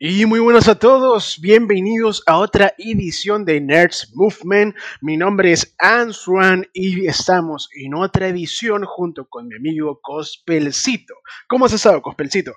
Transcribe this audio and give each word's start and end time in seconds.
Y 0.00 0.26
muy 0.26 0.38
buenos 0.38 0.68
a 0.68 0.78
todos, 0.78 1.40
bienvenidos 1.40 2.22
a 2.26 2.38
otra 2.38 2.72
edición 2.78 3.44
de 3.44 3.60
Nerds 3.60 4.12
Movement. 4.14 4.76
Mi 5.00 5.16
nombre 5.16 5.50
es 5.50 5.74
Answan 5.80 6.66
y 6.72 7.06
estamos 7.06 7.68
en 7.74 7.94
otra 7.96 8.28
edición 8.28 8.84
junto 8.84 9.28
con 9.28 9.48
mi 9.48 9.56
amigo 9.56 9.98
Cospelcito. 10.00 11.14
¿Cómo 11.48 11.64
has 11.64 11.72
estado, 11.72 12.00
Cospelcito? 12.00 12.52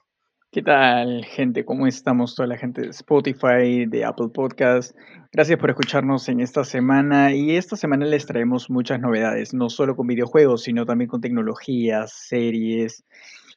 ¿Qué 0.52 0.62
tal, 0.62 1.26
gente? 1.26 1.66
¿Cómo 1.66 1.88
estamos? 1.88 2.36
Toda 2.36 2.48
la 2.48 2.60
gente 2.60 2.82
de 2.82 2.90
Spotify, 2.90 3.88
de 3.88 4.06
Apple 4.06 4.30
Podcast. 4.32 4.96
Gracias 5.32 5.58
por 5.58 5.72
escucharnos 5.72 6.30
en 6.30 6.42
esta 6.42 6.64
semana. 6.64 7.34
Y 7.34 7.56
esta 7.56 7.76
semana 7.76 8.06
les 8.06 8.28
traemos 8.28 8.70
muchas 8.70 9.00
novedades, 9.00 9.52
no 9.52 9.72
solo 9.72 9.96
con 9.96 10.06
videojuegos, 10.06 10.62
sino 10.62 10.86
también 10.86 11.10
con 11.10 11.22
tecnologías, 11.22 12.14
series 12.14 13.04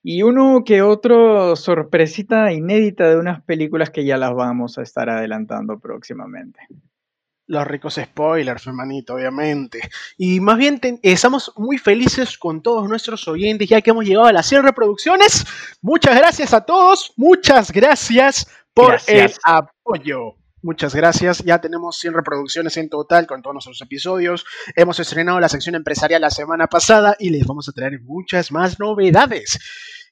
y 0.07 0.23
uno 0.23 0.65
que 0.67 0.83
otro 0.83 1.57
sorpresita 1.57 2.53
inédita 2.53 3.09
de 3.09 3.17
unas 3.17 3.43
películas 3.43 3.89
que 3.89 4.05
ya 4.05 4.19
las 4.19 4.35
vamos 4.35 4.77
a 4.77 4.83
estar 4.83 5.09
adelantando 5.09 5.79
próximamente. 5.81 6.61
Los 7.47 7.67
ricos 7.67 7.95
spoilers, 7.95 8.67
hermanito, 8.67 9.15
obviamente. 9.15 9.81
Y 10.19 10.41
más 10.41 10.59
bien 10.59 10.79
estamos 11.03 11.53
muy 11.57 11.79
felices 11.79 12.37
con 12.37 12.63
todos 12.63 12.87
nuestros 12.87 13.27
oyentes 13.29 13.67
ya 13.67 13.81
que 13.81 13.91
hemos 13.91 14.05
llegado 14.05 14.27
a 14.27 14.33
las 14.33 14.47
100 14.47 14.65
reproducciones. 14.65 15.47
Muchas 15.81 16.15
gracias 16.17 16.53
a 16.53 16.61
todos, 16.61 17.15
muchas 17.17 17.73
gracias 17.73 18.47
por 18.75 18.99
el 19.07 19.33
apoyo. 19.43 20.37
Muchas 20.61 20.95
gracias. 20.95 21.45
Ya 21.45 21.61
tenemos 21.61 21.99
100 21.99 22.15
reproducciones 22.15 22.77
en 22.79 22.89
total 22.91 23.27
con 23.27 23.43
todos 23.43 23.55
nuestros 23.55 23.81
episodios. 23.83 24.47
Hemos 24.77 24.99
estrenado 24.99 25.39
la 25.39 25.51
sección 25.51 25.75
empresarial 25.75 26.23
la 26.23 26.31
semana 26.31 26.67
pasada 26.67 27.17
y 27.19 27.29
les 27.29 27.47
vamos 27.47 27.69
a 27.69 27.73
traer 27.73 28.01
muchas 28.01 28.51
más 28.51 28.79
novedades. 28.79 29.59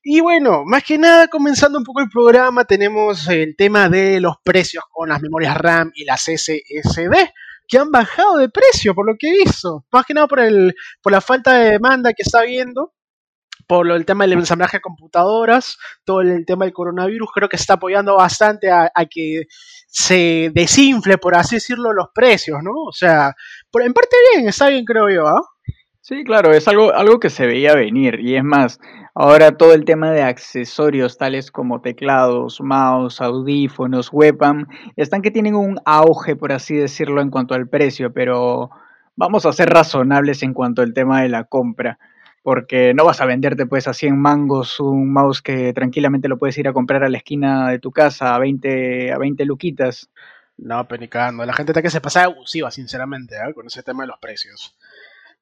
Y 0.05 0.20
bueno, 0.20 0.65
más 0.66 0.83
que 0.83 0.98
nada, 0.98 1.29
comenzando 1.29 1.79
un 1.79 1.84
poco 1.84 2.01
el 2.01 2.09
programa, 2.09 2.65
tenemos 2.65 3.29
el 3.29 3.55
tema 3.56 3.88
de 3.88 4.20
los 4.20 4.34
precios 4.43 4.83
con 4.91 5.09
las 5.09 5.23
memorias 5.23 5.56
RAM 5.56 5.93
y 5.95 6.05
las 6.05 6.23
SSD, 6.23 7.30
que 7.68 7.79
han 7.79 7.93
bajado 7.93 8.38
de 8.38 8.49
precio, 8.49 8.96
por 8.96 9.07
lo 9.07 9.15
que 9.16 9.30
visto. 9.30 9.87
Más 9.93 10.04
que 10.04 10.15
nada 10.15 10.27
por, 10.27 10.40
el, 10.40 10.74
por 11.01 11.12
la 11.12 11.21
falta 11.21 11.52
de 11.54 11.71
demanda 11.73 12.12
que 12.15 12.23
está 12.23 12.40
habiendo, 12.40 12.95
por 13.68 13.88
el 13.93 14.04
tema 14.04 14.24
del 14.24 14.32
ensamblaje 14.32 14.79
de 14.79 14.82
computadoras, 14.82 15.79
todo 16.05 16.21
el 16.21 16.45
tema 16.46 16.65
del 16.65 16.74
coronavirus, 16.74 17.30
creo 17.32 17.49
que 17.49 17.57
está 17.57 17.74
apoyando 17.74 18.16
bastante 18.16 18.73
a, 18.73 18.90
que 19.09 19.45
se 19.87 20.51
desinfle, 20.52 21.16
por 21.18 21.37
así 21.37 21.57
decirlo, 21.57 21.93
los 21.93 22.09
precios, 22.12 22.59
¿no? 22.62 22.73
O 22.88 22.93
sea, 22.93 23.34
por, 23.71 23.82
en 23.82 23.93
parte 23.93 24.16
bien, 24.34 24.49
está 24.49 24.68
bien, 24.68 24.84
creo 24.84 25.09
yo, 25.09 25.29
¿ah? 25.29 25.43
Sí, 26.05 26.25
claro, 26.25 26.53
es 26.53 26.67
algo, 26.67 26.93
algo 26.93 27.21
que 27.21 27.31
se 27.31 27.47
veía 27.47 27.77
venir. 27.77 28.19
Y 28.19 28.35
es 28.35 28.43
más, 28.43 28.81
ahora 29.15 29.57
todo 29.57 29.73
el 29.73 29.85
tema 29.85 30.11
de 30.11 30.23
accesorios 30.23 31.17
tales 31.17 31.53
como 31.53 31.81
teclados, 31.81 32.61
mouse, 32.61 33.21
audífonos, 33.21 34.13
webcam, 34.13 34.67
están 34.97 35.23
que 35.23 35.30
tienen 35.30 35.55
un 35.55 35.79
auge, 35.85 36.35
por 36.35 36.51
así 36.51 36.75
decirlo, 36.75 37.23
en 37.23 37.30
cuanto 37.30 37.55
al 37.55 37.69
precio, 37.69 38.13
pero 38.13 38.71
vamos 39.15 39.47
a 39.47 39.53
ser 39.53 39.71
razonables 39.71 40.43
en 40.43 40.55
cuanto 40.55 40.83
al 40.83 40.93
tema 40.93 41.23
de 41.23 41.29
la 41.29 41.45
compra. 41.45 42.01
Porque 42.43 42.95
no 42.95 43.05
vas 43.05 43.21
a 43.21 43.27
venderte 43.27 43.67
pues 43.67 43.87
a 43.87 43.95
100 43.95 44.19
mangos 44.19 44.80
un 44.80 45.13
mouse 45.13 45.41
que 45.41 45.73
tranquilamente 45.73 46.27
lo 46.27 46.37
puedes 46.37 46.59
ir 46.59 46.67
a 46.67 46.73
comprar 46.73 47.05
a 47.05 47.09
la 47.09 47.19
esquina 47.19 47.69
de 47.69 47.79
tu 47.79 47.93
casa 47.93 48.35
a 48.35 48.41
20, 48.41 49.13
a 49.13 49.19
20 49.19 49.45
luquitas. 49.45 50.11
No, 50.57 50.89
penicando. 50.89 51.47
La 51.47 51.53
gente 51.53 51.71
está 51.71 51.80
que 51.80 51.91
se 51.91 52.01
pasa 52.01 52.25
abusiva, 52.25 52.73
sinceramente, 52.73 53.37
¿eh? 53.37 53.55
con 53.55 53.67
ese 53.67 53.85
tema 53.85 54.03
de 54.03 54.09
los 54.09 54.19
precios. 54.19 54.77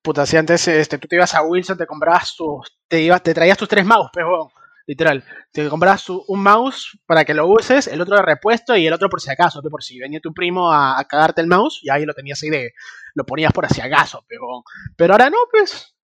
Puta, 0.02 0.24
si 0.24 0.36
antes 0.36 0.66
este, 0.66 0.98
tú 0.98 1.08
te 1.08 1.16
ibas 1.16 1.34
a 1.34 1.42
Wilson, 1.42 1.76
te 1.76 1.86
comprabas 1.86 2.34
tus. 2.34 2.78
Te, 2.88 3.02
ibas, 3.02 3.22
te 3.22 3.34
traías 3.34 3.58
tus 3.58 3.68
tres 3.68 3.84
mouse, 3.84 4.10
pero 4.12 4.50
literal. 4.86 5.22
Te 5.52 5.68
comprabas 5.68 6.08
un 6.08 6.42
mouse 6.42 6.98
para 7.06 7.24
que 7.24 7.34
lo 7.34 7.46
uses, 7.46 7.86
el 7.86 8.00
otro 8.00 8.16
de 8.16 8.22
repuesto 8.22 8.74
y 8.76 8.86
el 8.86 8.92
otro 8.92 9.10
por 9.10 9.20
si 9.20 9.30
acaso, 9.30 9.60
por 9.62 9.82
si 9.82 9.98
venía 9.98 10.20
tu 10.20 10.32
primo 10.32 10.72
a, 10.72 11.04
cagarte 11.04 11.42
el 11.42 11.48
mouse 11.48 11.80
y 11.82 11.90
ahí 11.90 12.06
lo 12.06 12.14
tenías 12.14 12.42
ahí 12.42 12.50
de. 12.50 12.72
Lo 13.14 13.24
ponías 13.24 13.52
por 13.52 13.68
si 13.68 13.80
acaso, 13.80 14.24
pero. 14.26 14.64
Pero 14.96 15.14
ahora 15.14 15.28
no, 15.28 15.38
pues. 15.50 15.94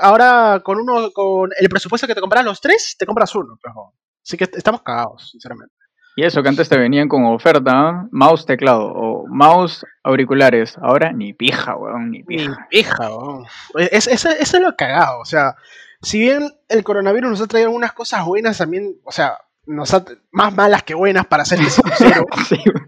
ahora 0.00 0.60
con 0.64 0.78
uno, 0.78 1.12
con 1.12 1.50
el 1.58 1.68
presupuesto 1.68 2.06
que 2.06 2.14
te 2.14 2.20
compras 2.20 2.44
los 2.44 2.60
tres, 2.60 2.96
te 2.98 3.06
compras 3.06 3.34
uno, 3.34 3.58
pero. 3.62 3.94
Así 4.24 4.36
que 4.36 4.44
estamos 4.44 4.82
cagados, 4.82 5.30
sinceramente. 5.30 5.74
Y 6.14 6.24
eso 6.24 6.42
que 6.42 6.48
antes 6.48 6.68
te 6.68 6.76
venían 6.76 7.08
con 7.08 7.24
oferta, 7.24 8.06
mouse 8.10 8.44
teclado 8.44 8.84
o 8.84 9.26
mouse 9.28 9.86
auriculares. 10.02 10.76
Ahora 10.78 11.12
ni 11.12 11.32
pija, 11.32 11.74
weón, 11.76 12.10
ni 12.10 12.22
pija. 12.22 12.50
Ni 12.50 12.56
pija, 12.68 13.08
weón. 13.08 13.46
Eso 13.76 14.10
es, 14.10 14.24
es, 14.26 14.60
lo 14.60 14.76
cagado. 14.76 15.20
O 15.20 15.24
sea, 15.24 15.56
si 16.02 16.18
bien 16.18 16.52
el 16.68 16.84
coronavirus 16.84 17.30
nos 17.30 17.40
ha 17.40 17.46
traído 17.46 17.68
algunas 17.68 17.92
cosas 17.92 18.26
buenas, 18.26 18.58
también, 18.58 18.96
o 19.04 19.12
sea, 19.12 19.38
nos 19.64 19.94
ha, 19.94 20.04
más 20.32 20.54
malas 20.54 20.82
que 20.82 20.94
buenas, 20.94 21.26
para 21.26 21.46
serte 21.46 21.70
sincero. 21.70 22.26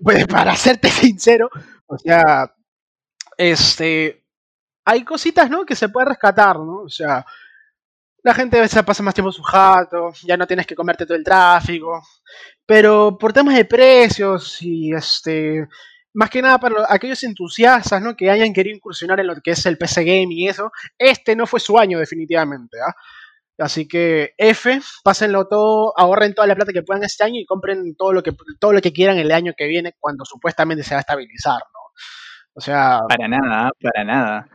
pues 0.03 0.27
para 0.27 0.55
serte 0.55 0.91
sincero. 0.91 1.49
O 1.87 1.97
sea, 1.97 2.55
este. 3.39 4.23
Hay 4.85 5.03
cositas, 5.03 5.49
¿no? 5.49 5.65
Que 5.65 5.77
se 5.77 5.89
puede 5.89 6.09
rescatar, 6.09 6.59
¿no? 6.59 6.83
O 6.83 6.91
sea, 6.91 7.25
la 8.25 8.33
gente 8.33 8.59
veces 8.59 8.83
pasa 8.83 9.03
más 9.03 9.15
tiempo 9.15 9.29
en 9.29 9.35
su 9.35 9.43
jato, 9.43 10.13
ya 10.23 10.37
no 10.37 10.47
tienes 10.47 10.67
que 10.67 10.75
comerte 10.75 11.05
todo 11.05 11.17
el 11.17 11.23
tráfico. 11.23 12.03
Pero 12.67 13.19
por 13.19 13.35
temas 13.35 13.55
de 13.55 13.67
precios 13.67 14.61
y 14.63 14.93
este. 14.93 15.69
Más 16.15 16.31
que 16.31 16.41
nada 16.41 16.59
para 16.59 16.87
aquellos 16.89 17.23
entusiastas 17.25 18.01
¿no? 18.01 18.17
que 18.17 18.31
hayan 18.31 18.53
querido 18.55 18.77
incursionar 18.77 19.19
en 19.21 19.27
lo 19.27 19.35
que 19.43 19.51
es 19.51 19.67
el 19.67 19.77
PC 19.77 20.05
Game 20.05 20.33
y 20.33 20.49
eso, 20.49 20.71
este 20.97 21.35
no 21.35 21.45
fue 21.45 21.59
su 21.59 21.77
año 21.77 21.99
definitivamente. 21.99 22.79
¿ah? 22.81 22.95
Así 23.59 23.89
que 23.89 24.33
F, 24.39 24.81
pásenlo 25.03 25.49
todo, 25.49 25.93
ahorren 25.97 26.33
toda 26.33 26.47
la 26.47 26.55
plata 26.55 26.73
que 26.73 26.83
puedan 26.83 27.03
este 27.03 27.25
año 27.25 27.41
y 27.41 27.45
compren 27.45 27.97
todo 27.97 28.13
lo 28.13 28.23
que, 28.23 28.33
todo 28.61 28.73
lo 28.73 28.81
que 28.81 28.93
quieran 28.93 29.19
el 29.19 29.33
año 29.33 29.55
que 29.57 29.67
viene 29.67 29.97
cuando 29.99 30.25
supuestamente 30.25 30.85
se 30.85 30.95
va 30.95 30.99
a 30.99 31.01
estabilizar. 31.01 31.59
¿no? 31.59 31.81
O 32.55 32.61
sea... 32.61 33.01
Para 33.09 33.27
nada, 33.27 33.71
para 33.83 34.05
nada. 34.05 34.49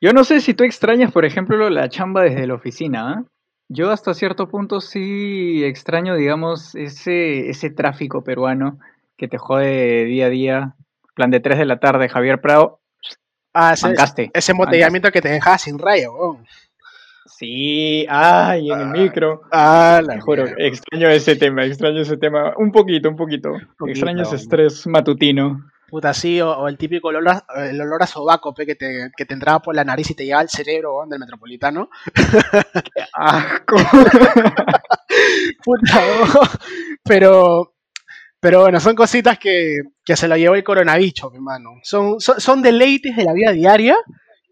Yo 0.00 0.12
no 0.12 0.24
sé 0.24 0.40
si 0.40 0.54
tú 0.54 0.64
extrañas, 0.64 1.12
por 1.12 1.24
ejemplo, 1.24 1.70
la 1.70 1.88
chamba 1.88 2.22
desde 2.22 2.46
la 2.46 2.54
oficina. 2.54 3.10
¿ah? 3.10 3.24
Yo 3.68 3.90
hasta 3.90 4.14
cierto 4.14 4.48
punto 4.48 4.80
sí 4.80 5.64
extraño, 5.64 6.16
digamos, 6.16 6.74
ese, 6.74 7.48
ese 7.48 7.70
tráfico 7.70 8.22
peruano 8.22 8.78
que 9.16 9.28
te 9.28 9.38
jode 9.38 10.04
día 10.04 10.26
a 10.26 10.30
día. 10.30 10.74
Plan 11.14 11.30
de 11.30 11.40
3 11.40 11.58
de 11.58 11.64
la 11.64 11.78
tarde, 11.78 12.08
Javier 12.08 12.40
Prado. 12.40 12.80
Ah, 13.52 13.74
ese, 13.74 14.30
ese 14.34 14.52
embotellamiento 14.52 15.12
que 15.12 15.22
te 15.22 15.28
dejaba 15.28 15.58
sin 15.58 15.78
rayo. 15.78 16.40
Sí, 17.26 18.06
ay, 18.08 18.70
en 18.70 18.80
el 18.80 18.88
ah, 18.88 18.90
micro. 18.90 19.42
Ah, 19.50 20.02
la 20.04 20.20
juro, 20.20 20.44
extraño 20.58 21.08
ese 21.08 21.36
tema, 21.36 21.64
extraño 21.64 22.00
ese 22.00 22.16
tema. 22.16 22.52
Un 22.56 22.70
poquito, 22.70 23.08
un 23.08 23.16
poquito. 23.16 23.54
extraño 23.86 24.22
ese 24.22 24.36
estrés 24.36 24.86
matutino. 24.86 25.64
Puta, 25.88 26.14
sí, 26.14 26.40
o, 26.40 26.66
el 26.68 26.78
típico 26.78 27.08
olor 27.08 27.28
a, 27.28 27.44
el 27.68 27.80
olor 27.80 28.02
a 28.02 28.06
sobaco 28.06 28.54
pe, 28.54 28.66
que, 28.66 28.74
te, 28.74 29.10
que 29.16 29.26
te 29.26 29.34
entraba 29.34 29.60
por 29.60 29.74
la 29.74 29.84
nariz 29.84 30.10
y 30.10 30.14
te 30.14 30.24
llegaba 30.24 30.40
al 30.40 30.48
cerebro 30.48 31.04
del 31.08 31.18
metropolitano. 31.18 31.90
¡Qué 32.14 33.04
asco! 33.12 33.76
Puta, 35.64 36.02
pero, 37.04 37.74
pero 38.40 38.62
bueno, 38.62 38.80
son 38.80 38.94
cositas 38.94 39.38
que, 39.38 39.78
que 40.04 40.16
se 40.16 40.28
lo 40.28 40.36
llevó 40.36 40.54
el 40.54 40.64
coronavirus, 40.64 41.30
mi 41.30 41.36
hermano. 41.36 41.70
Son, 41.82 42.20
son, 42.20 42.62
deleites 42.62 43.16
de 43.16 43.24
la 43.24 43.32
vida 43.32 43.52
diaria 43.52 43.96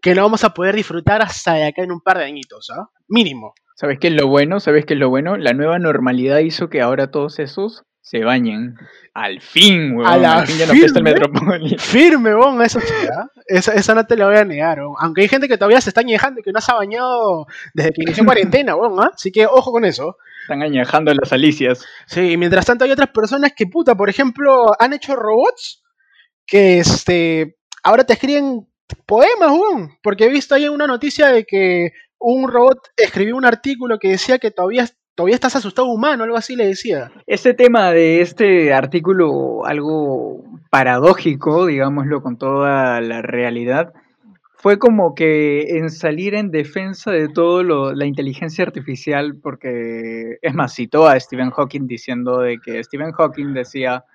que 0.01 0.13
no 0.15 0.23
vamos 0.23 0.43
a 0.43 0.53
poder 0.53 0.75
disfrutar 0.75 1.21
hasta 1.21 1.53
de 1.53 1.65
acá 1.65 1.83
en 1.83 1.91
un 1.91 2.01
par 2.01 2.17
de 2.17 2.25
añitos, 2.25 2.69
¿ah? 2.69 2.89
Mínimo. 3.07 3.53
¿Sabes 3.75 3.97
qué 3.99 4.07
es 4.07 4.13
lo 4.13 4.27
bueno? 4.27 4.59
¿Sabes 4.59 4.85
qué 4.85 4.93
es 4.93 4.99
lo 4.99 5.09
bueno? 5.09 5.35
La 5.37 5.53
nueva 5.53 5.79
normalidad 5.79 6.39
hizo 6.39 6.69
que 6.69 6.81
ahora 6.81 7.09
todos 7.09 7.39
esos 7.39 7.83
se 8.03 8.19
bañen. 8.19 8.75
Al 9.13 9.39
fin, 9.39 9.95
weón. 9.95 10.25
Al 10.25 10.45
fin 10.45 10.57
ya 10.57 10.67
no 10.67 10.73
está 10.73 10.99
el 10.99 11.03
Metrópoli. 11.05 11.77
Firme, 11.77 12.35
weón, 12.35 12.61
eso 12.61 12.79
chica. 12.81 13.31
Esa, 13.47 13.73
esa 13.73 13.95
no 13.95 14.05
te 14.05 14.17
la 14.17 14.27
voy 14.27 14.35
a 14.35 14.43
negar, 14.43 14.79
weón. 14.79 14.95
Aunque 14.99 15.21
hay 15.21 15.29
gente 15.29 15.47
que 15.47 15.57
todavía 15.57 15.79
se 15.79 15.89
está 15.89 16.01
añejando 16.01 16.41
y 16.41 16.43
que 16.43 16.51
no 16.51 16.59
se 16.59 16.71
ha 16.71 16.75
bañado 16.75 17.47
desde 17.73 17.93
que 17.93 18.01
inició 18.03 18.25
cuarentena, 18.25 18.75
weón, 18.75 18.99
¿ah? 18.99 19.11
Así 19.15 19.31
que 19.31 19.45
ojo 19.45 19.71
con 19.71 19.85
eso. 19.85 20.17
Están 20.41 20.61
añejando 20.61 21.13
las 21.13 21.31
alicias. 21.31 21.85
Sí, 22.05 22.31
y 22.31 22.37
mientras 22.37 22.65
tanto 22.65 22.83
hay 22.83 22.91
otras 22.91 23.09
personas 23.09 23.53
que, 23.55 23.67
puta, 23.67 23.95
por 23.95 24.09
ejemplo, 24.09 24.75
han 24.77 24.91
hecho 24.91 25.15
robots 25.15 25.81
que, 26.45 26.79
este, 26.79 27.57
ahora 27.83 28.03
te 28.03 28.13
escriben 28.13 28.67
poemas, 29.05 29.51
weón. 29.51 29.97
Porque 30.03 30.25
he 30.25 30.29
visto 30.29 30.55
ahí 30.55 30.67
una 30.67 30.87
noticia 30.87 31.29
de 31.29 31.45
que 31.45 31.93
un 32.19 32.49
robot 32.49 32.79
escribió 32.97 33.37
un 33.37 33.45
artículo 33.45 33.97
que 33.97 34.09
decía 34.09 34.39
que 34.39 34.51
todavía 34.51 34.89
todavía 35.15 35.35
estás 35.35 35.55
asustado 35.55 35.87
humano, 35.87 36.23
algo 36.23 36.37
así 36.37 36.55
le 36.55 36.67
decía. 36.67 37.11
Este 37.27 37.53
tema 37.53 37.91
de 37.91 38.21
este 38.21 38.73
artículo, 38.73 39.65
algo 39.65 40.43
paradójico, 40.69 41.65
digámoslo 41.65 42.21
con 42.21 42.37
toda 42.37 42.99
la 43.01 43.21
realidad, 43.21 43.93
fue 44.55 44.79
como 44.79 45.13
que 45.13 45.77
en 45.77 45.89
salir 45.89 46.35
en 46.35 46.49
defensa 46.49 47.11
de 47.11 47.27
todo 47.27 47.63
lo, 47.63 47.93
la 47.93 48.05
inteligencia 48.05 48.63
artificial, 48.63 49.37
porque 49.41 50.37
es 50.41 50.53
más, 50.53 50.73
citó 50.73 51.07
a 51.07 51.19
Stephen 51.19 51.51
Hawking 51.51 51.85
diciendo 51.85 52.39
de 52.39 52.59
que 52.63 52.81
Stephen 52.83 53.11
Hawking 53.11 53.53
decía 53.53 54.05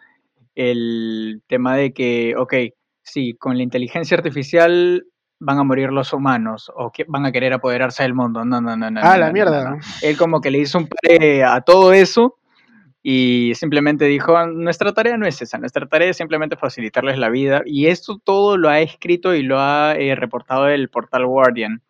el 0.55 1.43
tema 1.47 1.77
de 1.77 1.93
que, 1.93 2.35
ok, 2.37 2.55
sí, 3.03 3.35
con 3.35 3.57
la 3.57 3.63
inteligencia 3.63 4.17
artificial 4.17 5.05
van 5.41 5.59
a 5.59 5.65
morir 5.65 5.91
los 5.91 6.13
humanos 6.13 6.71
o 6.75 6.91
que 6.91 7.05
van 7.07 7.27
a 7.27 7.33
querer 7.33 7.53
apoderarse 7.53 8.03
del 8.03 8.15
mundo. 8.15 8.45
No, 8.45 8.61
no, 8.61 8.77
no, 8.77 8.91
no. 8.91 9.01
Ah, 9.03 9.17
la 9.17 9.33
mierda. 9.33 9.79
Él 10.03 10.17
como 10.17 10.41
que 10.41 10.51
le 10.51 10.59
hizo 10.59 10.79
un 10.79 10.89
pare 10.89 11.45
a 11.45 11.61
todo 11.61 11.93
eso 11.93 12.39
y 13.03 13.53
simplemente 13.55 14.07
dijo, 14.07 14.47
nuestra 14.47 14.93
tarea 14.93 15.17
no 15.17 15.27
es 15.27 15.41
esa, 15.41 15.59
nuestra 15.59 15.87
tarea 15.87 16.11
es 16.11 16.17
simplemente 16.17 16.57
facilitarles 16.57 17.19
la 17.19 17.29
vida 17.29 17.63
y 17.65 17.87
esto 17.87 18.21
todo 18.23 18.57
lo 18.57 18.69
ha 18.69 18.81
escrito 18.81 19.35
y 19.35 19.43
lo 19.43 19.61
ha 19.61 19.95
eh, 19.97 20.15
reportado 20.15 20.69
el 20.69 20.89
portal 20.89 21.27
Guardian. 21.27 21.83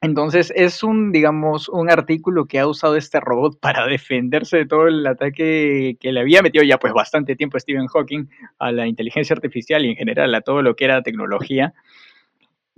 Entonces 0.00 0.52
es 0.54 0.84
un, 0.84 1.10
digamos, 1.10 1.68
un 1.68 1.90
artículo 1.90 2.46
que 2.46 2.60
ha 2.60 2.66
usado 2.66 2.96
este 2.96 3.20
robot 3.20 3.58
para 3.60 3.86
defenderse 3.86 4.56
de 4.56 4.66
todo 4.66 4.86
el 4.86 5.06
ataque 5.06 5.96
que 6.00 6.12
le 6.12 6.20
había 6.20 6.40
metido 6.40 6.64
ya 6.64 6.78
pues 6.78 6.92
bastante 6.92 7.36
tiempo 7.36 7.58
Stephen 7.58 7.88
Hawking 7.88 8.28
a 8.58 8.72
la 8.72 8.86
inteligencia 8.86 9.34
artificial 9.34 9.84
y 9.84 9.90
en 9.90 9.96
general 9.96 10.34
a 10.34 10.40
todo 10.40 10.62
lo 10.62 10.76
que 10.76 10.86
era 10.86 11.02
tecnología. 11.02 11.74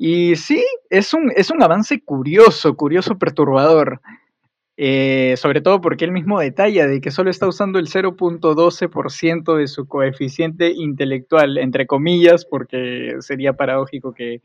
Y 0.03 0.35
sí, 0.37 0.65
es 0.89 1.13
un, 1.13 1.31
es 1.37 1.51
un 1.51 1.63
avance 1.63 2.03
curioso, 2.03 2.75
curioso, 2.75 3.19
perturbador. 3.19 4.01
Eh, 4.79 5.35
sobre 5.37 5.61
todo 5.61 5.83
porque 5.83 6.07
él 6.07 6.11
mismo 6.11 6.41
detalla 6.41 6.87
de 6.87 7.03
que 7.03 7.11
solo 7.11 7.29
está 7.29 7.47
usando 7.47 7.79
el 7.79 7.87
0.12% 7.87 9.57
de 9.59 9.69
su 9.69 9.87
coeficiente 9.87 10.73
intelectual, 10.75 11.59
entre 11.59 11.87
comillas, 11.87 12.47
porque 12.47 13.17
sería 13.21 13.53
paradójico 13.53 14.15
que 14.15 14.41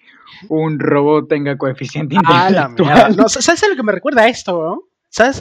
un 0.50 0.78
robot 0.78 1.30
tenga 1.30 1.58
coeficiente 1.58 2.18
ah, 2.25 2.50
intelectual. 2.50 3.16
no, 3.16 3.30
¿Sabes 3.30 3.63
a 3.63 3.69
lo 3.69 3.78
que 3.78 3.84
me 3.84 3.94
recuerda 3.94 4.24
a 4.24 4.28
esto, 4.28 4.90
¿Sabes 5.08 5.40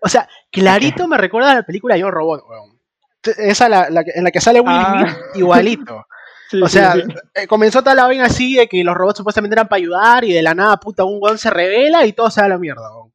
O 0.00 0.08
sea, 0.08 0.28
clarito 0.52 1.08
me 1.08 1.18
recuerda 1.18 1.50
a 1.50 1.54
la 1.56 1.62
película 1.64 1.96
Yo 1.96 2.12
Robot, 2.12 2.44
weón. 2.48 2.78
Esa 3.38 3.88
en 3.88 4.22
la 4.22 4.30
que 4.30 4.40
sale 4.40 4.60
Will 4.60 4.70
ah. 4.70 5.16
Smith, 5.34 5.88
o 6.62 6.68
sea, 6.68 6.94
eh, 7.34 7.46
comenzó 7.46 7.82
toda 7.82 7.94
la 7.94 8.06
vaina 8.06 8.26
así 8.26 8.56
de 8.56 8.68
que 8.68 8.82
los 8.84 8.94
robots 8.94 9.18
supuestamente 9.18 9.54
eran 9.54 9.68
para 9.68 9.78
ayudar 9.78 10.24
y 10.24 10.32
de 10.32 10.42
la 10.42 10.54
nada, 10.54 10.78
puta, 10.78 11.04
un 11.04 11.18
weón 11.20 11.38
se 11.38 11.50
revela 11.50 12.06
y 12.06 12.12
todo 12.12 12.30
se 12.30 12.40
da 12.40 12.46
a 12.46 12.50
la 12.50 12.58
mierda, 12.58 12.90
weón. 12.94 13.12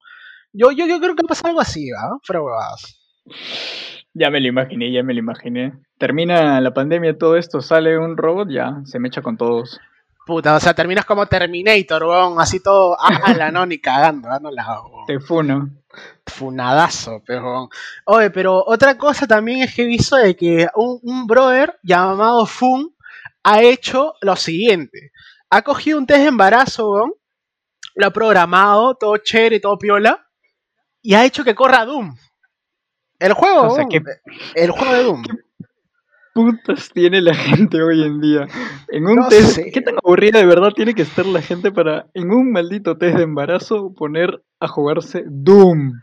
Yo, 0.52 0.72
yo, 0.72 0.86
yo 0.86 1.00
creo 1.00 1.16
que 1.16 1.24
pasa 1.24 1.48
algo 1.48 1.62
así, 1.62 1.90
¿va? 1.92 2.18
Pero 2.28 2.46
huevadas. 2.46 3.00
Ya 4.14 4.30
me 4.30 4.40
lo 4.40 4.48
imaginé, 4.48 4.92
ya 4.92 5.02
me 5.02 5.14
lo 5.14 5.20
imaginé. 5.20 5.74
Termina 5.98 6.62
la 6.62 6.74
pandemia, 6.74 7.18
todo 7.18 7.38
esto, 7.38 7.62
sale 7.62 7.98
un 7.98 8.16
robot, 8.18 8.50
ya, 8.52 8.82
se 8.86 9.00
me 9.00 9.08
echa 9.08 9.24
con 9.24 9.38
todos. 9.38 9.80
Puta, 10.26 10.56
o 10.56 10.60
sea, 10.60 10.74
terminas 10.74 11.06
como 11.06 11.26
Terminator, 11.26 12.04
weón, 12.04 12.40
así 12.40 12.62
todo, 12.62 12.96
ah, 13.00 13.34
la 13.34 13.52
no, 13.52 13.66
ni 13.66 13.80
cagando, 13.80 14.30
no 14.40 14.52
la 14.52 14.82
Te 15.08 15.20
funo. 15.20 15.70
Funadazo, 16.26 17.22
pero. 17.26 17.70
Oye, 18.06 18.30
pero 18.30 18.64
otra 18.66 18.98
cosa 18.98 19.28
también 19.28 19.62
es 19.62 19.76
que 19.76 19.84
he 19.84 19.86
visto 19.86 20.16
de 20.16 20.36
que 20.36 20.68
un, 20.76 21.00
un 21.04 21.28
brother 21.28 21.78
llamado 21.84 22.46
Fun 22.46 22.93
ha 23.44 23.62
hecho 23.62 24.16
lo 24.22 24.36
siguiente. 24.36 25.12
Ha 25.50 25.62
cogido 25.62 25.98
un 25.98 26.06
test 26.08 26.22
de 26.22 26.28
embarazo, 26.28 27.20
lo 27.96 28.06
ha 28.06 28.12
programado, 28.12 28.96
todo 28.96 29.18
chévere, 29.18 29.60
todo 29.60 29.78
piola, 29.78 30.28
y 31.02 31.14
ha 31.14 31.26
hecho 31.26 31.44
que 31.44 31.54
corra 31.54 31.86
Doom. 31.86 32.16
El 33.20 33.34
juego, 33.34 33.78
el 34.56 34.72
juego 34.72 34.94
de 34.94 35.04
Doom. 35.04 35.24
Putas 36.34 36.90
tiene 36.94 37.22
la 37.22 37.34
gente 37.34 37.82
hoy 37.82 38.04
en 38.04 38.20
día? 38.20 38.48
En 38.90 39.06
un 39.08 39.28
test, 39.30 39.60
¿qué 39.74 39.82
tan 39.82 39.96
aburrida 40.04 40.40
de 40.40 40.46
verdad 40.46 40.72
tiene 40.76 40.94
que 40.94 41.04
estar 41.04 41.26
la 41.26 41.42
gente 41.42 41.72
para 41.72 42.08
en 42.14 42.32
un 42.32 42.52
maldito 42.52 42.98
test 42.98 43.18
de 43.18 43.24
embarazo 43.24 43.94
poner 43.94 44.44
a 44.60 44.68
jugarse 44.68 45.24
Doom? 45.28 45.94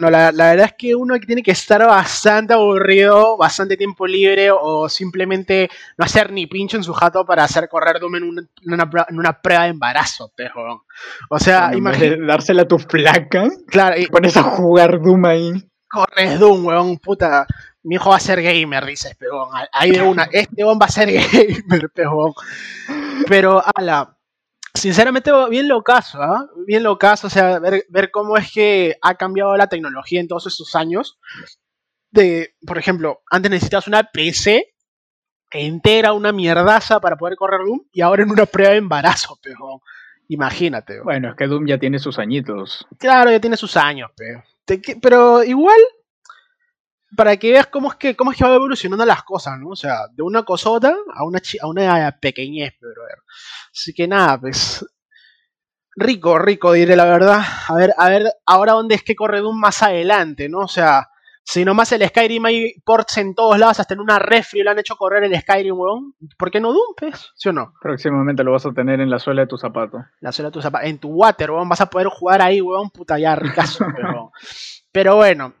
no, 0.00 0.10
la, 0.10 0.30
verdad 0.30 0.66
es 0.66 0.74
que 0.76 0.94
uno 0.94 1.18
tiene 1.20 1.42
que 1.42 1.50
estar 1.50 1.84
bastante 1.86 2.54
aburrido, 2.54 3.36
bastante 3.36 3.76
tiempo 3.76 4.06
libre 4.06 4.50
o 4.50 4.88
simplemente 4.88 5.68
no 5.96 6.04
hacer 6.04 6.32
ni 6.32 6.46
pincho 6.46 6.76
en 6.76 6.84
su 6.84 6.92
jato 6.92 7.24
para 7.24 7.44
hacer 7.44 7.68
correr 7.68 8.00
Doom 8.00 8.16
en 8.16 8.48
una, 8.66 9.40
prueba 9.42 9.64
de 9.64 9.70
embarazo, 9.70 10.32
pero, 10.36 10.84
o 11.28 11.38
sea, 11.38 11.70
imagínate. 11.74 12.24
Dársela 12.24 12.62
a 12.62 12.68
tu 12.68 12.78
flaca. 12.78 13.48
Claro, 13.66 14.00
y 14.00 14.06
pones 14.06 14.36
a 14.36 14.42
jugar 14.42 15.00
Doom 15.00 15.24
ahí. 15.26 15.52
Corres 15.88 16.40
Doom, 16.40 16.66
weón, 16.66 16.98
puta 16.98 17.46
mi 17.84 17.96
hijo 17.96 18.10
va 18.10 18.16
a 18.16 18.20
ser 18.20 18.42
gamer, 18.42 18.84
dices, 18.84 19.14
pero 19.18 19.48
ahí 19.72 19.90
de 19.92 20.02
una, 20.02 20.24
este 20.32 20.64
va 20.64 20.76
a 20.80 20.88
ser 20.88 21.12
gamer, 21.12 21.90
pero, 21.94 22.34
pero 23.28 23.62
ala, 23.74 24.18
sinceramente 24.74 25.30
bien 25.50 25.68
lo 25.68 25.82
caso, 25.82 26.20
¿ah? 26.20 26.48
Bien 26.66 26.82
lo 26.82 26.98
caso, 26.98 27.26
o 27.28 27.30
sea, 27.30 27.58
ver, 27.58 27.84
ver, 27.88 28.10
cómo 28.10 28.36
es 28.36 28.50
que 28.52 28.96
ha 29.02 29.14
cambiado 29.14 29.56
la 29.56 29.68
tecnología 29.68 30.20
en 30.20 30.28
todos 30.28 30.46
estos 30.46 30.74
años. 30.74 31.18
De, 32.10 32.54
por 32.66 32.78
ejemplo, 32.78 33.22
antes 33.30 33.50
necesitabas 33.50 33.88
una 33.88 34.04
PC 34.04 34.74
entera, 35.50 36.12
una 36.12 36.32
mierdaza 36.32 37.00
para 37.00 37.16
poder 37.16 37.36
correr 37.36 37.60
Doom, 37.64 37.80
y 37.92 38.00
ahora 38.00 38.22
en 38.22 38.30
una 38.30 38.46
prueba 38.46 38.72
de 38.72 38.78
embarazo, 38.78 39.38
pero 39.42 39.82
imagínate. 40.28 41.00
Bueno, 41.00 41.30
es 41.30 41.36
que 41.36 41.46
Doom 41.46 41.66
ya 41.66 41.78
tiene 41.78 41.98
sus 41.98 42.18
añitos. 42.18 42.86
Claro, 42.98 43.30
ya 43.30 43.40
tiene 43.40 43.56
sus 43.56 43.76
años, 43.76 44.10
pero, 44.16 44.42
pero 45.00 45.44
igual 45.44 45.78
para 47.16 47.36
que 47.36 47.52
veas 47.52 47.66
cómo 47.66 47.90
es 47.90 47.96
que, 47.96 48.16
cómo 48.16 48.32
es 48.32 48.38
que 48.38 48.44
va 48.44 48.54
evolucionando 48.54 49.04
las 49.04 49.22
cosas, 49.22 49.58
¿no? 49.58 49.70
O 49.70 49.76
sea, 49.76 50.08
de 50.12 50.22
una 50.22 50.42
cosota 50.42 50.94
a 51.14 51.24
una, 51.24 51.40
a 51.60 51.66
una 51.66 52.18
pequeñez, 52.20 52.74
pero 52.80 53.02
Así 53.72 53.92
que 53.92 54.06
nada, 54.06 54.40
pues. 54.40 54.84
Rico, 55.96 56.38
rico, 56.38 56.72
diré 56.72 56.96
la 56.96 57.04
verdad. 57.04 57.40
A 57.68 57.74
ver, 57.74 57.94
a 57.96 58.08
ver, 58.08 58.32
ahora 58.46 58.72
dónde 58.72 58.96
es 58.96 59.02
que 59.02 59.14
corre 59.14 59.40
Doom 59.40 59.58
más 59.58 59.82
adelante, 59.82 60.48
¿no? 60.48 60.60
O 60.60 60.68
sea, 60.68 61.08
si 61.44 61.64
nomás 61.64 61.92
el 61.92 62.06
Skyrim 62.08 62.44
hay 62.46 62.80
ports 62.84 63.18
en 63.18 63.34
todos 63.34 63.58
lados, 63.58 63.78
hasta 63.78 63.94
en 63.94 64.00
una 64.00 64.18
refri 64.18 64.62
lo 64.62 64.70
han 64.70 64.78
hecho 64.78 64.96
correr 64.96 65.24
el 65.24 65.38
Skyrim, 65.38 65.78
weón. 65.78 66.14
¿Por 66.36 66.50
qué 66.50 66.60
no 66.60 66.72
Doom, 66.72 66.94
pues? 66.96 67.32
¿Sí 67.36 67.50
o 67.50 67.52
no? 67.52 67.74
Próximamente 67.80 68.42
lo 68.42 68.52
vas 68.52 68.66
a 68.66 68.72
tener 68.72 69.00
en 69.00 69.10
la 69.10 69.18
suela 69.18 69.42
de 69.42 69.48
tu 69.48 69.58
zapato. 69.58 69.98
La 70.20 70.32
suela 70.32 70.48
de 70.48 70.54
tu 70.54 70.62
zapato. 70.62 70.86
En 70.86 70.98
tu 70.98 71.10
water, 71.10 71.50
weón. 71.50 71.68
Vas 71.68 71.80
a 71.80 71.90
poder 71.90 72.08
jugar 72.08 72.42
ahí, 72.42 72.60
weón. 72.60 72.90
Puta, 72.90 73.18
ya 73.18 73.36
ricazo, 73.36 73.84
pero... 73.94 74.32
Pero 74.90 75.16
bueno, 75.16 75.52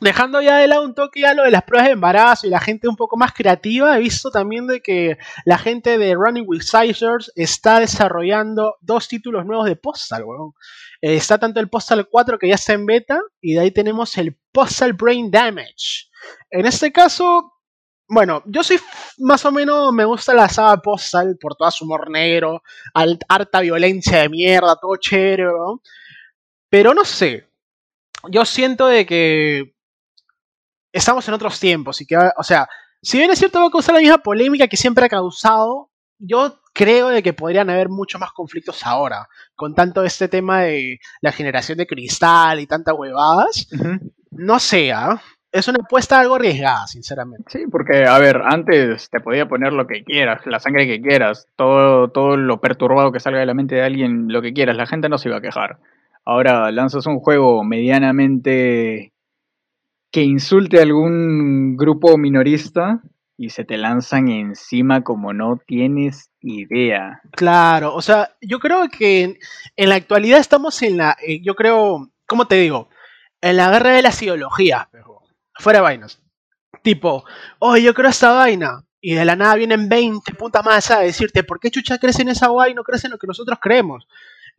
dejando 0.00 0.40
ya 0.40 0.58
de 0.58 0.68
lado 0.68 0.84
un 0.84 0.94
toque 0.94 1.20
ya 1.20 1.34
lo 1.34 1.44
de 1.44 1.50
las 1.50 1.62
pruebas 1.64 1.86
de 1.86 1.92
embarazo 1.92 2.46
y 2.46 2.50
la 2.50 2.60
gente 2.60 2.88
un 2.88 2.96
poco 2.96 3.16
más 3.16 3.32
creativa, 3.32 3.96
he 3.96 4.00
visto 4.00 4.30
también 4.30 4.66
de 4.66 4.80
que 4.80 5.18
la 5.44 5.58
gente 5.58 5.98
de 5.98 6.14
Running 6.14 6.44
with 6.46 6.62
Sizers 6.62 7.32
está 7.34 7.80
desarrollando 7.80 8.76
dos 8.80 9.08
títulos 9.08 9.44
nuevos 9.44 9.66
de 9.66 9.76
Postal, 9.76 10.24
weón. 10.24 10.52
Eh, 11.00 11.14
está 11.16 11.38
tanto 11.38 11.60
el 11.60 11.68
Postal 11.68 12.08
4 12.08 12.38
que 12.38 12.48
ya 12.48 12.54
está 12.54 12.72
en 12.72 12.86
beta 12.86 13.20
y 13.40 13.54
de 13.54 13.60
ahí 13.60 13.70
tenemos 13.70 14.16
el 14.18 14.36
Postal 14.52 14.92
Brain 14.92 15.30
Damage. 15.30 16.08
En 16.50 16.66
este 16.66 16.92
caso, 16.92 17.54
bueno, 18.08 18.42
yo 18.46 18.62
soy 18.62 18.78
más 19.18 19.44
o 19.44 19.52
menos, 19.52 19.92
me 19.92 20.04
gusta 20.04 20.34
la 20.34 20.48
saga 20.48 20.80
Postal 20.80 21.36
por 21.40 21.56
toda 21.56 21.70
su 21.70 21.84
humor 21.84 22.10
negro, 22.10 22.62
harta 23.28 23.60
violencia 23.60 24.18
de 24.22 24.28
mierda, 24.28 24.76
todo 24.76 24.96
chévere, 24.96 25.46
Pero 26.70 26.94
no 26.94 27.04
sé, 27.04 27.48
yo 28.30 28.44
siento 28.44 28.86
de 28.86 29.06
que 29.06 29.77
estamos 30.98 31.26
en 31.28 31.34
otros 31.34 31.58
tiempos 31.58 32.00
y 32.00 32.06
que, 32.06 32.16
o 32.16 32.42
sea, 32.42 32.68
si 33.02 33.18
bien 33.18 33.30
es 33.30 33.38
cierto 33.38 33.60
va 33.60 33.66
a 33.66 33.70
causar 33.70 33.94
la 33.94 34.00
misma 34.00 34.18
polémica 34.18 34.68
que 34.68 34.76
siempre 34.76 35.04
ha 35.04 35.08
causado, 35.08 35.90
yo 36.18 36.60
creo 36.72 37.08
de 37.08 37.22
que 37.22 37.32
podrían 37.32 37.70
haber 37.70 37.88
muchos 37.88 38.20
más 38.20 38.32
conflictos 38.32 38.84
ahora, 38.86 39.28
con 39.54 39.74
tanto 39.74 40.04
este 40.04 40.28
tema 40.28 40.62
de 40.62 40.98
la 41.20 41.32
generación 41.32 41.78
de 41.78 41.86
cristal 41.86 42.60
y 42.60 42.66
tantas 42.66 42.94
huevadas. 42.96 43.68
No 44.30 44.58
sea, 44.58 45.10
¿ah? 45.10 45.22
es 45.50 45.66
una 45.68 45.78
apuesta 45.82 46.20
algo 46.20 46.36
arriesgada, 46.36 46.86
sinceramente. 46.86 47.44
Sí, 47.48 47.64
porque, 47.70 48.04
a 48.06 48.18
ver, 48.18 48.40
antes 48.44 49.08
te 49.10 49.20
podía 49.20 49.48
poner 49.48 49.72
lo 49.72 49.86
que 49.86 50.04
quieras, 50.04 50.42
la 50.46 50.60
sangre 50.60 50.86
que 50.86 51.00
quieras, 51.00 51.48
todo, 51.56 52.08
todo 52.10 52.36
lo 52.36 52.60
perturbado 52.60 53.12
que 53.12 53.20
salga 53.20 53.40
de 53.40 53.46
la 53.46 53.54
mente 53.54 53.76
de 53.76 53.82
alguien, 53.82 54.26
lo 54.28 54.42
que 54.42 54.52
quieras, 54.52 54.76
la 54.76 54.86
gente 54.86 55.08
no 55.08 55.18
se 55.18 55.28
iba 55.28 55.38
a 55.38 55.42
quejar. 55.42 55.78
Ahora 56.24 56.70
lanzas 56.70 57.06
un 57.06 57.20
juego 57.20 57.64
medianamente 57.64 59.12
que 60.10 60.22
insulte 60.22 60.78
a 60.78 60.82
algún 60.82 61.76
grupo 61.76 62.16
minorista 62.16 63.02
y 63.36 63.50
se 63.50 63.64
te 63.64 63.76
lanzan 63.76 64.28
encima 64.28 65.04
como 65.04 65.32
no 65.32 65.60
tienes 65.64 66.30
idea. 66.40 67.20
Claro, 67.32 67.94
o 67.94 68.02
sea, 68.02 68.36
yo 68.40 68.58
creo 68.58 68.88
que 68.88 69.38
en, 69.76 69.88
la 69.88 69.94
actualidad 69.94 70.40
estamos 70.40 70.82
en 70.82 70.96
la, 70.96 71.16
eh, 71.24 71.40
yo 71.40 71.54
creo, 71.54 72.10
¿cómo 72.26 72.46
te 72.46 72.56
digo? 72.56 72.88
En 73.40 73.56
la 73.56 73.70
guerra 73.70 73.92
de 73.92 74.02
las 74.02 74.20
ideologías, 74.20 74.88
pero 74.90 75.22
fuera 75.54 75.80
vainas. 75.80 76.20
Tipo, 76.82 77.24
oye, 77.60 77.82
yo 77.82 77.94
creo 77.94 78.10
esta 78.10 78.32
vaina. 78.32 78.84
Y 79.00 79.14
de 79.14 79.24
la 79.24 79.36
nada 79.36 79.54
vienen 79.54 79.88
20 79.88 80.34
putas 80.34 80.64
más 80.64 80.90
a 80.90 81.00
decirte, 81.00 81.44
¿por 81.44 81.60
qué 81.60 81.70
chucha 81.70 81.98
crece 81.98 82.22
en 82.22 82.30
esa 82.30 82.48
vaina 82.48 82.72
y 82.72 82.74
no 82.74 82.82
crece 82.82 83.06
en 83.06 83.12
lo 83.12 83.18
que 83.18 83.28
nosotros 83.28 83.58
creemos? 83.62 84.08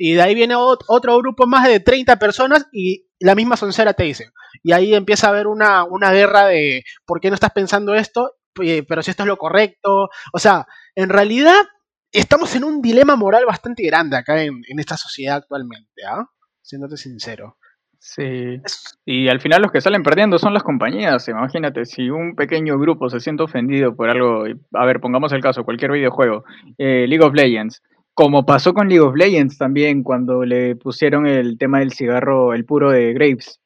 Y 0.02 0.14
de 0.14 0.22
ahí 0.22 0.34
viene 0.34 0.56
otro 0.56 1.18
grupo 1.18 1.46
más 1.46 1.68
de 1.68 1.82
30 1.82 2.16
personas 2.16 2.66
y 2.72 3.06
la 3.20 3.36
misma 3.36 3.58
soncera 3.58 3.94
te 3.94 4.06
dice. 4.06 4.32
Y 4.64 4.72
ahí 4.72 4.96
empieza 4.96 5.28
a 5.28 5.32
haber 5.32 5.46
una, 5.46 5.86
guerra 6.12 6.46
de 6.46 6.84
por 7.06 7.20
qué 7.20 7.28
no 7.28 7.36
estás 7.36 7.52
pensando 7.52 7.94
esto, 7.94 8.32
pero 8.54 9.04
si 9.04 9.12
esto 9.12 9.24
es 9.24 9.28
lo 9.28 9.36
correcto. 9.36 10.08
O 10.32 10.40
sea, 10.40 10.66
en 10.96 11.10
realidad 11.10 11.66
estamos 12.14 12.56
en 12.56 12.64
un 12.64 12.82
dilema 12.82 13.18
moral 13.18 13.44
bastante 13.46 13.86
grande 13.86 14.16
acá 14.16 14.42
en, 14.42 14.62
esta 14.78 14.96
sociedad 14.96 15.36
actualmente, 15.36 16.02
¿ah? 16.10 16.26
Siéndote 16.62 16.96
sincero. 16.96 17.58
Sí. 18.00 18.62
Y 19.04 19.28
al 19.28 19.42
final 19.42 19.62
los 19.62 19.74
que 19.74 19.82
salen 19.82 20.04
perdiendo 20.04 20.40
son 20.40 20.54
las 20.54 20.64
compañías. 20.64 21.28
Imagínate, 21.28 21.84
si 21.84 22.10
un 22.10 22.38
pequeño 22.38 22.80
grupo 22.80 23.10
se 23.10 23.20
siente 23.20 23.44
ofendido 23.44 23.98
por 23.98 24.10
algo, 24.10 24.46
a 24.74 24.86
ver, 24.86 25.02
pongamos 25.02 25.34
el 25.34 25.42
caso, 25.42 25.66
cualquier 25.66 25.92
videojuego, 25.92 26.46
eh, 26.78 27.06
League 27.06 27.26
of 27.26 27.34
Legends, 27.34 27.84
como 28.20 28.46
pasó 28.46 28.74
con 28.74 28.90
League 28.90 29.00
of 29.00 29.16
Legends 29.16 29.58
también, 29.58 30.04
cuando 30.04 30.44
le 30.44 30.76
pusieron 30.76 31.26
el 31.26 31.58
tema 31.58 31.80
del 31.80 31.94
cigarro, 31.94 32.54
el 32.54 32.66
puro 32.66 32.92
de 32.92 33.14
Graves. 33.14 33.62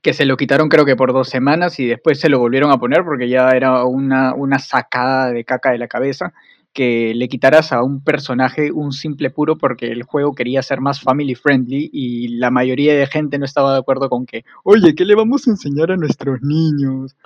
que 0.00 0.12
se 0.12 0.26
lo 0.26 0.36
quitaron 0.36 0.68
creo 0.68 0.84
que 0.84 0.94
por 0.94 1.12
dos 1.12 1.28
semanas 1.28 1.80
y 1.80 1.86
después 1.86 2.20
se 2.20 2.28
lo 2.28 2.38
volvieron 2.38 2.70
a 2.70 2.78
poner 2.78 3.02
porque 3.02 3.28
ya 3.28 3.50
era 3.50 3.84
una, 3.84 4.32
una 4.32 4.60
sacada 4.60 5.32
de 5.32 5.44
caca 5.44 5.72
de 5.72 5.78
la 5.78 5.88
cabeza 5.88 6.32
que 6.72 7.12
le 7.16 7.26
quitaras 7.26 7.72
a 7.72 7.82
un 7.82 8.04
personaje 8.04 8.70
un 8.70 8.92
simple 8.92 9.28
puro 9.30 9.58
porque 9.58 9.88
el 9.88 10.04
juego 10.04 10.36
quería 10.36 10.62
ser 10.62 10.80
más 10.80 11.00
family 11.00 11.34
friendly 11.34 11.90
y 11.92 12.38
la 12.38 12.52
mayoría 12.52 12.94
de 12.94 13.08
gente 13.08 13.40
no 13.40 13.44
estaba 13.44 13.72
de 13.72 13.80
acuerdo 13.80 14.08
con 14.08 14.24
que, 14.24 14.44
oye, 14.62 14.94
¿qué 14.94 15.04
le 15.04 15.16
vamos 15.16 15.48
a 15.48 15.50
enseñar 15.50 15.90
a 15.90 15.96
nuestros 15.96 16.38
niños? 16.42 17.16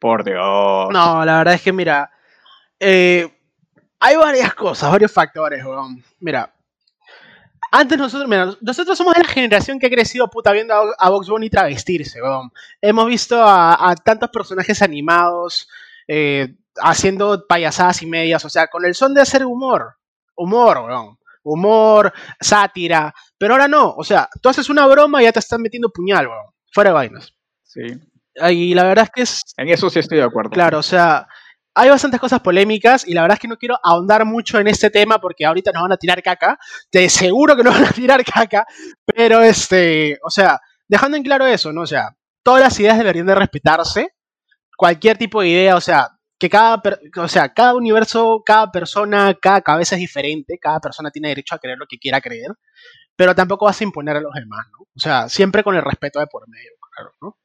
Por 0.00 0.22
Dios. 0.22 0.90
No, 0.92 1.24
la 1.24 1.38
verdad 1.38 1.54
es 1.54 1.62
que 1.62 1.72
mira, 1.72 2.12
eh, 2.78 3.28
hay 4.00 4.16
varias 4.16 4.54
cosas, 4.54 4.90
varios 4.90 5.12
factores, 5.12 5.64
weón. 5.64 6.02
Mira, 6.20 6.52
antes 7.70 7.98
nosotros, 7.98 8.28
mira, 8.28 8.54
nosotros 8.60 8.96
somos 8.96 9.14
de 9.14 9.22
la 9.22 9.28
generación 9.28 9.78
que 9.78 9.86
ha 9.86 9.90
crecido 9.90 10.28
puta 10.28 10.52
viendo 10.52 10.74
a, 10.74 10.94
a 10.98 11.10
Box 11.10 11.28
Bunny 11.28 11.50
travestirse, 11.50 12.22
weón. 12.22 12.50
Hemos 12.80 13.06
visto 13.06 13.42
a, 13.42 13.94
tantos 14.04 14.30
personajes 14.30 14.80
animados 14.82 15.68
eh, 16.06 16.54
haciendo 16.76 17.46
payasadas 17.46 18.02
y 18.02 18.06
medias, 18.06 18.44
o 18.44 18.48
sea, 18.48 18.68
con 18.68 18.84
el 18.84 18.94
son 18.94 19.14
de 19.14 19.20
hacer 19.20 19.44
humor. 19.44 19.96
Humor, 20.36 20.78
weón. 20.78 21.18
Humor, 21.42 22.12
sátira. 22.40 23.14
Pero 23.36 23.54
ahora 23.54 23.68
no, 23.68 23.94
o 23.96 24.04
sea, 24.04 24.28
tú 24.40 24.48
haces 24.48 24.68
una 24.70 24.86
broma 24.86 25.20
y 25.20 25.24
ya 25.24 25.32
te 25.32 25.38
están 25.40 25.60
metiendo 25.60 25.90
puñal, 25.90 26.28
weón. 26.28 26.46
Fuera 26.72 26.90
de 26.90 26.94
vainas. 26.94 27.34
Sí. 27.64 27.82
Y 28.50 28.74
la 28.74 28.84
verdad 28.84 29.04
es 29.04 29.10
que 29.10 29.22
es. 29.22 29.42
En 29.56 29.68
eso 29.68 29.90
sí 29.90 29.98
estoy 29.98 30.18
de 30.18 30.24
acuerdo. 30.24 30.50
Claro, 30.50 30.78
o 30.78 30.82
sea, 30.82 31.26
hay 31.78 31.90
bastantes 31.90 32.18
cosas 32.18 32.40
polémicas 32.40 33.06
y 33.06 33.14
la 33.14 33.22
verdad 33.22 33.36
es 33.36 33.40
que 33.40 33.46
no 33.46 33.56
quiero 33.56 33.78
ahondar 33.84 34.24
mucho 34.24 34.58
en 34.58 34.66
este 34.66 34.90
tema 34.90 35.20
porque 35.20 35.46
ahorita 35.46 35.70
nos 35.72 35.82
van 35.82 35.92
a 35.92 35.96
tirar 35.96 36.20
caca. 36.22 36.58
Te 36.90 37.08
seguro 37.08 37.56
que 37.56 37.62
nos 37.62 37.74
van 37.74 37.86
a 37.86 37.92
tirar 37.92 38.24
caca, 38.24 38.66
pero 39.04 39.40
este, 39.40 40.18
o 40.24 40.30
sea, 40.30 40.58
dejando 40.88 41.16
en 41.16 41.22
claro 41.22 41.46
eso, 41.46 41.72
¿no? 41.72 41.82
O 41.82 41.86
sea, 41.86 42.16
todas 42.42 42.62
las 42.62 42.80
ideas 42.80 42.98
deberían 42.98 43.26
de 43.26 43.34
respetarse. 43.36 44.08
Cualquier 44.76 45.18
tipo 45.18 45.40
de 45.40 45.48
idea, 45.48 45.76
o 45.76 45.80
sea, 45.80 46.08
que 46.38 46.50
cada, 46.50 46.82
o 47.16 47.28
sea, 47.28 47.52
cada 47.52 47.74
universo, 47.74 48.42
cada 48.44 48.70
persona, 48.72 49.34
cada 49.40 49.60
cabeza 49.60 49.94
es 49.94 50.00
diferente, 50.00 50.58
cada 50.60 50.80
persona 50.80 51.10
tiene 51.10 51.28
derecho 51.28 51.54
a 51.54 51.58
creer 51.58 51.78
lo 51.78 51.86
que 51.88 51.98
quiera 51.98 52.20
creer, 52.20 52.52
pero 53.14 53.34
tampoco 53.34 53.66
vas 53.66 53.80
a 53.80 53.84
imponer 53.84 54.16
a 54.16 54.20
los 54.20 54.34
demás, 54.34 54.66
¿no? 54.72 54.78
O 54.82 55.00
sea, 55.00 55.28
siempre 55.28 55.62
con 55.62 55.76
el 55.76 55.82
respeto 55.82 56.18
de 56.18 56.26
por 56.26 56.48
medio. 56.48 56.72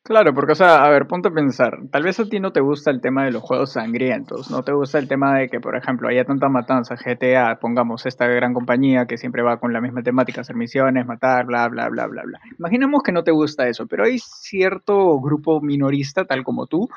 Claro, 0.04 0.34
porque, 0.34 0.54
o 0.54 0.56
sea, 0.56 0.84
a 0.84 0.90
ver, 0.90 1.08
ponte 1.08 1.30
a 1.30 1.32
pensar. 1.32 1.78
Tal 1.92 2.04
vez 2.04 2.20
a 2.20 2.26
ti 2.26 2.40
no 2.40 2.52
te 2.52 2.60
gusta 2.60 2.92
el 2.92 3.02
tema 3.02 3.26
de 3.26 3.32
los 3.32 3.42
juegos 3.42 3.74
sangrientos, 3.74 4.52
no 4.52 4.64
te 4.64 4.74
gusta 4.74 5.00
el 5.00 5.08
tema 5.08 5.38
de 5.38 5.50
que, 5.50 5.60
por 5.60 5.76
ejemplo, 5.76 6.10
haya 6.10 6.26
tanta 6.26 6.50
matanza, 6.50 6.96
GTA, 6.96 7.60
pongamos 7.60 8.06
esta 8.06 8.28
gran 8.28 8.54
compañía 8.54 9.06
que 9.06 9.18
siempre 9.18 9.44
va 9.44 9.58
con 9.58 9.74
la 9.74 9.82
misma 9.82 10.02
temática, 10.04 10.42
hacer 10.42 10.56
misiones, 10.56 11.06
matar, 11.06 11.46
bla, 11.46 11.68
bla, 11.70 11.90
bla, 11.90 12.08
bla, 12.08 12.24
bla. 12.24 12.40
Imaginemos 12.60 13.04
que 13.04 13.12
no 13.12 13.24
te 13.24 13.32
gusta 13.32 13.68
eso, 13.68 13.88
pero 13.88 14.06
hay 14.06 14.20
cierto 14.20 15.20
grupo 15.20 15.62
minorista, 15.62 16.26
tal 16.26 16.44
como 16.44 16.68
tú, 16.68 16.90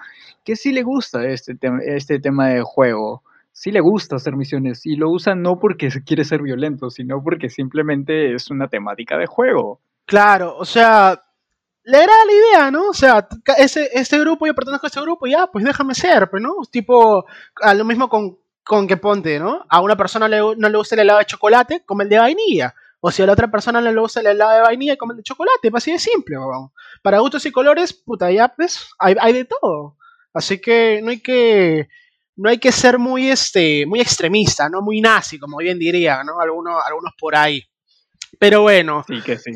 que 0.44 0.56
sí 0.56 0.72
le 0.72 0.82
gusta 0.82 1.24
este, 1.26 1.56
este 1.86 2.18
tema 2.18 2.48
de 2.48 2.62
juego 2.62 3.22
sí 3.56 3.72
le 3.72 3.80
gusta 3.80 4.16
hacer 4.16 4.36
misiones 4.36 4.84
y 4.84 4.96
lo 4.96 5.10
usa 5.10 5.34
no 5.34 5.58
porque 5.58 5.88
quiere 6.04 6.24
ser 6.24 6.42
violento, 6.42 6.90
sino 6.90 7.22
porque 7.22 7.48
simplemente 7.48 8.34
es 8.34 8.50
una 8.50 8.68
temática 8.68 9.16
de 9.16 9.24
juego. 9.24 9.80
Claro, 10.04 10.56
o 10.58 10.64
sea, 10.66 11.18
le 11.86 12.02
era 12.02 12.12
la 12.26 12.32
idea, 12.32 12.70
¿no? 12.72 12.90
O 12.90 12.94
sea, 12.94 13.28
ese, 13.58 13.88
este 13.92 14.18
grupo, 14.18 14.44
yo 14.44 14.54
pertenezco 14.54 14.86
a 14.86 14.88
este 14.88 15.00
grupo, 15.00 15.26
ya, 15.28 15.46
pues 15.46 15.64
déjame 15.64 15.94
ser, 15.94 16.28
pues, 16.28 16.42
¿no? 16.42 16.56
Tipo, 16.68 17.24
a 17.62 17.74
lo 17.74 17.84
mismo 17.84 18.08
con, 18.08 18.38
con 18.64 18.88
que 18.88 18.96
ponte, 18.96 19.38
¿no? 19.38 19.64
A 19.68 19.80
una 19.80 19.96
persona 19.96 20.28
no 20.28 20.54
le 20.68 20.76
gusta 20.76 20.96
el 20.96 21.02
helado 21.02 21.20
de 21.20 21.26
chocolate, 21.26 21.84
come 21.86 22.02
el 22.04 22.10
de 22.10 22.18
vainilla. 22.18 22.74
O 22.98 23.12
si 23.12 23.22
a 23.22 23.26
la 23.26 23.34
otra 23.34 23.48
persona 23.48 23.80
no 23.80 23.92
le 23.92 24.00
gusta 24.00 24.18
el 24.18 24.26
helado 24.26 24.54
de 24.54 24.60
vainilla, 24.62 24.96
come 24.96 25.12
el 25.12 25.18
de 25.18 25.22
chocolate, 25.22 25.70
pues 25.70 25.84
así 25.84 25.92
de 25.92 26.00
simple, 26.00 26.34
¿no? 26.34 26.72
Para 27.02 27.20
gustos 27.20 27.46
y 27.46 27.52
colores, 27.52 27.92
puta, 27.92 28.32
ya, 28.32 28.48
pues, 28.48 28.88
hay, 28.98 29.14
hay 29.20 29.32
de 29.32 29.44
todo. 29.44 29.96
Así 30.34 30.60
que 30.60 31.00
no 31.04 31.10
hay 31.10 31.20
que 31.20 31.88
no 32.34 32.50
hay 32.50 32.58
que 32.58 32.72
ser 32.72 32.98
muy 32.98 33.30
este 33.30 33.86
muy 33.86 34.00
extremista, 34.00 34.68
no 34.68 34.82
muy 34.82 35.00
nazi, 35.00 35.38
como 35.38 35.56
bien 35.58 35.78
diría, 35.78 36.24
¿no? 36.24 36.40
Algunos, 36.40 36.82
algunos 36.84 37.12
por 37.18 37.36
ahí. 37.36 37.62
Pero 38.40 38.62
bueno. 38.62 39.04
Sí, 39.06 39.22
que 39.22 39.38
sí 39.38 39.52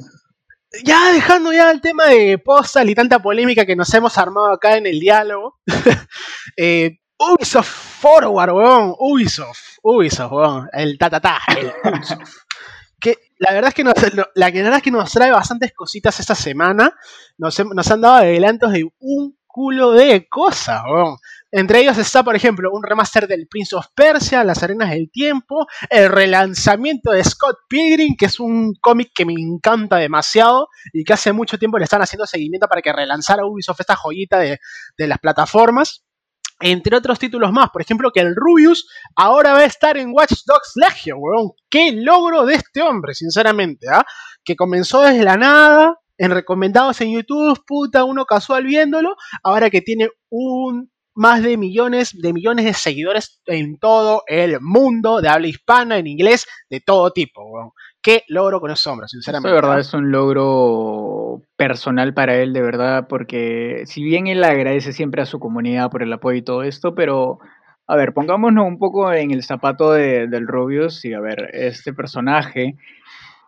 ya 0.84 1.12
dejando 1.12 1.52
ya 1.52 1.70
el 1.70 1.80
tema 1.80 2.06
de 2.06 2.38
postal 2.38 2.88
y 2.88 2.94
tanta 2.94 3.18
polémica 3.20 3.66
que 3.66 3.76
nos 3.76 3.92
hemos 3.94 4.16
armado 4.18 4.52
acá 4.52 4.76
en 4.76 4.86
el 4.86 5.00
diálogo, 5.00 5.60
eh, 6.56 6.98
Ubisoft 7.18 7.68
Forward, 8.00 8.52
weón, 8.52 8.94
Ubisoft, 8.98 9.78
Ubisoft, 9.82 10.32
weón, 10.32 10.68
el 10.72 10.96
tatatá, 10.96 11.38
el 11.58 11.72
Ubisoft. 11.84 12.36
Que 12.98 13.16
la 13.38 13.52
verdad 13.52 13.68
es 13.68 13.74
que 13.74 13.84
nos, 13.84 13.94
la 14.34 14.50
verdad 14.50 14.76
es 14.76 14.82
que 14.82 14.90
nos 14.90 15.10
trae 15.10 15.30
bastantes 15.30 15.72
cositas 15.72 16.20
esta 16.20 16.34
semana. 16.34 16.94
Nos, 17.38 17.58
nos 17.64 17.90
han 17.90 18.00
dado 18.02 18.16
adelantos 18.16 18.72
de 18.72 18.86
un 18.98 19.38
culo 19.46 19.92
de 19.92 20.28
cosas, 20.28 20.82
weón. 20.84 21.16
Entre 21.52 21.80
ellos 21.80 21.98
está, 21.98 22.22
por 22.22 22.36
ejemplo, 22.36 22.70
un 22.72 22.82
remaster 22.82 23.26
del 23.26 23.48
Prince 23.48 23.74
of 23.74 23.86
Persia, 23.94 24.44
Las 24.44 24.62
Arenas 24.62 24.90
del 24.90 25.10
Tiempo, 25.10 25.66
el 25.88 26.08
relanzamiento 26.08 27.10
de 27.10 27.24
Scott 27.24 27.56
Pilgrim, 27.68 28.14
que 28.16 28.26
es 28.26 28.38
un 28.38 28.74
cómic 28.80 29.10
que 29.14 29.24
me 29.24 29.34
encanta 29.34 29.96
demasiado 29.96 30.68
y 30.92 31.02
que 31.02 31.12
hace 31.12 31.32
mucho 31.32 31.58
tiempo 31.58 31.78
le 31.78 31.84
están 31.84 32.02
haciendo 32.02 32.26
seguimiento 32.26 32.68
para 32.68 32.82
que 32.82 32.92
relanzara 32.92 33.44
Ubisoft 33.44 33.80
esta 33.80 33.96
joyita 33.96 34.38
de, 34.38 34.58
las 34.96 35.18
plataformas. 35.18 36.04
Entre 36.62 36.94
otros 36.94 37.18
títulos 37.18 37.52
más, 37.52 37.70
por 37.70 37.80
ejemplo, 37.80 38.12
que 38.12 38.20
el 38.20 38.36
Rubius 38.36 38.86
ahora 39.16 39.54
va 39.54 39.60
a 39.60 39.64
estar 39.64 39.96
en 39.96 40.12
Watch 40.12 40.44
Dogs 40.46 40.72
Legion, 40.76 41.18
weón. 41.20 41.52
Qué 41.70 41.90
logro 41.92 42.44
de 42.44 42.56
este 42.56 42.82
hombre, 42.82 43.14
sinceramente, 43.14 43.86
¿ah? 43.90 44.04
Que 44.44 44.56
comenzó 44.56 45.00
desde 45.00 45.24
la 45.24 45.38
nada, 45.38 45.96
en 46.18 46.30
recomendados 46.32 47.00
en 47.00 47.14
YouTube, 47.14 47.64
puta, 47.66 48.04
uno 48.04 48.26
casual 48.26 48.64
viéndolo, 48.64 49.16
ahora 49.42 49.70
que 49.70 49.80
tiene 49.80 50.10
un 50.28 50.89
más 51.14 51.42
de 51.42 51.56
millones 51.56 52.16
de 52.20 52.32
millones 52.32 52.64
de 52.64 52.74
seguidores 52.74 53.40
en 53.46 53.78
todo 53.78 54.22
el 54.26 54.60
mundo 54.60 55.20
de 55.20 55.28
habla 55.28 55.48
hispana, 55.48 55.98
en 55.98 56.06
inglés, 56.06 56.46
de 56.68 56.80
todo 56.80 57.10
tipo. 57.12 57.74
Qué 58.02 58.24
logro 58.28 58.60
con 58.60 58.70
ese 58.70 58.88
hombre, 58.88 59.08
sinceramente. 59.08 59.48
de 59.48 59.54
verdad 59.54 59.80
es 59.80 59.92
un 59.92 60.10
logro 60.10 61.42
personal 61.56 62.14
para 62.14 62.36
él, 62.36 62.52
de 62.52 62.62
verdad, 62.62 63.06
porque 63.08 63.82
si 63.86 64.02
bien 64.02 64.26
él 64.26 64.42
agradece 64.42 64.92
siempre 64.92 65.22
a 65.22 65.26
su 65.26 65.38
comunidad 65.38 65.90
por 65.90 66.02
el 66.02 66.12
apoyo 66.12 66.38
y 66.38 66.42
todo 66.42 66.62
esto, 66.62 66.94
pero 66.94 67.38
a 67.86 67.96
ver, 67.96 68.14
pongámonos 68.14 68.66
un 68.66 68.78
poco 68.78 69.12
en 69.12 69.32
el 69.32 69.42
zapato 69.42 69.92
de, 69.92 70.28
del 70.28 70.46
Rubius 70.46 71.04
y 71.04 71.12
a 71.12 71.20
ver, 71.20 71.50
este 71.52 71.92
personaje 71.92 72.76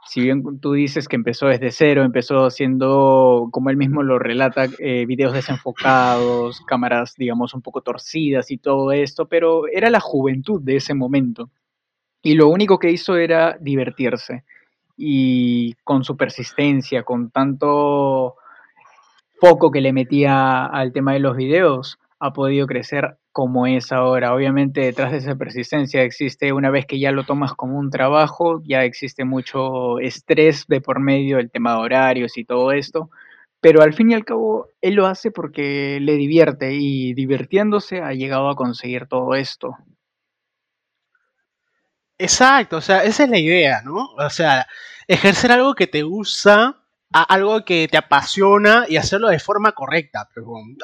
si 0.04 0.20
bien 0.20 0.58
tú 0.60 0.72
dices 0.72 1.08
que 1.08 1.16
empezó 1.16 1.46
desde 1.46 1.70
cero, 1.70 2.02
empezó 2.02 2.44
haciendo, 2.44 3.48
como 3.52 3.70
él 3.70 3.76
mismo 3.76 4.02
lo 4.02 4.18
relata, 4.18 4.66
eh, 4.78 5.06
videos 5.06 5.32
desenfocados, 5.32 6.60
cámaras, 6.66 7.14
digamos, 7.16 7.54
un 7.54 7.62
poco 7.62 7.82
torcidas 7.82 8.50
y 8.50 8.58
todo 8.58 8.92
esto, 8.92 9.26
pero 9.26 9.68
era 9.68 9.90
la 9.90 10.00
juventud 10.00 10.60
de 10.60 10.76
ese 10.76 10.94
momento. 10.94 11.50
Y 12.22 12.34
lo 12.34 12.48
único 12.48 12.78
que 12.78 12.90
hizo 12.90 13.16
era 13.16 13.56
divertirse. 13.60 14.44
Y 14.96 15.74
con 15.84 16.04
su 16.04 16.16
persistencia, 16.16 17.02
con 17.04 17.30
tanto 17.30 18.36
foco 19.40 19.70
que 19.70 19.80
le 19.80 19.92
metía 19.92 20.66
al 20.66 20.92
tema 20.92 21.12
de 21.14 21.20
los 21.20 21.36
videos, 21.36 21.98
ha 22.24 22.32
podido 22.32 22.68
crecer 22.68 23.18
como 23.32 23.66
es 23.66 23.90
ahora. 23.90 24.32
Obviamente 24.32 24.80
detrás 24.80 25.10
de 25.10 25.18
esa 25.18 25.34
persistencia 25.34 26.02
existe, 26.02 26.52
una 26.52 26.70
vez 26.70 26.86
que 26.86 27.00
ya 27.00 27.10
lo 27.10 27.24
tomas 27.24 27.52
como 27.54 27.78
un 27.78 27.90
trabajo, 27.90 28.62
ya 28.64 28.84
existe 28.84 29.24
mucho 29.24 29.98
estrés 29.98 30.66
de 30.68 30.80
por 30.80 31.00
medio, 31.00 31.40
el 31.40 31.50
tema 31.50 31.72
de 31.72 31.80
horarios 31.80 32.38
y 32.38 32.44
todo 32.44 32.70
esto, 32.70 33.10
pero 33.60 33.82
al 33.82 33.92
fin 33.92 34.12
y 34.12 34.14
al 34.14 34.24
cabo 34.24 34.68
él 34.80 34.94
lo 34.94 35.06
hace 35.06 35.32
porque 35.32 35.98
le 36.00 36.12
divierte 36.14 36.74
y 36.74 37.12
divirtiéndose 37.14 38.00
ha 38.02 38.12
llegado 38.12 38.48
a 38.48 38.54
conseguir 38.54 39.06
todo 39.06 39.34
esto. 39.34 39.76
Exacto, 42.18 42.76
o 42.76 42.80
sea, 42.80 43.02
esa 43.02 43.24
es 43.24 43.30
la 43.30 43.38
idea, 43.38 43.82
¿no? 43.82 44.10
O 44.16 44.30
sea, 44.30 44.64
ejercer 45.08 45.50
algo 45.50 45.74
que 45.74 45.88
te 45.88 46.02
gusta 46.04 46.81
algo 47.12 47.64
que 47.64 47.88
te 47.90 47.98
apasiona 47.98 48.86
y 48.88 48.96
hacerlo 48.96 49.28
de 49.28 49.38
forma 49.38 49.72
correcta. 49.72 50.28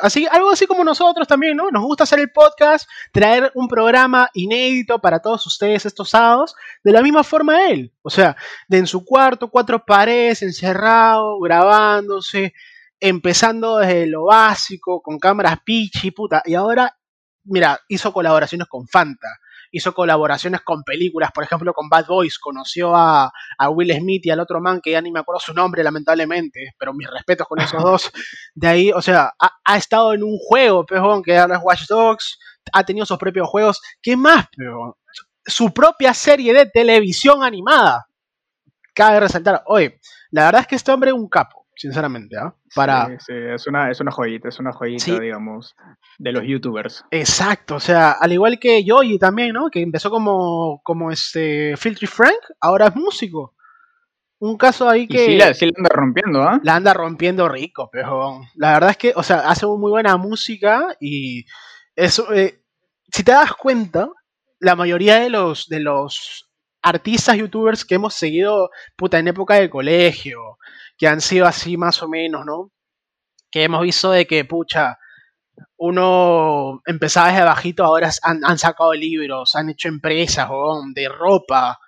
Así, 0.02 0.26
algo 0.30 0.50
así 0.50 0.66
como 0.66 0.84
nosotros 0.84 1.26
también, 1.26 1.56
¿no? 1.56 1.70
Nos 1.70 1.82
gusta 1.82 2.04
hacer 2.04 2.20
el 2.20 2.30
podcast, 2.30 2.88
traer 3.12 3.50
un 3.54 3.68
programa 3.68 4.28
inédito 4.34 5.00
para 5.00 5.20
todos 5.20 5.46
ustedes 5.46 5.86
estos 5.86 6.10
sábados, 6.10 6.54
de 6.84 6.92
la 6.92 7.02
misma 7.02 7.24
forma 7.24 7.68
él. 7.68 7.92
O 8.02 8.10
sea, 8.10 8.36
de 8.68 8.78
en 8.78 8.86
su 8.86 9.04
cuarto, 9.04 9.50
cuatro 9.50 9.84
paredes, 9.84 10.42
encerrado, 10.42 11.38
grabándose, 11.40 12.52
empezando 13.00 13.78
desde 13.78 14.06
lo 14.06 14.24
básico, 14.24 15.00
con 15.00 15.18
cámaras 15.18 15.58
pichi, 15.64 16.10
puta. 16.10 16.42
Y 16.44 16.54
ahora, 16.54 16.96
mira, 17.44 17.80
hizo 17.88 18.12
colaboraciones 18.12 18.68
con 18.68 18.86
Fanta 18.86 19.28
hizo 19.70 19.92
colaboraciones 19.92 20.60
con 20.62 20.82
películas, 20.82 21.30
por 21.32 21.44
ejemplo 21.44 21.72
con 21.72 21.88
Bad 21.88 22.06
Boys, 22.06 22.38
conoció 22.38 22.94
a, 22.96 23.30
Will 23.70 23.94
Smith 23.94 24.26
y 24.26 24.30
al 24.30 24.40
otro 24.40 24.60
man 24.60 24.80
que 24.82 24.92
ya 24.92 25.00
ni 25.00 25.10
me 25.10 25.20
acuerdo 25.20 25.40
su 25.40 25.52
nombre 25.52 25.82
lamentablemente, 25.82 26.74
pero 26.78 26.94
mis 26.94 27.10
respetos 27.10 27.46
con 27.46 27.60
esos 27.60 27.82
dos, 27.82 28.10
de 28.54 28.68
ahí, 28.68 28.92
o 28.92 29.02
sea, 29.02 29.32
ha, 29.38 29.76
estado 29.76 30.14
en 30.14 30.22
un 30.22 30.38
juego, 30.38 30.84
pejón, 30.84 31.22
que 31.22 31.36
ahora 31.36 31.56
es 31.56 31.62
Watch 31.62 31.86
Dogs, 31.88 32.38
ha 32.72 32.84
tenido 32.84 33.06
sus 33.06 33.18
propios 33.18 33.48
juegos, 33.48 33.80
¿qué 34.02 34.16
más, 34.16 34.46
pejón? 34.56 34.94
Su 35.44 35.72
propia 35.72 36.12
serie 36.12 36.52
de 36.52 36.66
televisión 36.66 37.42
animada. 37.42 38.06
Cabe 38.94 39.20
resaltar, 39.20 39.62
oye, 39.66 39.98
la 40.30 40.46
verdad 40.46 40.62
es 40.62 40.66
que 40.66 40.76
este 40.76 40.92
hombre 40.92 41.10
es 41.10 41.16
un 41.16 41.28
capo. 41.28 41.57
Sinceramente, 41.78 42.36
¿ah? 42.36 42.54
Para... 42.74 43.18
Sí, 43.20 43.32
es, 43.32 43.66
una, 43.66 43.90
es 43.90 44.00
una 44.00 44.10
joyita, 44.10 44.48
es 44.48 44.58
una 44.58 44.72
joyita, 44.72 45.18
digamos, 45.20 45.76
de 46.18 46.32
los 46.32 46.42
youtubers. 46.44 47.04
Exacto, 47.10 47.76
o 47.76 47.80
sea, 47.80 48.12
al 48.12 48.32
igual 48.32 48.58
que 48.58 48.84
Yoyi 48.84 49.18
también, 49.18 49.52
¿no? 49.52 49.70
Que 49.70 49.80
empezó 49.80 50.10
como, 50.10 50.80
como 50.82 51.10
este 51.10 51.76
Filtry 51.76 52.06
Frank, 52.06 52.40
ahora 52.60 52.88
es 52.88 52.96
músico. 52.96 53.54
Un 54.40 54.56
caso 54.56 54.88
ahí 54.88 55.06
que... 55.06 55.26
sí, 55.26 55.36
la, 55.36 55.46
anda 55.46 55.90
rompiendo, 55.90 56.42
¿ah? 56.42 56.60
La 56.62 56.76
anda 56.76 56.94
rompiendo 56.94 57.48
rico, 57.48 57.88
pero 57.90 58.40
la 58.54 58.72
verdad 58.72 58.90
es 58.90 58.96
que, 58.96 59.12
o 59.14 59.22
sea, 59.22 59.48
hace 59.48 59.66
muy 59.66 59.90
buena 59.90 60.16
música 60.16 60.96
y 61.00 61.44
eso, 61.96 62.32
eh, 62.32 62.62
si 63.12 63.22
te 63.22 63.32
das 63.32 63.52
cuenta, 63.54 64.10
la 64.60 64.76
mayoría 64.76 65.20
de 65.20 65.30
los, 65.30 65.68
de 65.68 65.80
los 65.80 66.48
artistas 66.82 67.36
youtubers 67.36 67.84
que 67.84 67.96
hemos 67.96 68.14
seguido, 68.14 68.70
puta, 68.96 69.18
en 69.18 69.28
época 69.28 69.54
de 69.56 69.70
colegio, 69.70 70.58
que 70.98 71.08
han 71.08 71.20
sido 71.20 71.46
así 71.46 71.76
más 71.76 72.02
o 72.02 72.08
menos, 72.08 72.44
¿no? 72.44 72.70
Que 73.50 73.64
hemos 73.64 73.82
visto 73.82 74.10
de 74.10 74.26
que, 74.26 74.44
pucha, 74.44 74.98
uno 75.76 76.82
empezaba 76.86 77.28
desde 77.28 77.44
bajito, 77.44 77.84
ahora 77.84 78.10
han, 78.22 78.44
han 78.44 78.58
sacado 78.58 78.92
libros, 78.94 79.56
han 79.56 79.70
hecho 79.70 79.88
empresas, 79.88 80.48
de 80.94 81.08
ropa, 81.08 81.78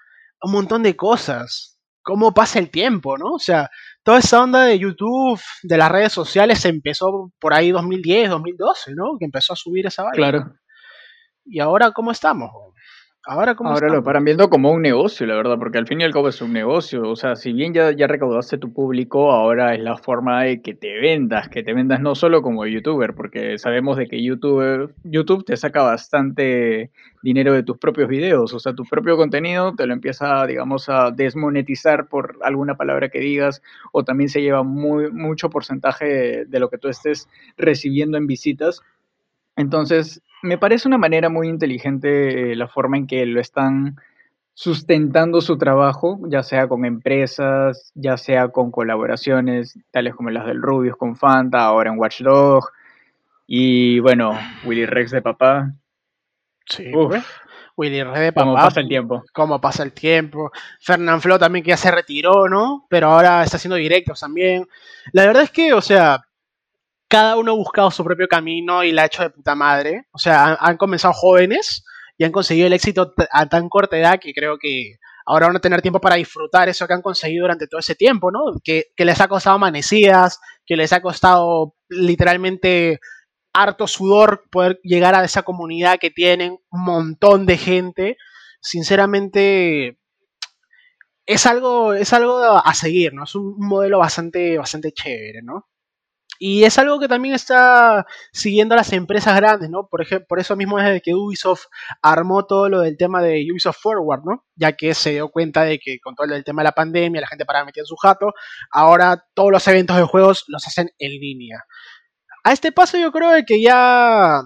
un 0.43 0.53
montón 0.53 0.83
de 0.83 0.97
cosas 0.97 1.71
cómo 2.03 2.33
pasa 2.33 2.59
el 2.59 2.71
tiempo, 2.71 3.17
¿no? 3.19 3.35
O 3.35 3.39
sea, 3.39 3.71
toda 4.03 4.19
esa 4.19 4.43
onda 4.43 4.65
de 4.65 4.79
YouTube, 4.79 5.41
de 5.63 5.77
las 5.77 5.91
redes 5.91 6.13
sociales, 6.13 6.65
empezó 6.65 7.33
por 7.39 7.55
ahí 7.55 7.71
2010, 7.71 8.31
2012, 8.31 8.95
¿no? 8.95 9.17
Que 9.19 9.27
empezó 9.27 9.53
a 9.53 9.57
subir 9.57 9.87
esa 9.87 10.03
vaina. 10.03 10.17
Claro. 10.17 10.55
¿Y 11.45 11.61
ahora 11.61 11.93
cómo 11.93 12.11
estamos? 12.11 12.51
Ahora, 13.27 13.55
Ahora 13.59 13.91
lo 13.91 14.03
paran 14.03 14.25
viendo 14.25 14.49
como 14.49 14.73
un 14.73 14.81
negocio, 14.81 15.27
la 15.27 15.35
verdad, 15.35 15.59
porque 15.59 15.77
al 15.77 15.87
fin 15.87 16.01
y 16.01 16.05
al 16.05 16.13
cabo 16.13 16.29
es 16.31 16.41
un 16.41 16.55
negocio. 16.55 17.03
O 17.03 17.17
sea, 17.17 17.37
si 17.37 17.53
bien 17.53 17.75
ya, 17.75 17.93
ya 17.93 18.07
recaudaste 18.07 18.57
tu 18.57 18.73
público, 18.73 19.31
ahora 19.31 19.75
es 19.75 19.81
la 19.81 19.99
forma 19.99 20.45
de 20.45 20.63
que 20.63 20.75
te 20.75 20.99
vendas, 20.99 21.51
que 21.51 21.63
te 21.63 21.75
vendas 21.75 22.01
no 22.01 22.15
solo 22.15 22.41
como 22.41 22.65
youtuber, 22.67 23.15
porque 23.15 23.59
sabemos 23.59 23.99
de 23.99 24.09
que 24.09 24.23
YouTube, 24.23 24.95
YouTube 25.05 25.45
te 25.45 25.59
saca 25.59 25.83
bastante 25.83 26.91
dinero 27.23 27.53
de 27.53 27.63
tus 27.63 27.77
propios 27.77 28.09
videos. 28.09 28.55
O 28.55 28.59
sea, 28.59 28.73
tu 28.75 28.85
propio 28.85 29.19
contenido 29.19 29.75
te 29.77 29.87
lo 29.87 29.93
empieza, 29.93 30.47
digamos, 30.47 30.89
a 30.89 31.11
desmonetizar 31.11 32.09
por 32.09 32.39
alguna 32.43 32.77
palabra 32.79 33.11
que 33.11 33.21
digas, 33.21 33.61
o 33.93 34.03
también 34.03 34.31
se 34.31 34.41
lleva 34.41 34.63
muy, 34.63 35.13
mucho 35.13 35.51
porcentaje 35.51 36.47
de 36.47 36.59
lo 36.59 36.71
que 36.71 36.79
tú 36.79 36.89
estés 36.89 37.29
recibiendo 37.59 38.17
en 38.17 38.27
visitas. 38.27 38.81
Entonces, 39.57 40.23
me 40.43 40.59
parece 40.59 40.89
una 40.89 40.99
manera 40.99 41.29
muy 41.29 41.49
inteligente 41.49 42.53
eh, 42.53 42.57
la 42.57 42.69
forma 42.69 42.97
en 42.97 43.07
que 43.07 43.25
lo 43.27 43.41
están 43.41 43.97
sustentando 44.55 45.41
su 45.41 45.57
trabajo, 45.57 46.21
ya 46.29 46.43
sea 46.43 46.69
con 46.69 46.85
empresas, 46.85 47.93
ya 47.95 48.17
sea 48.17 48.49
con 48.49 48.71
colaboraciones, 48.71 49.79
tales 49.91 50.15
como 50.15 50.31
las 50.31 50.47
del 50.47 50.61
Rubius 50.61 50.97
con 50.97 51.17
Fanta, 51.17 51.63
ahora 51.65 51.91
en 51.91 51.99
Watchdog, 51.99 52.71
y 53.47 54.01
bueno, 54.01 54.39
Willy 54.65 54.87
Rex 54.87 55.11
de 55.13 55.23
papá. 55.23 55.73
Sí, 56.67 56.93
Willy 57.77 58.03
Rex 58.03 58.21
de 58.21 58.33
papá. 58.33 58.45
¿Cómo 58.45 58.55
pasa 58.55 58.81
el 58.81 58.89
tiempo? 58.89 59.25
¿Cómo 59.33 59.61
pasa 59.61 59.83
el 59.83 59.93
tiempo? 59.93 60.53
Fernand 60.81 61.23
Flo 61.23 61.39
también 61.39 61.65
que 61.65 61.71
ya 61.71 61.77
se 61.77 61.91
retiró, 61.91 62.49
¿no? 62.49 62.87
Pero 62.91 63.09
ahora 63.09 63.43
está 63.43 63.57
haciendo 63.57 63.77
directos 63.77 64.21
también. 64.21 64.69
La 65.13 65.25
verdad 65.25 65.43
es 65.43 65.51
que, 65.51 65.73
o 65.73 65.81
sea, 65.81 66.23
cada 67.11 67.37
uno 67.37 67.51
ha 67.51 67.57
buscado 67.57 67.91
su 67.91 68.05
propio 68.05 68.29
camino 68.29 68.85
y 68.85 68.93
la 68.93 69.03
ha 69.03 69.07
hecho 69.07 69.25
de 69.25 69.31
puta 69.31 69.57
madre. 69.57 70.07
O 70.13 70.19
sea, 70.19 70.55
han, 70.61 70.77
comenzado 70.77 71.13
jóvenes 71.13 71.85
y 72.17 72.23
han 72.25 72.31
conseguido 72.31 72.69
el 72.69 72.73
éxito 72.73 73.13
a 73.33 73.47
tan 73.47 73.69
corta 73.69 73.99
edad 73.99 74.21
que 74.21 74.33
creo 74.33 74.59
que 74.59 74.95
ahora 75.27 75.49
van 75.49 75.57
a 75.57 75.61
tener 75.61 75.83
tiempo 75.83 76.01
para 76.01 76.15
disfrutar 76.15 76.69
eso 76.69 76.87
que 76.87 76.95
han 76.95 77.03
conseguido 77.03 77.43
durante 77.43 77.67
todo 77.67 77.81
ese 77.81 77.97
tiempo, 77.97 78.31
¿no? 78.31 78.41
Que, 78.63 78.93
les 78.97 79.21
ha 79.21 79.27
costado 79.27 79.57
amanecidas, 79.57 80.39
que 80.65 80.77
les 80.77 80.93
ha 80.93 81.03
costado 81.03 81.75
literalmente 81.89 83.01
harto 83.53 83.89
sudor 83.89 84.45
poder 84.49 84.79
llegar 84.85 85.17
a 85.17 85.25
esa 85.25 85.43
comunidad 85.43 85.99
que 85.99 86.13
tienen, 86.13 86.59
un 86.71 86.85
montón 86.85 87.45
de 87.45 87.59
gente. 87.59 88.19
Sinceramente, 88.61 89.99
es 91.27 91.45
algo, 91.45 91.93
es 91.95 92.13
algo 92.13 92.39
a 92.39 92.75
seguir, 92.75 93.15
¿no? 93.15 93.25
Es 93.25 93.35
un 93.35 93.57
modelo 93.59 93.99
bastante, 93.99 94.57
bastante 94.59 94.93
chévere, 94.93 95.43
¿no? 95.43 95.70
Y 96.43 96.65
es 96.65 96.79
algo 96.79 96.99
que 96.99 97.07
también 97.07 97.35
está 97.35 98.07
siguiendo 98.33 98.73
a 98.75 98.79
las 98.79 98.95
empresas 98.95 99.37
grandes, 99.37 99.69
¿no? 99.69 99.89
Por 99.89 100.01
ejemplo, 100.01 100.27
por 100.27 100.41
eso 100.41 100.57
mismo 100.57 100.79
es 100.81 101.03
que 101.03 101.15
Ubisoft 101.15 101.67
armó 102.01 102.47
todo 102.47 102.71
lo 102.71 102.81
del 102.81 102.97
tema 102.97 103.21
de 103.21 103.47
Ubisoft 103.53 103.79
Forward, 103.79 104.23
¿no? 104.25 104.47
Ya 104.57 104.73
que 104.73 104.95
se 104.95 105.11
dio 105.11 105.29
cuenta 105.29 105.65
de 105.65 105.79
que 105.79 106.01
con 106.01 106.15
todo 106.15 106.27
el 106.35 106.43
tema 106.43 106.63
de 106.63 106.69
la 106.69 106.73
pandemia, 106.73 107.21
la 107.21 107.27
gente 107.27 107.45
para 107.45 107.63
meter 107.67 107.83
en 107.83 107.87
su 107.87 107.95
jato, 107.97 108.33
ahora 108.71 109.23
todos 109.35 109.53
los 109.53 109.69
eventos 109.69 109.99
de 109.99 110.05
juegos 110.05 110.45
los 110.49 110.67
hacen 110.67 110.91
en 110.99 111.11
línea. 111.11 111.63
A 112.43 112.53
este 112.53 112.73
paso 112.73 112.97
yo 112.97 113.13
creo 113.13 113.33
que 113.47 113.61
ya 113.61 114.39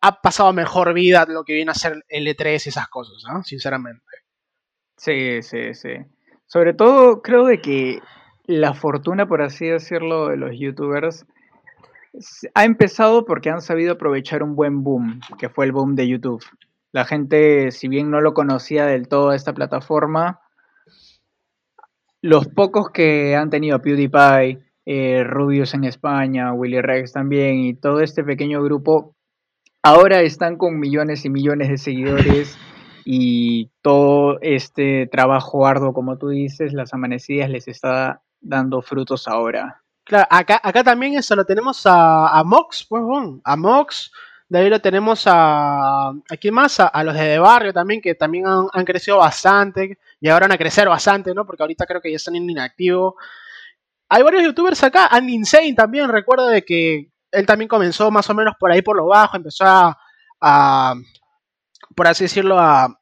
ha 0.00 0.20
pasado 0.20 0.52
mejor 0.52 0.92
vida 0.92 1.24
lo 1.28 1.44
que 1.44 1.52
viene 1.54 1.70
a 1.70 1.74
ser 1.74 2.04
el 2.08 2.26
E3 2.26 2.66
y 2.66 2.68
esas 2.70 2.88
cosas, 2.88 3.22
¿no? 3.32 3.44
Sinceramente. 3.44 4.02
Sí, 4.96 5.40
sí, 5.42 5.72
sí. 5.72 5.90
Sobre 6.46 6.74
todo 6.74 7.22
creo 7.22 7.46
de 7.46 7.60
que 7.60 8.00
la 8.48 8.72
fortuna, 8.72 9.28
por 9.28 9.42
así 9.42 9.66
decirlo, 9.66 10.28
de 10.28 10.38
los 10.38 10.58
youtubers 10.58 11.26
ha 12.54 12.64
empezado 12.64 13.26
porque 13.26 13.50
han 13.50 13.60
sabido 13.60 13.92
aprovechar 13.92 14.42
un 14.42 14.56
buen 14.56 14.82
boom, 14.82 15.20
que 15.38 15.50
fue 15.50 15.66
el 15.66 15.72
boom 15.72 15.94
de 15.94 16.08
YouTube. 16.08 16.42
La 16.90 17.04
gente, 17.04 17.70
si 17.70 17.88
bien 17.88 18.10
no 18.10 18.22
lo 18.22 18.32
conocía 18.32 18.86
del 18.86 19.06
todo 19.06 19.34
esta 19.34 19.52
plataforma, 19.52 20.40
los 22.22 22.48
pocos 22.48 22.88
que 22.90 23.36
han 23.36 23.50
tenido 23.50 23.82
PewDiePie, 23.82 24.58
eh, 24.86 25.24
Rubius 25.24 25.74
en 25.74 25.84
España, 25.84 26.54
Willy 26.54 26.80
Rex 26.80 27.12
también, 27.12 27.58
y 27.58 27.74
todo 27.74 28.00
este 28.00 28.24
pequeño 28.24 28.62
grupo, 28.62 29.14
ahora 29.82 30.22
están 30.22 30.56
con 30.56 30.80
millones 30.80 31.26
y 31.26 31.30
millones 31.30 31.68
de 31.68 31.76
seguidores 31.76 32.56
y 33.04 33.70
todo 33.82 34.38
este 34.40 35.06
trabajo 35.06 35.66
arduo, 35.66 35.92
como 35.92 36.16
tú 36.16 36.30
dices, 36.30 36.72
las 36.72 36.94
amanecidas 36.94 37.50
les 37.50 37.68
está 37.68 38.22
dando 38.40 38.82
frutos 38.82 39.26
ahora. 39.28 39.82
Claro, 40.04 40.26
acá, 40.30 40.60
acá 40.62 40.82
también 40.82 41.14
eso 41.14 41.36
lo 41.36 41.44
tenemos 41.44 41.84
a, 41.84 42.28
a 42.28 42.44
Mox, 42.44 42.86
pues 42.88 43.02
bueno, 43.02 43.40
a 43.44 43.56
Mox, 43.56 44.10
de 44.48 44.58
ahí 44.58 44.70
lo 44.70 44.80
tenemos 44.80 45.24
a, 45.26 46.12
aquí 46.30 46.50
más, 46.50 46.80
a, 46.80 47.04
los 47.04 47.14
de, 47.14 47.38
barrio 47.38 47.72
también, 47.72 48.00
que 48.00 48.14
también 48.14 48.46
han, 48.46 48.84
crecido 48.84 49.18
bastante, 49.18 49.98
y 50.20 50.28
ahora 50.28 50.44
van 50.46 50.52
a 50.52 50.58
crecer 50.58 50.88
bastante, 50.88 51.34
¿no? 51.34 51.44
Porque 51.44 51.62
ahorita 51.62 51.84
creo 51.84 52.00
que 52.00 52.10
ya 52.10 52.16
están 52.16 52.36
en 52.36 52.48
inactivo. 52.48 53.16
Hay 54.08 54.22
varios 54.22 54.44
youtubers 54.44 54.82
acá, 54.82 55.08
Andy 55.08 55.34
Insane 55.34 55.74
también, 55.74 56.08
recuerdo 56.08 56.46
de 56.48 56.64
que 56.64 57.10
él 57.30 57.44
también 57.44 57.68
comenzó 57.68 58.10
más 58.10 58.30
o 58.30 58.34
menos 58.34 58.54
por 58.58 58.72
ahí 58.72 58.80
por 58.80 58.96
lo 58.96 59.06
bajo, 59.06 59.36
empezó 59.36 59.64
a 59.66 60.94
por 61.98 62.06
así 62.06 62.24
decirlo, 62.24 62.58
a, 62.58 62.97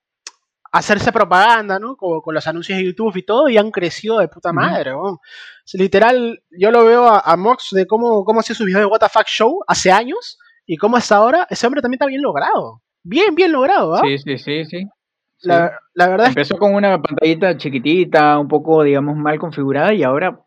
hacerse 0.78 1.12
propaganda, 1.12 1.78
¿no? 1.78 1.96
Con, 1.96 2.20
con, 2.20 2.34
los 2.34 2.46
anuncios 2.46 2.78
de 2.78 2.84
YouTube 2.84 3.16
y 3.16 3.22
todo, 3.24 3.48
y 3.48 3.58
han 3.58 3.70
crecido 3.70 4.18
de 4.18 4.28
puta 4.28 4.52
madre, 4.52 4.92
Literal, 5.74 6.42
yo 6.50 6.70
lo 6.70 6.84
veo 6.84 7.08
a, 7.08 7.36
Mox 7.36 7.70
de 7.72 7.86
cómo, 7.86 8.24
cómo 8.24 8.40
hacía 8.40 8.54
sus 8.54 8.66
videos 8.66 8.90
de 8.90 9.08
Fuck 9.08 9.26
Show 9.26 9.60
hace 9.66 9.90
años, 9.90 10.38
y 10.66 10.76
cómo 10.76 10.96
hasta 10.96 11.16
ahora, 11.16 11.46
ese 11.50 11.66
hombre 11.66 11.82
también 11.82 11.96
está 11.96 12.06
bien 12.06 12.22
logrado. 12.22 12.82
Bien, 13.02 13.34
bien 13.34 13.52
logrado, 13.52 13.94
¿ah? 13.94 14.02
Sí, 14.04 14.18
sí, 14.18 14.38
sí, 14.38 14.64
sí. 14.64 14.86
La, 15.42 15.70
verdad 15.96 16.28
Empezó 16.28 16.54
es 16.54 16.58
que... 16.58 16.58
con 16.58 16.74
una 16.74 17.00
pantallita 17.00 17.56
chiquitita, 17.56 18.38
un 18.38 18.48
poco, 18.48 18.82
digamos, 18.82 19.16
mal 19.16 19.38
configurada, 19.38 19.92
y 19.94 20.02
ahora 20.02 20.40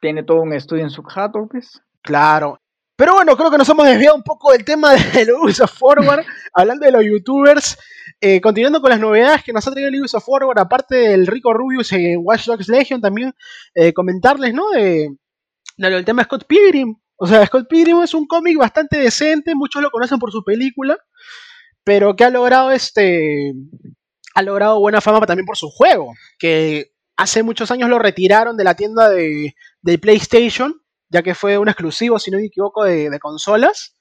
tiene 0.00 0.22
todo 0.22 0.40
un 0.42 0.52
estudio 0.52 0.84
en 0.84 0.90
su 0.90 1.02
jato, 1.02 1.46
pues. 1.50 1.82
Claro, 2.02 2.58
pero 2.96 3.12
bueno, 3.12 3.36
creo 3.36 3.50
que 3.50 3.58
nos 3.58 3.68
hemos 3.68 3.86
desviado 3.86 4.16
un 4.16 4.22
poco 4.22 4.52
del 4.52 4.64
tema 4.64 4.94
del 5.14 5.32
Ubisoft 5.32 5.78
Forward, 5.78 6.24
hablando 6.54 6.86
de 6.86 6.92
los 6.92 7.04
youtubers. 7.04 7.78
Eh, 8.20 8.40
continuando 8.40 8.80
con 8.80 8.90
las 8.90 9.00
novedades 9.00 9.44
que 9.44 9.52
nos 9.52 9.66
ha 9.66 9.70
traído 9.70 9.88
el 9.88 10.00
Ubisoft 10.00 10.24
Forward, 10.24 10.58
aparte 10.58 10.96
del 10.96 11.26
Rico 11.26 11.52
Rubius 11.52 11.92
en 11.92 12.20
Watch 12.22 12.46
Dogs 12.46 12.68
Legion, 12.68 13.00
también 13.00 13.34
eh, 13.74 13.92
comentarles, 13.92 14.54
¿no? 14.54 14.70
De, 14.70 15.10
del 15.76 16.04
tema 16.04 16.22
de 16.22 16.24
Scott 16.24 16.46
Pilgrim. 16.46 16.96
O 17.16 17.26
sea, 17.26 17.44
Scott 17.46 17.68
Pilgrim 17.68 18.02
es 18.02 18.14
un 18.14 18.26
cómic 18.26 18.56
bastante 18.58 18.98
decente, 18.98 19.54
muchos 19.54 19.82
lo 19.82 19.90
conocen 19.90 20.18
por 20.18 20.32
su 20.32 20.42
película, 20.44 20.98
pero 21.84 22.16
que 22.16 22.24
ha 22.24 22.30
logrado 22.30 22.70
este. 22.72 23.52
Ha 24.34 24.42
logrado 24.42 24.80
buena 24.80 25.00
fama 25.00 25.24
también 25.26 25.46
por 25.46 25.56
su 25.56 25.70
juego, 25.70 26.12
que 26.38 26.92
hace 27.16 27.42
muchos 27.42 27.70
años 27.70 27.88
lo 27.88 27.98
retiraron 27.98 28.56
de 28.56 28.64
la 28.64 28.74
tienda 28.74 29.08
de, 29.08 29.54
de 29.82 29.98
PlayStation 29.98 30.82
ya 31.08 31.22
que 31.22 31.34
fue 31.34 31.58
un 31.58 31.68
exclusivo, 31.68 32.18
si 32.18 32.30
no 32.30 32.38
me 32.38 32.46
equivoco, 32.46 32.84
de, 32.84 33.18
consolas. 33.20 33.96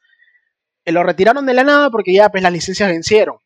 Eh, 0.86 0.92
lo 0.92 1.04
retiraron 1.04 1.46
de 1.46 1.54
la 1.54 1.64
nada 1.64 1.90
porque 1.90 2.14
ya 2.14 2.30
pues, 2.30 2.44
las 2.44 2.52
licencias 2.52 2.90
vencieron. 2.90 3.38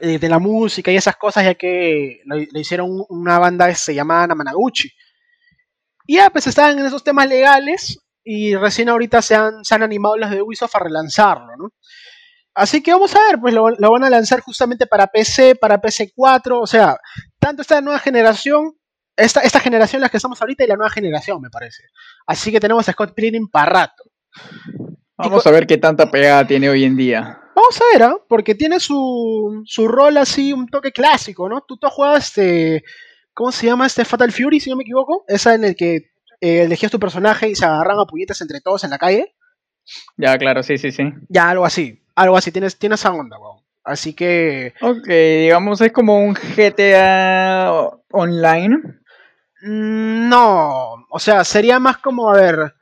Eh, 0.00 0.18
de 0.18 0.28
la 0.28 0.40
música 0.40 0.90
y 0.90 0.96
esas 0.96 1.16
cosas, 1.16 1.44
ya 1.44 1.54
que 1.54 2.20
le, 2.24 2.60
hicieron 2.60 3.04
una 3.08 3.38
banda 3.38 3.68
que 3.68 3.76
se 3.76 3.94
llamaba 3.94 4.26
Namanaguchi. 4.26 4.90
Y 6.06 6.16
ya 6.16 6.30
pues 6.30 6.46
estaban 6.46 6.78
en 6.78 6.86
esos 6.86 7.04
temas 7.04 7.28
legales 7.28 7.98
y 8.24 8.56
recién 8.56 8.88
ahorita 8.88 9.22
se 9.22 9.36
han, 9.36 9.64
se 9.64 9.74
han 9.74 9.82
animado 9.82 10.16
los 10.16 10.30
de 10.30 10.42
Ubisoft 10.42 10.74
a 10.74 10.80
relanzarlo, 10.80 11.56
¿no? 11.56 11.70
Así 12.54 12.82
que 12.82 12.92
vamos 12.92 13.14
a 13.14 13.20
ver, 13.26 13.40
pues 13.40 13.54
lo, 13.54 13.70
lo, 13.70 13.90
van 13.92 14.04
a 14.04 14.10
lanzar 14.10 14.40
justamente 14.40 14.86
para 14.86 15.06
PC, 15.06 15.56
para 15.56 15.80
PC4, 15.80 16.60
o 16.60 16.66
sea, 16.66 16.98
tanto 17.38 17.62
esta 17.62 17.80
nueva 17.80 17.98
generación 17.98 18.74
esta, 19.16 19.40
esta 19.40 19.60
generación 19.60 20.00
en 20.00 20.02
la 20.02 20.08
que 20.08 20.18
estamos 20.18 20.40
ahorita 20.40 20.64
y 20.64 20.66
la 20.66 20.76
nueva 20.76 20.90
generación, 20.90 21.40
me 21.40 21.50
parece. 21.50 21.84
Así 22.26 22.52
que 22.52 22.60
tenemos 22.60 22.88
a 22.88 22.92
Scott 22.92 23.14
Pilgrim 23.14 23.48
para 23.48 23.72
rato. 23.72 24.04
Vamos 25.16 25.46
a 25.46 25.50
ver 25.50 25.66
qué 25.66 25.78
tanta 25.78 26.10
pegada 26.10 26.46
tiene 26.46 26.68
hoy 26.68 26.84
en 26.84 26.96
día. 26.96 27.40
Vamos 27.56 27.80
a 27.80 27.84
ver, 27.90 28.02
¿ah? 28.02 28.18
porque 28.28 28.54
tiene 28.54 28.78
su, 28.80 29.62
su 29.64 29.88
rol 29.88 30.18
así, 30.18 30.52
un 30.52 30.68
toque 30.68 30.92
clásico, 30.92 31.48
¿no? 31.48 31.62
Tú, 31.62 31.78
tú 31.78 31.88
juegas 31.88 32.26
este. 32.26 32.84
¿Cómo 33.32 33.50
se 33.50 33.66
llama 33.66 33.86
este 33.86 34.04
Fatal 34.04 34.30
Fury, 34.30 34.60
si 34.60 34.68
no 34.68 34.76
me 34.76 34.82
equivoco? 34.82 35.24
Esa 35.26 35.54
en 35.54 35.64
el 35.64 35.74
que 35.74 36.10
eh, 36.42 36.62
elegías 36.64 36.92
tu 36.92 37.00
personaje 37.00 37.48
y 37.48 37.54
se 37.54 37.64
agarran 37.64 37.98
a 37.98 38.04
puñetas 38.04 38.42
entre 38.42 38.60
todos 38.60 38.84
en 38.84 38.90
la 38.90 38.98
calle. 38.98 39.34
Ya, 40.18 40.36
claro, 40.36 40.62
sí, 40.62 40.76
sí, 40.76 40.92
sí. 40.92 41.04
Ya, 41.30 41.48
algo 41.48 41.64
así. 41.64 42.02
Algo 42.14 42.36
así, 42.36 42.52
tienes, 42.52 42.78
tienes 42.78 43.00
esa 43.00 43.12
onda, 43.12 43.38
weón. 43.38 43.62
Así 43.84 44.12
que. 44.14 44.74
Ok, 44.82 45.06
digamos, 45.06 45.80
es 45.80 45.92
como 45.92 46.18
un 46.18 46.34
GTA 46.34 47.72
online. 48.10 48.76
Mm, 49.62 50.28
No, 50.28 51.06
o 51.08 51.18
sea, 51.18 51.42
sería 51.44 51.78
más 51.78 51.96
como, 51.98 52.28
a 52.30 52.36
ver, 52.36 52.74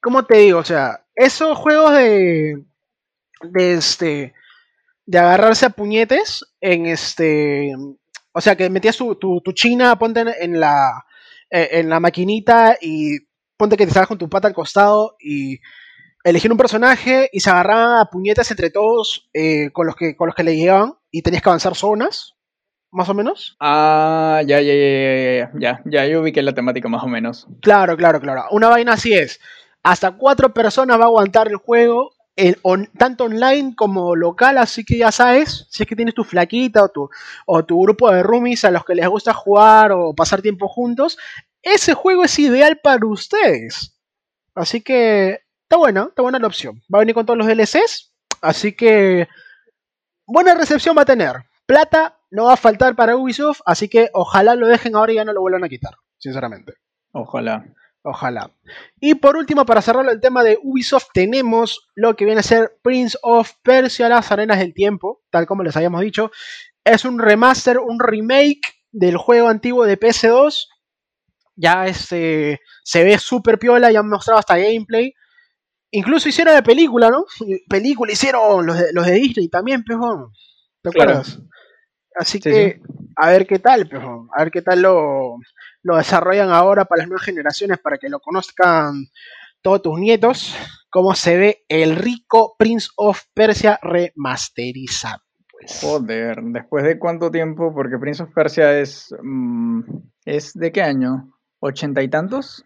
¿cómo 0.00 0.24
te 0.24 0.38
digo? 0.38 0.58
O 0.60 0.64
sea, 0.64 1.04
esos 1.14 1.58
juegos 1.58 1.92
de, 1.92 2.64
de 3.42 3.74
este, 3.74 4.34
de 5.06 5.18
agarrarse 5.18 5.66
a 5.66 5.70
puñetes 5.70 6.44
en 6.60 6.86
este, 6.86 7.72
o 8.32 8.40
sea, 8.40 8.56
que 8.56 8.70
metías 8.70 8.96
tu, 8.96 9.16
tu, 9.16 9.40
tu 9.40 9.52
china, 9.52 9.98
ponte 9.98 10.24
en, 10.42 10.60
la, 10.60 11.04
eh, 11.50 11.68
en 11.72 11.88
la 11.88 12.00
maquinita 12.00 12.76
y 12.80 13.18
ponte 13.56 13.76
que 13.76 13.84
te 13.84 13.90
estabas 13.90 14.08
con 14.08 14.18
tu 14.18 14.28
pata 14.28 14.48
al 14.48 14.54
costado 14.54 15.16
y 15.20 15.58
elegir 16.24 16.52
un 16.52 16.58
personaje 16.58 17.28
y 17.32 17.40
se 17.40 17.50
agarraban 17.50 17.98
a 17.98 18.06
puñetes 18.06 18.50
entre 18.50 18.70
todos 18.70 19.28
eh, 19.32 19.70
con, 19.72 19.86
los 19.86 19.96
que, 19.96 20.16
con 20.16 20.26
los 20.26 20.34
que 20.34 20.44
le 20.44 20.56
llegaban 20.56 20.94
y 21.10 21.22
tenías 21.22 21.42
que 21.42 21.48
avanzar 21.48 21.74
zonas, 21.74 22.34
más 22.90 23.08
o 23.08 23.14
menos. 23.14 23.56
Ah, 23.60 24.42
ya, 24.46 24.60
ya, 24.60 24.74
ya, 24.74 24.84
ya, 24.84 25.32
ya, 25.34 25.52
ya, 25.54 25.82
ya, 25.84 26.06
yo 26.06 26.20
ubiqué 26.20 26.42
la 26.42 26.54
temática 26.54 26.88
más 26.88 27.02
o 27.02 27.08
menos. 27.08 27.46
Claro, 27.60 27.96
claro, 27.96 28.20
claro. 28.20 28.44
Una 28.50 28.68
vaina 28.68 28.92
así 28.94 29.12
es. 29.12 29.40
Hasta 29.82 30.12
cuatro 30.12 30.52
personas 30.52 30.98
va 30.98 31.04
a 31.04 31.06
aguantar 31.06 31.48
el 31.48 31.56
juego, 31.56 32.12
on- 32.62 32.88
tanto 32.98 33.24
online 33.24 33.74
como 33.76 34.14
local, 34.16 34.58
así 34.58 34.84
que 34.84 34.98
ya 34.98 35.12
sabes, 35.12 35.66
si 35.70 35.82
es 35.82 35.88
que 35.88 35.96
tienes 35.96 36.14
tu 36.14 36.24
flaquita 36.24 36.84
o 36.84 36.88
tu, 36.88 37.10
o 37.46 37.64
tu 37.64 37.80
grupo 37.82 38.10
de 38.10 38.22
roomies 38.22 38.64
a 38.64 38.70
los 38.70 38.84
que 38.84 38.94
les 38.94 39.08
gusta 39.08 39.32
jugar 39.34 39.92
o 39.92 40.14
pasar 40.14 40.42
tiempo 40.42 40.68
juntos, 40.68 41.18
ese 41.62 41.94
juego 41.94 42.24
es 42.24 42.38
ideal 42.38 42.78
para 42.82 43.06
ustedes. 43.06 43.96
Así 44.54 44.80
que 44.80 45.40
está 45.62 45.76
buena, 45.76 46.06
está 46.08 46.22
buena 46.22 46.38
la 46.38 46.46
opción. 46.46 46.82
Va 46.92 46.98
a 46.98 47.00
venir 47.00 47.14
con 47.14 47.26
todos 47.26 47.38
los 47.38 47.46
DLCs, 47.46 48.12
así 48.42 48.72
que 48.74 49.28
buena 50.26 50.54
recepción 50.54 50.96
va 50.96 51.02
a 51.02 51.06
tener. 51.06 51.36
Plata 51.66 52.16
no 52.30 52.44
va 52.44 52.54
a 52.54 52.56
faltar 52.56 52.94
para 52.96 53.16
Ubisoft, 53.16 53.60
así 53.66 53.88
que 53.88 54.10
ojalá 54.12 54.54
lo 54.56 54.66
dejen 54.66 54.96
ahora 54.96 55.12
y 55.12 55.16
ya 55.16 55.24
no 55.24 55.32
lo 55.32 55.40
vuelvan 55.40 55.64
a 55.64 55.68
quitar, 55.68 55.94
sinceramente. 56.18 56.74
Ojalá. 57.12 57.64
Ojalá. 58.02 58.50
Y 58.98 59.14
por 59.16 59.36
último, 59.36 59.66
para 59.66 59.82
cerrar 59.82 60.08
el 60.08 60.20
tema 60.20 60.42
de 60.42 60.58
Ubisoft, 60.62 61.08
tenemos 61.12 61.88
lo 61.94 62.16
que 62.16 62.24
viene 62.24 62.40
a 62.40 62.44
ser 62.44 62.78
Prince 62.82 63.18
of 63.22 63.52
Persia, 63.62 64.08
las 64.08 64.32
arenas 64.32 64.58
del 64.58 64.72
tiempo, 64.72 65.22
tal 65.30 65.46
como 65.46 65.62
les 65.62 65.76
habíamos 65.76 66.00
dicho. 66.00 66.30
Es 66.84 67.04
un 67.04 67.18
remaster, 67.18 67.78
un 67.78 68.00
remake 68.00 68.60
del 68.90 69.16
juego 69.18 69.48
antiguo 69.48 69.84
de 69.84 69.98
PS2. 70.00 70.68
Ya 71.56 71.86
este, 71.86 72.60
se 72.84 73.04
ve 73.04 73.18
súper 73.18 73.58
piola, 73.58 73.92
ya 73.92 74.00
han 74.00 74.08
mostrado 74.08 74.38
hasta 74.40 74.56
gameplay. 74.56 75.12
Incluso 75.90 76.28
hicieron 76.28 76.54
la 76.54 76.62
película, 76.62 77.10
¿no? 77.10 77.24
Película 77.68 78.12
hicieron 78.12 78.64
los 78.64 78.78
de, 78.78 78.92
los 78.92 79.04
de 79.04 79.12
Disney 79.12 79.48
también, 79.48 79.84
pejón. 79.84 80.32
¿Te 80.82 80.90
Claro. 80.90 81.10
acuerdas? 81.12 81.38
Así 82.14 82.38
Sí, 82.38 82.50
que, 82.50 82.80
a 83.16 83.28
ver 83.30 83.46
qué 83.46 83.58
tal, 83.58 83.88
pejón. 83.88 84.28
A 84.34 84.42
ver 84.44 84.50
qué 84.52 84.62
tal 84.62 84.80
lo, 84.82 85.36
lo 85.82 85.96
desarrollan 85.96 86.50
ahora 86.50 86.84
para 86.84 87.00
las 87.00 87.08
nuevas 87.08 87.24
generaciones, 87.24 87.78
para 87.78 87.98
que 87.98 88.08
lo 88.08 88.20
conozcan 88.20 89.06
todos 89.62 89.82
tus 89.82 89.98
nietos, 89.98 90.56
cómo 90.90 91.14
se 91.14 91.36
ve 91.36 91.64
el 91.68 91.96
rico 91.96 92.56
Prince 92.58 92.88
of 92.96 93.22
Persia 93.34 93.78
remasterizado. 93.82 95.22
Pues. 95.50 95.80
Joder, 95.82 96.40
¿después 96.42 96.84
de 96.84 96.98
cuánto 96.98 97.30
tiempo? 97.30 97.72
Porque 97.74 97.98
Prince 97.98 98.22
of 98.22 98.32
Persia 98.34 98.78
es. 98.78 99.14
mm, 99.22 99.82
¿Es 100.24 100.54
de 100.54 100.72
qué 100.72 100.82
año? 100.82 101.32
¿Ochenta 101.58 102.02
y 102.02 102.08
tantos? 102.08 102.64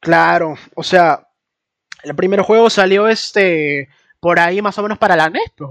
Claro, 0.00 0.54
o 0.76 0.82
sea, 0.82 1.28
el 2.02 2.14
primer 2.14 2.42
juego 2.42 2.68
salió 2.68 3.08
este 3.08 3.88
por 4.20 4.38
ahí 4.38 4.62
más 4.62 4.78
o 4.78 4.82
menos 4.82 4.98
para 4.98 5.16
la 5.16 5.30
NES, 5.30 5.52
pues, 5.56 5.70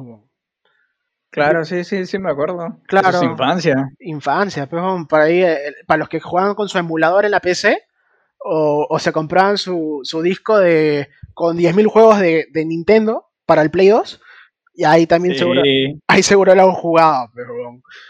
Claro, 1.34 1.66
sí, 1.66 1.84
sí, 1.84 2.06
sí, 2.06 2.20
me 2.20 2.30
acuerdo. 2.30 2.80
Claro. 2.86 3.10
Eso 3.10 3.18
es 3.18 3.24
infancia. 3.24 3.90
infancia, 4.00 4.70
pues, 4.70 4.84
para 5.10 5.24
ahí, 5.24 5.42
eh, 5.42 5.58
para 5.88 5.98
los 5.98 6.10
que 6.10 6.20
jugaban 6.20 6.54
con 6.54 6.70
su 6.70 6.78
emulador 6.78 7.26
en 7.26 7.32
la 7.32 7.40
PC 7.40 7.84
o, 8.38 8.86
o 8.88 9.00
se 9.00 9.12
compraban 9.12 9.58
su, 9.58 10.02
su 10.04 10.22
disco 10.22 10.60
de 10.60 11.10
con 11.34 11.58
10.000 11.58 11.88
juegos 11.88 12.20
de, 12.20 12.46
de 12.52 12.66
Nintendo 12.66 13.32
para 13.46 13.64
el 13.64 13.72
Play 13.72 13.88
2 13.90 14.22
y 14.76 14.86
ahí 14.86 15.06
también 15.06 15.34
Sí, 15.34 15.40
seguro 15.40 15.62
ahí 16.08 16.24
seguro 16.24 16.56
lo 16.56 16.64
han 16.64 16.72
jugado, 16.72 17.30
pero 17.36 17.54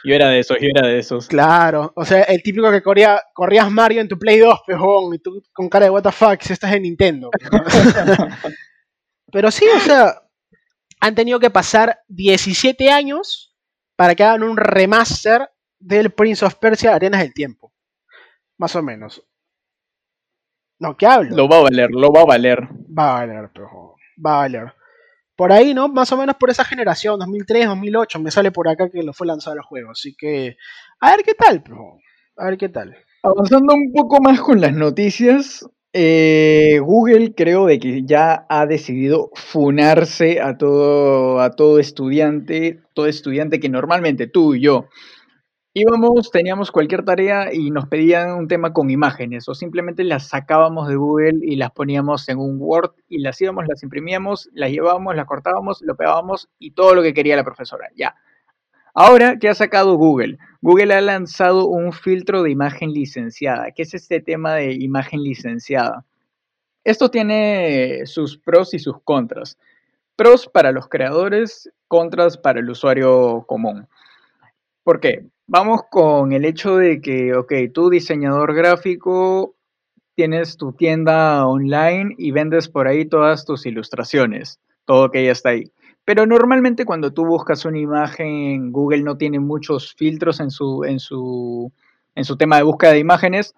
yo 0.06 0.16
era 0.16 0.30
de 0.30 0.40
esos, 0.40 0.58
yo 0.60 0.68
era 0.74 0.88
de 0.88 0.98
esos. 0.98 1.28
claro, 1.28 1.92
o 1.96 2.06
sea, 2.06 2.24
el 2.24 2.42
típico 2.42 2.72
que 2.72 2.82
corría, 2.82 3.22
corrías 3.34 3.70
Mario 3.70 4.02
en 4.02 4.08
tu 4.08 4.18
Play 4.18 4.40
2, 4.40 4.62
pejón, 4.66 5.14
y 5.14 5.20
tú 5.20 5.42
con 5.52 5.68
cara 5.68 5.86
de 5.86 5.92
what 5.92 6.04
the 6.04 6.12
fuck, 6.12 6.42
si 6.42 6.54
estás 6.54 6.74
en 6.74 6.84
Nintendo. 6.84 7.30
Pero 9.32 9.52
sí, 9.52 9.66
o 9.76 9.80
sea, 9.80 10.23
han 11.04 11.16
tenido 11.16 11.38
que 11.38 11.50
pasar 11.50 12.00
17 12.08 12.90
años 12.90 13.54
para 13.98 14.16
que 14.16 14.24
hagan 14.24 14.42
un 14.42 14.56
remaster 14.56 15.50
del 15.78 16.12
Prince 16.12 16.46
of 16.46 16.56
Persia 16.56 16.96
Arenas 16.96 17.20
del 17.20 17.34
Tiempo. 17.34 17.74
Más 18.58 18.74
o 18.78 18.82
menos. 18.82 19.22
No, 20.80 20.96
¿qué 20.96 21.06
hablo? 21.06 21.36
Lo 21.36 21.50
va 21.50 21.58
a 21.58 21.64
valer, 21.64 21.92
lo 21.92 22.10
va 22.10 22.22
a 22.22 22.26
valer. 22.26 22.70
Va 22.98 23.10
a 23.10 23.20
valer, 23.20 23.52
pero 23.54 23.96
va 24.26 24.36
a 24.36 24.38
valer. 24.44 24.74
Por 25.36 25.52
ahí, 25.52 25.74
¿no? 25.74 25.90
Más 25.90 26.10
o 26.14 26.18
menos 26.18 26.38
por 26.38 26.50
esa 26.50 26.64
generación, 26.64 27.20
2003, 27.20 27.68
2008, 27.68 28.20
me 28.22 28.32
sale 28.32 28.52
por 28.54 28.70
acá 28.70 28.90
que 28.90 29.04
lo 29.04 29.12
fue 29.12 29.28
lanzado 29.28 29.58
el 29.58 29.62
juego. 29.62 29.92
Así 29.92 30.16
que, 30.18 30.56
a 31.02 31.12
ver 31.12 31.26
qué 31.26 31.34
tal, 31.34 31.64
pero, 31.64 31.98
a 32.38 32.46
ver 32.46 32.58
qué 32.58 32.70
tal. 32.70 32.96
Avanzando 33.24 33.76
un 33.76 33.92
poco 33.92 34.22
más 34.22 34.40
con 34.40 34.62
las 34.62 34.72
noticias, 34.72 35.66
eh, 35.94 36.80
Google 36.82 37.34
creo 37.36 37.66
de 37.68 37.80
que 37.80 38.04
ya 38.04 38.46
ha 38.50 38.66
decidido 38.66 39.30
funarse 39.36 40.42
a 40.42 40.58
todo, 40.58 41.40
a 41.40 41.52
todo 41.52 41.80
estudiante, 41.80 42.82
todo 42.94 43.08
estudiante 43.08 43.60
que 43.60 43.70
normalmente 43.70 44.28
tú 44.28 44.56
y 44.56 44.62
yo 44.62 44.88
íbamos, 45.76 46.30
teníamos 46.32 46.72
cualquier 46.72 47.04
tarea 47.04 47.52
y 47.52 47.72
nos 47.72 47.88
pedían 47.88 48.32
un 48.34 48.48
tema 48.48 48.74
con 48.74 48.92
imágenes 48.92 49.50
o 49.50 49.56
simplemente 49.56 50.04
las 50.04 50.28
sacábamos 50.30 50.88
de 50.88 50.96
Google 50.96 51.40
y 51.42 51.56
las 51.56 51.72
poníamos 51.72 52.30
en 52.30 52.38
un 52.38 52.58
Word 52.60 52.92
y 53.10 53.20
las 53.20 53.42
íbamos, 53.42 53.66
las 53.68 53.82
imprimíamos, 53.82 54.50
las 54.54 54.70
llevábamos, 54.70 55.16
las 55.16 55.26
cortábamos, 55.26 55.82
lo 55.82 55.96
pegábamos 55.96 56.48
y 56.60 56.72
todo 56.72 56.94
lo 56.94 57.02
que 57.02 57.14
quería 57.14 57.36
la 57.36 57.44
profesora, 57.44 57.90
ya. 57.96 58.16
Ahora, 58.96 59.40
¿qué 59.40 59.50
ha 59.50 59.56
sacado 59.56 59.96
Google? 59.96 60.38
Google 60.62 60.94
ha 60.94 61.02
lanzado 61.02 61.66
un 61.66 61.94
filtro 61.94 62.44
de 62.44 62.52
imagen 62.52 62.92
licenciada. 62.92 63.72
¿Qué 63.72 63.82
es 63.82 63.96
este 63.96 64.22
tema 64.22 64.54
de 64.54 64.74
imagen 64.74 65.24
licenciada? 65.24 66.06
Esto 66.84 67.10
tiene 67.10 68.06
sus 68.06 68.38
pros 68.38 68.76
y 68.76 68.80
sus 68.80 69.02
contras. 69.04 69.58
Pros 70.16 70.48
para 70.48 70.72
los 70.72 70.90
creadores, 70.90 71.72
contras 71.88 72.38
para 72.38 72.60
el 72.60 72.70
usuario 72.70 73.46
común. 73.48 73.88
¿Por 74.84 75.00
qué? 75.00 75.26
Vamos 75.48 75.82
con 75.90 76.32
el 76.32 76.46
hecho 76.46 76.78
de 76.78 77.02
que, 77.02 77.34
ok, 77.34 77.52
tú 77.74 77.90
diseñador 77.90 78.54
gráfico, 78.54 79.56
tienes 80.14 80.56
tu 80.56 80.74
tienda 80.74 81.48
online 81.48 82.14
y 82.20 82.30
vendes 82.32 82.70
por 82.70 82.88
ahí 82.88 83.06
todas 83.06 83.44
tus 83.44 83.66
ilustraciones, 83.66 84.60
todo 84.86 85.10
que 85.10 85.26
ya 85.26 85.32
está 85.32 85.50
ahí. 85.50 85.72
Pero 86.06 86.26
normalmente 86.26 86.86
cuando 86.86 87.14
tú 87.14 87.26
buscas 87.26 87.66
una 87.66 87.80
imagen, 87.80 88.72
Google 88.72 89.04
no 89.04 89.18
tiene 89.18 89.40
muchos 89.40 89.94
filtros 89.96 90.40
en 90.40 90.52
su, 90.52 90.84
en 90.84 91.00
su, 91.00 91.72
en 92.16 92.26
su 92.26 92.36
tema 92.36 92.58
de 92.58 92.64
búsqueda 92.64 92.92
de 92.92 93.00
imágenes 93.00 93.56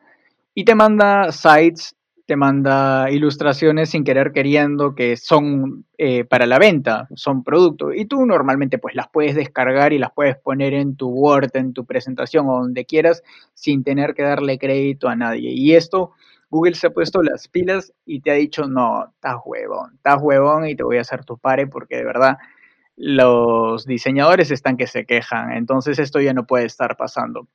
y 0.53 0.63
te 0.63 0.75
manda 0.75 1.31
sites, 1.31 1.95
te 2.25 2.35
manda 2.35 3.09
ilustraciones 3.11 3.89
sin 3.89 4.03
querer 4.03 4.31
queriendo 4.31 4.95
que 4.95 5.17
son 5.17 5.85
eh, 5.97 6.23
para 6.23 6.45
la 6.45 6.59
venta, 6.59 7.07
son 7.15 7.43
producto. 7.43 7.93
Y 7.93 8.05
tú 8.05 8.25
normalmente 8.25 8.77
pues 8.77 8.95
las 8.95 9.09
puedes 9.09 9.35
descargar 9.35 9.93
y 9.93 9.99
las 9.99 10.11
puedes 10.11 10.35
poner 10.37 10.73
en 10.73 10.95
tu 10.95 11.09
Word, 11.09 11.51
en 11.55 11.73
tu 11.73 11.85
presentación 11.85 12.47
o 12.47 12.59
donde 12.59 12.85
quieras 12.85 13.23
sin 13.53 13.83
tener 13.83 14.13
que 14.13 14.23
darle 14.23 14.57
crédito 14.57 15.07
a 15.07 15.15
nadie. 15.15 15.51
Y 15.51 15.73
esto 15.73 16.11
Google 16.49 16.75
se 16.75 16.87
ha 16.87 16.91
puesto 16.91 17.21
las 17.23 17.47
pilas 17.47 17.93
y 18.05 18.21
te 18.21 18.31
ha 18.31 18.35
dicho, 18.35 18.67
no, 18.67 19.07
estás 19.09 19.37
huevón, 19.43 19.93
estás 19.95 20.19
huevón 20.21 20.67
y 20.67 20.75
te 20.75 20.83
voy 20.83 20.97
a 20.97 21.01
hacer 21.01 21.25
tu 21.25 21.37
pare 21.37 21.67
porque 21.67 21.97
de 21.97 22.05
verdad 22.05 22.37
los 22.97 23.85
diseñadores 23.85 24.51
están 24.51 24.77
que 24.77 24.87
se 24.87 25.05
quejan, 25.05 25.51
entonces 25.53 25.99
esto 25.99 26.19
ya 26.21 26.33
no 26.33 26.45
puede 26.45 26.65
estar 26.65 26.95
pasando. 26.95 27.47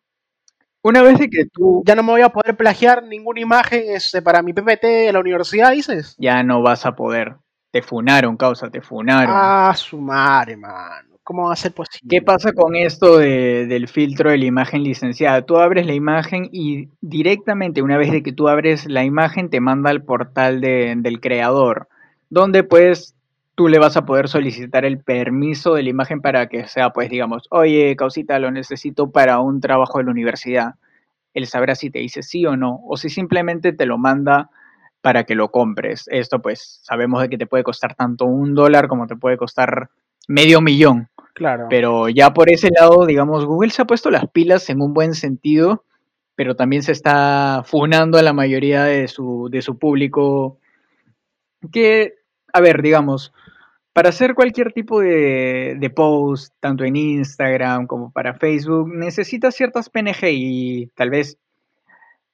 Una 0.83 1.03
vez 1.03 1.19
que 1.19 1.45
tú 1.53 1.83
Ya 1.85 1.95
no 1.95 2.03
me 2.03 2.13
voy 2.13 2.23
a 2.23 2.31
poder 2.31 2.57
plagiar 2.57 3.03
ninguna 3.03 3.41
imagen 3.41 3.83
este, 3.89 4.23
para 4.23 4.43
mi 4.43 4.53
PPT 4.55 4.83
de 4.83 5.13
la 5.13 5.21
universidad, 5.21 5.73
dices. 5.73 6.15
ya 6.19 6.43
no 6.43 6.63
vas 6.63 6.87
a 6.87 6.97
poder, 6.97 7.37
Te 7.71 7.83
funaron, 7.83 8.37
causa, 8.37 8.71
te 8.71 8.81
funaron. 8.81 9.35
Ah, 9.37 9.75
su 9.77 10.01
madre, 10.01 10.57
mano. 10.57 11.20
¿Cómo 11.23 11.47
va 11.47 11.53
a 11.53 11.57
ser 11.57 11.73
posible? 11.73 12.09
¿Qué 12.09 12.23
pasa 12.23 12.53
con 12.53 12.75
esto 12.75 13.19
de- 13.19 13.67
del 13.67 13.89
filtro 13.89 14.31
de 14.31 14.39
la 14.39 14.47
imagen 14.47 14.83
licenciada? 14.83 15.43
Tú 15.43 15.59
abres 15.59 15.87
la 15.87 15.95
imagen 15.95 16.49
y 16.51 16.89
directamente, 17.01 17.83
una 17.83 17.97
vez 17.99 18.11
de 18.11 18.23
que 18.23 18.33
tú 18.33 18.49
abres 18.49 18.87
la 18.87 19.05
imagen, 19.05 19.49
te 19.51 19.61
manda 19.61 19.91
al 19.91 20.03
portal 20.03 20.61
de- 20.61 20.95
del 20.97 21.21
creador, 21.21 21.89
donde 22.31 22.65
pues 22.65 23.15
tú 23.55 23.69
le 23.69 23.79
vas 23.79 23.97
a 23.97 24.07
poder 24.07 24.29
solicitar 24.29 24.85
el 24.85 24.99
permiso 24.99 25.75
de 25.75 25.83
la 25.85 25.91
imagen 25.91 26.21
para 26.21 26.49
que 26.49 26.67
sea, 26.67 26.91
pues 26.91 27.11
digamos, 27.11 27.47
oye, 27.51 27.95
causita, 27.97 28.39
lo 28.39 28.51
necesito 28.51 29.11
para 29.11 29.39
un 29.41 29.61
trabajo 29.61 29.99
de 29.99 30.05
la 30.05 30.11
universidad. 30.11 30.75
Él 31.35 31.47
sabrá 31.47 31.75
si 31.75 31.91
te 31.91 32.01
dice 32.01 32.23
sí 32.23 32.47
o 32.47 32.57
no, 32.57 32.81
o 32.87 32.97
si 32.97 33.09
simplemente 33.11 33.73
te 33.73 33.87
lo 33.87 33.99
manda 33.99 34.51
para 35.01 35.25
que 35.25 35.35
lo 35.35 35.51
compres. 35.51 36.07
Esto 36.11 36.41
pues 36.43 36.81
sabemos 36.83 37.23
de 37.23 37.29
que 37.31 37.39
te 37.39 37.47
puede 37.47 37.65
costar 37.65 37.95
tanto 37.95 38.27
un 38.27 38.55
dólar 38.55 38.89
como 38.89 39.07
te 39.07 39.17
puede 39.17 39.37
costar 39.37 39.91
medio 40.31 40.61
millón. 40.61 41.09
Claro. 41.35 41.67
Pero 41.69 42.09
ya 42.09 42.33
por 42.33 42.51
ese 42.53 42.71
lado, 42.71 43.05
digamos, 43.05 43.45
Google 43.45 43.71
se 43.71 43.83
ha 43.83 43.87
puesto 43.87 44.11
las 44.11 44.29
pilas 44.31 44.71
en 44.71 44.81
un 44.81 44.95
buen 44.95 45.15
sentido, 45.15 45.85
pero 46.37 46.55
también 46.55 46.83
se 46.83 46.93
está 46.93 47.63
funando 47.67 48.17
a 48.17 48.23
la 48.23 48.33
mayoría 48.33 48.85
de 48.85 49.09
su, 49.09 49.49
de 49.51 49.61
su 49.61 49.77
público. 49.77 50.59
Que, 51.73 52.15
a 52.53 52.61
ver, 52.61 52.81
digamos, 52.81 53.33
para 53.93 54.11
hacer 54.11 54.35
cualquier 54.35 54.73
tipo 54.73 55.01
de, 55.01 55.77
de 55.79 55.91
post, 55.91 56.55
tanto 56.61 56.85
en 56.85 56.95
Instagram 56.95 57.87
como 57.89 58.13
para 58.13 58.35
Facebook, 58.35 58.89
necesitas 58.95 59.57
ciertas 59.57 59.91
PNG 59.91 60.29
y 60.31 60.87
tal 60.95 61.11
vez, 61.11 61.39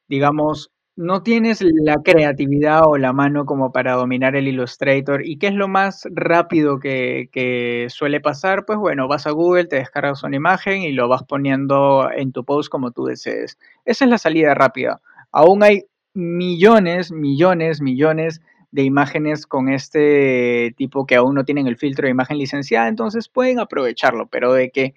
digamos, 0.06 0.70
no 0.96 1.22
tienes 1.22 1.60
la 1.62 1.96
creatividad 2.02 2.82
o 2.86 2.96
la 2.96 3.12
mano 3.12 3.44
como 3.44 3.70
para 3.70 3.92
dominar 3.92 4.34
el 4.34 4.48
Illustrator. 4.48 5.24
¿Y 5.26 5.36
qué 5.36 5.48
es 5.48 5.54
lo 5.54 5.68
más 5.68 6.08
rápido 6.10 6.80
que, 6.80 7.28
que 7.32 7.86
suele 7.90 8.20
pasar? 8.20 8.64
Pues 8.64 8.78
bueno, 8.78 9.06
vas 9.06 9.26
a 9.26 9.30
Google, 9.32 9.66
te 9.66 9.76
descargas 9.76 10.22
una 10.22 10.36
imagen 10.36 10.82
y 10.82 10.92
lo 10.92 11.08
vas 11.08 11.22
poniendo 11.24 12.10
en 12.10 12.32
tu 12.32 12.44
post 12.44 12.70
como 12.70 12.92
tú 12.92 13.04
desees. 13.04 13.58
Esa 13.84 14.06
es 14.06 14.10
la 14.10 14.18
salida 14.18 14.54
rápida. 14.54 15.02
Aún 15.32 15.62
hay 15.62 15.84
millones, 16.14 17.12
millones, 17.12 17.82
millones 17.82 18.40
de 18.72 18.82
imágenes 18.82 19.46
con 19.46 19.68
este 19.68 20.74
tipo 20.76 21.06
que 21.06 21.16
aún 21.16 21.34
no 21.34 21.44
tienen 21.44 21.66
el 21.66 21.76
filtro 21.76 22.06
de 22.06 22.10
imagen 22.10 22.38
licenciada, 22.38 22.88
entonces 22.88 23.28
pueden 23.28 23.58
aprovecharlo, 23.58 24.26
pero 24.26 24.52
de 24.52 24.70
que 24.70 24.94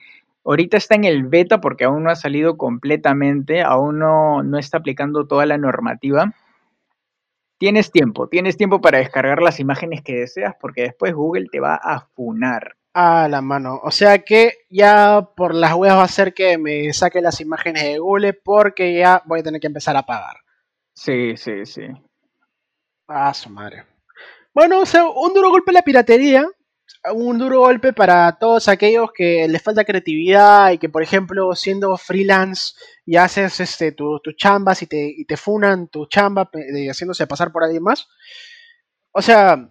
ahorita 0.49 0.77
está 0.77 0.95
en 0.95 1.03
el 1.03 1.27
beta 1.27 1.61
porque 1.61 1.83
aún 1.83 2.03
no 2.03 2.09
ha 2.09 2.15
salido 2.15 2.57
completamente, 2.57 3.61
aún 3.61 3.99
no, 3.99 4.41
no 4.41 4.57
está 4.57 4.79
aplicando 4.79 5.27
toda 5.27 5.45
la 5.45 5.59
normativa. 5.59 6.33
Tienes 7.59 7.91
tiempo, 7.91 8.29
tienes 8.29 8.57
tiempo 8.57 8.81
para 8.81 8.97
descargar 8.97 9.41
las 9.43 9.59
imágenes 9.59 10.01
que 10.01 10.15
deseas 10.15 10.55
porque 10.59 10.81
después 10.81 11.13
Google 11.13 11.47
te 11.51 11.59
va 11.59 11.75
a 11.75 12.07
funar. 12.15 12.77
Ah, 12.95 13.27
la 13.29 13.41
mano. 13.41 13.79
O 13.83 13.91
sea 13.91 14.19
que 14.19 14.53
ya 14.69 15.29
por 15.35 15.53
las 15.53 15.75
webs 15.75 15.93
va 15.93 16.03
a 16.03 16.07
ser 16.07 16.33
que 16.33 16.57
me 16.57 16.91
saque 16.93 17.21
las 17.21 17.39
imágenes 17.41 17.83
de 17.83 17.99
Google 17.99 18.33
porque 18.33 18.97
ya 18.97 19.21
voy 19.25 19.41
a 19.41 19.43
tener 19.43 19.61
que 19.61 19.67
empezar 19.67 19.95
a 19.97 20.03
pagar. 20.03 20.37
Sí, 20.95 21.37
sí, 21.37 21.65
sí. 21.65 21.83
Ah, 23.07 23.33
su 23.35 23.51
madre. 23.51 23.85
Bueno, 24.53 24.79
o 24.79 24.85
sea, 24.85 25.07
un 25.07 25.33
duro 25.33 25.51
golpe 25.51 25.69
a 25.69 25.75
la 25.75 25.83
piratería. 25.83 26.47
Un 27.13 27.37
duro 27.37 27.59
golpe 27.61 27.93
para 27.93 28.37
todos 28.39 28.67
aquellos 28.67 29.11
que 29.13 29.47
les 29.47 29.61
falta 29.61 29.83
creatividad 29.85 30.71
y 30.71 30.77
que, 30.77 30.89
por 30.89 31.01
ejemplo, 31.03 31.55
siendo 31.55 31.95
freelance 31.97 32.73
y 33.05 33.15
haces 33.17 33.59
este, 33.59 33.91
tus 33.91 34.21
tu 34.21 34.31
chambas 34.33 34.81
y 34.81 34.87
te, 34.87 35.13
y 35.17 35.25
te 35.25 35.37
funan 35.37 35.87
tu 35.87 36.05
chamba 36.07 36.49
de- 36.53 36.89
haciéndose 36.89 37.27
pasar 37.27 37.51
por 37.51 37.63
alguien 37.63 37.83
más. 37.83 38.07
O 39.11 39.21
sea, 39.21 39.69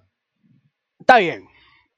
está 1.00 1.18
bien, 1.18 1.44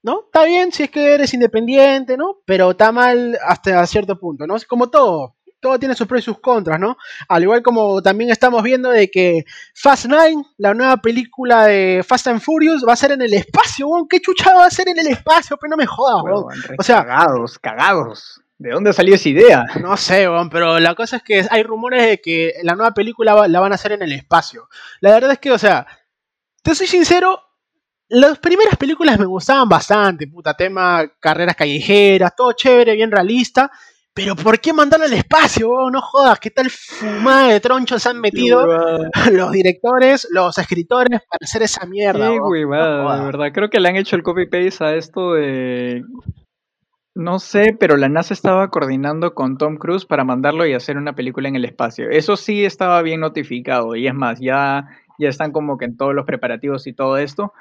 ¿no? 0.03 0.23
Está 0.27 0.45
bien 0.45 0.73
si 0.73 0.85
es 0.85 0.91
que 0.91 1.15
eres 1.15 1.35
independiente, 1.35 2.17
¿no? 2.17 2.39
Pero 2.47 2.73
está 2.73 2.93
mal 2.93 3.39
hasta 3.47 3.87
cierto 3.87 4.19
punto, 4.19 4.47
¿no? 4.47 4.57
Es 4.57 4.67
como 4.67 4.91
todo. 4.91 5.37
Todo 5.61 5.79
tiene 5.79 5.95
sus 5.95 6.07
pros 6.07 6.21
y 6.23 6.25
sus 6.25 6.41
contras, 6.41 6.81
¿no? 6.81 6.97
Al 7.29 7.43
igual 7.43 7.63
como 7.63 8.01
también 8.03 8.31
estamos 8.31 8.63
viendo 8.63 8.89
de 8.91 9.11
que 9.11 9.45
Fast 9.75 10.07
Nine, 10.07 10.43
la 10.57 10.73
nueva 10.75 10.97
película 10.97 11.65
de 11.67 12.03
Fast 12.07 12.29
and 12.29 12.41
Furious, 12.41 12.83
va 12.89 12.95
a 12.95 12.97
ser 12.97 13.13
en 13.13 13.23
el 13.23 13.35
espacio, 13.35 13.87
weón. 13.89 14.09
¿Qué 14.09 14.21
chucha 14.21 14.55
va 14.55 14.65
a 14.67 14.71
ser 14.71 14.89
en 14.89 14.99
el 14.99 15.07
espacio? 15.09 15.57
Pero 15.61 15.71
no 15.71 15.77
me 15.77 15.87
jodas, 15.87 16.23
weón. 16.25 16.45
O 16.79 16.83
sea- 16.83 17.05
cagados, 17.05 17.59
cagados. 17.59 18.41
¿De 18.57 18.71
dónde 18.71 18.93
salió 18.93 19.15
esa 19.15 19.29
idea? 19.29 19.65
No 19.81 19.97
sé, 19.97 20.29
weón, 20.29 20.51
pero 20.51 20.79
la 20.81 20.95
cosa 20.95 21.17
es 21.17 21.23
que 21.23 21.47
hay 21.51 21.63
rumores 21.63 22.07
de 22.07 22.21
que 22.21 22.55
la 22.63 22.75
nueva 22.75 22.93
película 22.93 23.35
va- 23.35 23.49
la 23.49 23.61
van 23.61 23.73
a 23.73 23.77
hacer 23.77 23.93
en 23.93 24.03
el 24.03 24.13
espacio. 24.13 24.69
La 25.01 25.13
verdad 25.13 25.33
es 25.33 25.39
que, 25.39 25.51
o 25.51 25.59
sea, 25.59 25.87
te 26.63 26.75
soy 26.75 26.87
sincero, 26.87 27.41
las 28.09 28.39
primeras 28.39 28.77
películas 28.77 29.19
me 29.19 29.25
gustaban 29.25 29.69
bastante, 29.69 30.27
puta, 30.27 30.55
tema 30.55 31.05
carreras 31.21 31.55
callejeras, 31.57 32.35
todo 32.37 32.53
chévere, 32.53 32.95
bien 32.97 33.11
realista. 33.11 33.71
Pero 34.23 34.37
¿por 34.37 34.61
qué 34.61 34.73
mandarlo 34.73 35.07
al 35.07 35.13
espacio? 35.15 35.91
No 35.91 36.03
jodas, 36.03 36.39
¿qué 36.39 36.51
tal 36.51 36.69
fumada 36.69 37.49
de 37.49 37.61
troncho 37.61 37.99
se 37.99 38.09
han 38.11 38.21
metido 38.21 38.67
los 39.33 39.51
directores, 39.51 40.29
los 40.31 40.59
escritores 40.59 41.21
para 41.21 41.39
hacer 41.43 41.63
esa 41.63 41.87
mierda? 41.87 42.29
Qué 42.29 42.39
weón? 42.39 43.05
No 43.05 43.17
de 43.17 43.25
verdad. 43.25 43.53
Creo 43.53 43.71
que 43.71 43.81
le 43.81 43.89
han 43.89 43.97
hecho 43.97 44.17
el 44.17 44.23
copy-paste 44.23 44.85
a 44.85 44.95
esto 44.95 45.33
de... 45.35 46.05
No 47.15 47.39
sé, 47.39 47.77
pero 47.79 47.97
la 47.97 48.09
NASA 48.09 48.35
estaba 48.35 48.71
coordinando 48.71 49.35
con 49.35 49.59
Tom 49.59 49.77
Cruise 49.77 50.07
para 50.07 50.25
mandarlo 50.25 50.65
y 50.67 50.75
hacer 50.75 50.97
una 50.97 51.15
película 51.15 51.49
en 51.49 51.57
el 51.57 51.65
espacio. 51.65 52.09
Eso 52.09 52.37
sí 52.37 52.65
estaba 52.65 53.03
bien 53.03 53.21
notificado 53.21 53.97
y 53.97 54.07
es 54.07 54.15
más, 54.15 54.39
ya, 54.39 54.87
ya 55.19 55.29
están 55.29 55.51
como 55.51 55.77
que 55.77 55.87
en 55.87 55.97
todos 55.97 56.15
los 56.15 56.25
preparativos 56.25 56.87
y 56.87 56.93
todo 56.93 57.19
esto, 57.19 57.53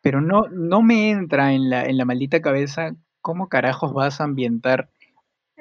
pero 0.00 0.20
no, 0.20 0.48
no 0.50 0.82
me 0.82 1.10
entra 1.10 1.52
en 1.52 1.70
la, 1.70 1.84
en 1.84 1.98
la 1.98 2.04
maldita 2.04 2.40
cabeza 2.40 2.94
cómo 3.20 3.48
carajos 3.48 3.92
vas 3.92 4.20
a 4.20 4.24
ambientar 4.24 4.88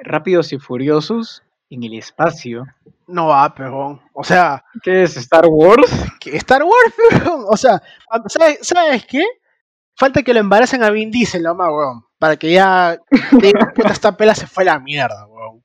Rápidos 0.04 0.54
y 0.54 0.58
Furiosos 0.60 1.44
en 1.70 1.84
el 1.84 1.94
espacio. 1.96 2.66
No 3.08 3.28
va, 3.28 3.54
pero, 3.56 4.00
o 4.14 4.24
sea, 4.24 4.64
¿Qué 4.84 5.04
es 5.04 5.18
Star 5.18 5.46
Wars? 5.48 5.92
que 6.20 6.36
Star 6.38 6.64
Wars, 6.64 6.94
weón. 7.26 7.46
O 7.50 7.58
sea, 7.58 7.82
¿sabes, 8.28 8.60
¿sabes 8.62 9.06
qué? 9.06 9.24
Falta 9.96 10.24
que 10.24 10.34
lo 10.34 10.40
embaracen 10.40 10.84
a 10.84 10.90
Vin 10.90 11.12
Diesel, 11.12 11.44
nomás, 11.44 11.70
weón. 11.72 12.04
Para 12.20 12.38
que 12.38 12.52
ya 12.54 12.98
puta, 13.76 13.90
esta 13.92 14.16
pela 14.16 14.34
se 14.36 14.48
fue 14.48 14.64
a 14.64 14.68
la 14.68 14.80
mierda, 14.80 15.26
weón. 15.28 15.62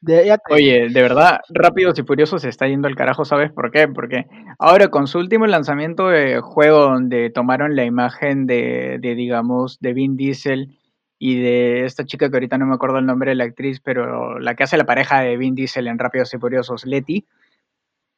De- 0.00 0.26
ya 0.26 0.36
te- 0.36 0.52
Oye, 0.52 0.88
de 0.88 1.02
verdad, 1.02 1.40
Rápidos 1.50 1.96
y 1.98 2.02
Furiosos 2.02 2.42
se 2.42 2.48
está 2.48 2.66
yendo 2.66 2.88
al 2.88 2.96
carajo, 2.96 3.24
¿sabes 3.24 3.52
por 3.52 3.70
qué? 3.70 3.86
Porque 3.86 4.26
ahora 4.58 4.88
con 4.88 5.06
su 5.06 5.18
último 5.18 5.46
lanzamiento 5.46 6.08
de 6.08 6.40
juego 6.40 6.80
donde 6.80 7.30
tomaron 7.30 7.76
la 7.76 7.84
imagen 7.84 8.46
de, 8.48 8.98
de, 9.00 9.14
digamos, 9.14 9.78
de 9.80 9.92
Vin 9.92 10.16
Diesel 10.16 10.76
y 11.24 11.40
de 11.40 11.84
esta 11.84 12.04
chica 12.04 12.28
que 12.28 12.34
ahorita 12.34 12.58
no 12.58 12.66
me 12.66 12.74
acuerdo 12.74 12.98
el 12.98 13.06
nombre 13.06 13.30
de 13.30 13.36
la 13.36 13.44
actriz, 13.44 13.78
pero 13.78 14.40
la 14.40 14.56
que 14.56 14.64
hace 14.64 14.76
la 14.76 14.86
pareja 14.86 15.20
de 15.20 15.36
Vin 15.36 15.54
Diesel 15.54 15.86
en 15.86 16.00
Rápidos 16.00 16.34
y 16.34 16.38
Furiosos, 16.38 16.84
Letty, 16.84 17.24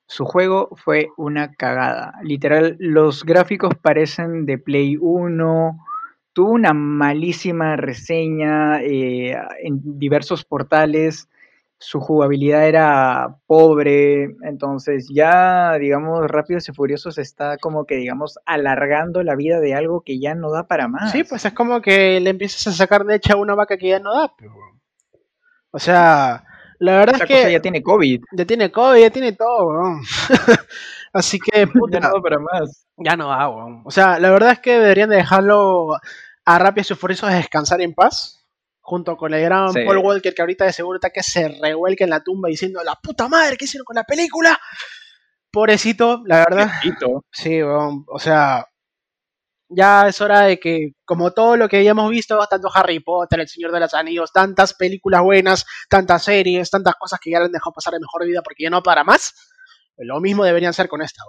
su 0.07 0.25
juego 0.25 0.71
fue 0.75 1.09
una 1.19 1.53
cagada. 1.53 2.15
Literal, 2.23 2.77
los 2.79 3.25
gráficos 3.25 3.75
parecen 3.75 4.47
de 4.47 4.57
Play 4.57 4.97
1. 4.99 5.79
Tuvo 6.33 6.53
una 6.53 6.73
malísima 6.73 7.77
reseña 7.77 8.81
eh, 8.81 9.37
en 9.63 9.99
diversos 9.99 10.47
portales. 10.47 11.29
Su 11.87 12.01
jugabilidad 12.01 12.67
era 12.67 13.37
pobre. 13.47 14.37
Entonces, 14.43 15.09
ya, 15.13 15.77
digamos, 15.79 16.27
Rápidos 16.31 16.67
y 16.69 16.73
Furiosos 16.73 17.19
está 17.19 17.59
como 17.59 17.85
que, 17.85 17.97
digamos, 17.97 18.39
alargando 18.47 19.23
la 19.23 19.37
vida 19.37 19.61
de 19.61 19.75
algo 19.75 20.01
que 20.01 20.19
ya 20.19 20.35
no 20.35 20.51
da 20.51 20.67
para 20.67 20.89
más. 20.89 21.13
Sí, 21.13 21.25
pues 21.25 21.45
es 21.45 21.53
como 21.53 21.83
que 21.83 22.19
le 22.21 22.31
empiezas 22.31 22.67
a 22.69 22.73
sacar 22.73 23.05
leche 23.05 23.33
a 23.33 23.37
una 23.37 23.55
vaca 23.55 23.77
que 23.77 23.89
ya 23.89 24.01
no 24.01 24.15
da, 24.15 24.33
pero. 24.39 24.53
O 25.71 25.79
sea, 25.79 26.45
la 26.79 26.93
verdad 26.99 27.17
Esta 27.17 27.25
es 27.25 27.29
que 27.29 27.37
cosa 27.37 27.51
ya 27.51 27.61
tiene 27.61 27.83
COVID. 27.83 28.25
ya 28.33 28.45
tiene 28.45 28.71
COVID, 28.73 29.01
ya 29.01 29.11
tiene 29.11 29.33
todo, 29.33 29.67
weón. 29.69 30.03
Así 31.13 31.39
que, 31.39 31.67
puta, 31.73 31.99
Ya 32.01 32.09
no 32.09 32.15
da 32.15 32.23
para 32.23 32.39
más. 32.39 32.87
Ya 32.97 33.17
no 33.17 33.29
da, 33.29 33.49
weón. 33.49 33.83
O 33.85 33.91
sea, 33.91 34.19
la 34.19 34.31
verdad 34.31 34.53
es 34.53 34.61
que 34.61 34.79
deberían 34.79 35.11
de 35.11 35.17
dejarlo 35.17 35.97
a 36.47 36.59
Rápidos 36.59 36.91
y 36.93 36.95
Furiosos 36.95 37.31
descansar 37.31 37.81
en 37.83 37.93
paz. 37.93 38.44
Junto 38.87 39.17
con 39.17 39.33
el 39.33 39.43
gran 39.43 39.73
Sí. 39.73 39.81
Paul 39.87 39.97
Walker, 39.99 40.35
que 40.35 40.43
ahorita 40.43 40.67
de 40.67 40.73
seguro 40.75 40.97
está 40.99 41.09
que 41.09 41.23
se 41.23 41.49
revuelca 41.49 42.05
en 42.05 42.11
la 42.11 42.23
tumba 42.23 42.51
diciendo 42.51 42.83
la 42.85 42.95
puta 42.97 43.29
madre 43.29 43.57
que 43.57 43.65
hicieron 43.65 43.85
con 43.87 43.97
la 43.97 44.05
película. 44.05 44.61
Pobrecito, 45.51 46.23
la 46.27 46.39
verdad. 46.41 46.71
Poquito. 46.83 47.25
Sí, 47.33 47.63
weón. 47.63 48.05
O 48.09 48.19
sea, 48.19 48.67
ya 49.69 50.07
es 50.09 50.21
hora 50.21 50.41
de 50.43 50.59
que, 50.59 50.93
como 51.07 51.33
todo 51.33 51.57
lo 51.57 51.69
que 51.69 51.79
hayamos 51.79 52.11
visto, 52.11 52.39
tanto 52.47 52.69
Harry 52.75 53.01
Potter, 53.01 53.41
El 53.41 53.49
Señor 53.49 53.73
de 53.73 53.81
los 53.81 53.95
Anillos, 53.95 54.33
tantas 54.33 54.75
películas 54.75 55.23
buenas, 55.23 55.65
tantas 55.89 56.25
series, 56.25 56.69
tantas 56.71 56.95
cosas 56.97 57.19
que 57.23 57.31
ya 57.31 57.39
le 57.39 57.47
han 57.47 57.53
dejado 57.53 57.73
pasar 57.73 57.95
de 57.95 58.01
mejor 58.01 58.27
vida 58.27 58.43
porque 58.43 58.65
ya 58.65 58.71
no 58.71 58.83
para 58.83 59.03
más, 59.05 59.33
lo 59.97 60.21
mismo 60.21 60.45
deberían 60.45 60.75
ser 60.75 60.89
con 60.89 61.01
esta. 61.03 61.23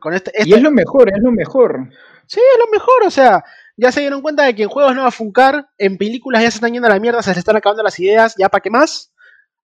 Con 0.00 0.12
este, 0.14 0.32
Y 0.34 0.42
este- 0.42 0.56
es 0.56 0.62
lo 0.62 0.70
mejor, 0.70 1.08
es 1.08 1.22
lo 1.22 1.30
mejor. 1.30 1.88
Sí, 2.26 2.40
es 2.40 2.58
lo 2.58 2.70
mejor, 2.70 3.04
o 3.06 3.10
sea, 3.10 3.42
ya 3.76 3.92
se 3.92 4.00
dieron 4.00 4.22
cuenta 4.22 4.44
de 4.44 4.54
que 4.54 4.64
en 4.64 4.68
juegos 4.68 4.94
no 4.94 5.02
va 5.02 5.08
a 5.08 5.12
funcar, 5.12 5.68
en 5.78 5.98
películas 5.98 6.42
ya 6.42 6.50
se 6.50 6.58
están 6.58 6.72
yendo 6.72 6.86
a 6.86 6.92
la 6.92 7.00
mierda, 7.00 7.22
se 7.22 7.30
les 7.30 7.38
están 7.38 7.56
acabando 7.56 7.82
las 7.82 7.98
ideas, 7.98 8.34
ya 8.38 8.48
para 8.48 8.62
qué 8.62 8.70
más. 8.70 9.12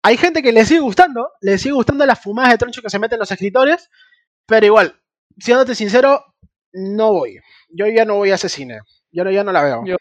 Hay 0.03 0.17
gente 0.17 0.43
que 0.43 0.53
le 0.53 0.65
sigue 0.65 0.81
gustando, 0.81 1.31
le 1.41 1.59
sigue 1.59 1.75
gustando 1.75 2.07
las 2.07 2.21
fumadas 2.21 2.53
de 2.53 2.59
troncho 2.59 2.83
que 2.83 2.91
se 2.91 2.99
meten 2.99 3.19
los 3.19 3.31
escritores, 3.31 3.91
pero 4.47 4.67
igual, 4.67 4.95
siéndote 5.39 5.75
sincero, 5.75 6.25
no 6.73 7.13
voy. 7.13 7.39
Yo 7.69 7.87
ya 7.87 8.05
no 8.05 8.17
voy 8.17 8.31
a 8.31 8.37
ese 8.37 8.49
cine. 8.49 8.81
Yo 9.13 9.29
ya 9.29 9.45
no 9.45 9.53
la 9.53 9.63
veo. 9.63 9.85
Yo, 9.85 9.97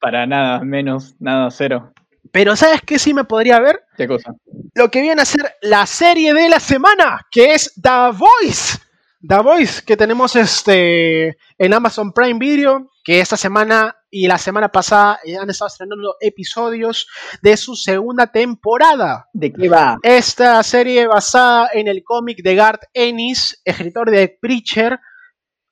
para 0.00 0.26
nada, 0.26 0.60
menos, 0.60 1.16
nada, 1.18 1.50
cero. 1.50 1.92
Pero 2.32 2.56
¿sabes 2.56 2.80
qué 2.82 2.98
sí 2.98 3.14
me 3.14 3.24
podría 3.24 3.60
ver? 3.60 3.82
¿Qué 3.96 4.06
cosa? 4.06 4.32
Lo 4.74 4.90
que 4.90 5.02
viene 5.02 5.22
a 5.22 5.24
ser 5.24 5.54
la 5.62 5.86
serie 5.86 6.34
de 6.34 6.48
la 6.48 6.60
semana, 6.60 7.26
que 7.30 7.54
es 7.54 7.72
The 7.80 8.16
Voice. 8.16 8.78
The 9.20 9.38
Voice, 9.38 9.82
que 9.84 9.96
tenemos 9.96 10.36
este 10.36 11.38
en 11.58 11.74
Amazon 11.74 12.12
Prime 12.12 12.38
Video, 12.38 12.90
que 13.02 13.20
esta 13.20 13.36
semana 13.36 13.96
y 14.10 14.26
la 14.26 14.38
semana 14.38 14.70
pasada 14.70 15.20
han 15.40 15.50
estado 15.50 15.68
estrenando 15.68 16.16
episodios 16.20 17.08
de 17.42 17.56
su 17.56 17.74
segunda 17.74 18.26
temporada. 18.30 19.28
¿De 19.32 19.52
qué 19.52 19.68
va? 19.68 19.96
Esta 20.02 20.62
serie 20.62 21.06
basada 21.06 21.70
en 21.72 21.88
el 21.88 22.04
cómic 22.04 22.42
de 22.42 22.54
Garth 22.54 22.84
Ennis, 22.92 23.60
escritor 23.64 24.10
de 24.10 24.38
Preacher, 24.40 25.00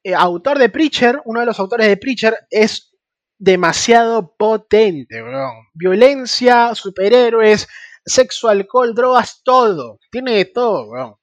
eh, 0.02 0.14
autor 0.14 0.58
de 0.58 0.68
Preacher, 0.68 1.20
uno 1.24 1.40
de 1.40 1.46
los 1.46 1.58
autores 1.58 1.86
de 1.86 1.96
Preacher, 1.96 2.36
es 2.50 2.94
demasiado 3.38 4.34
potente, 4.36 5.22
bro. 5.22 5.50
Violencia, 5.74 6.74
superhéroes, 6.74 7.68
sexo, 8.04 8.48
alcohol, 8.48 8.94
drogas, 8.94 9.42
todo. 9.42 9.98
Tiene 10.10 10.32
de 10.32 10.44
todo, 10.46 10.88
bro. 10.88 11.20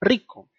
Rico. 0.00 0.49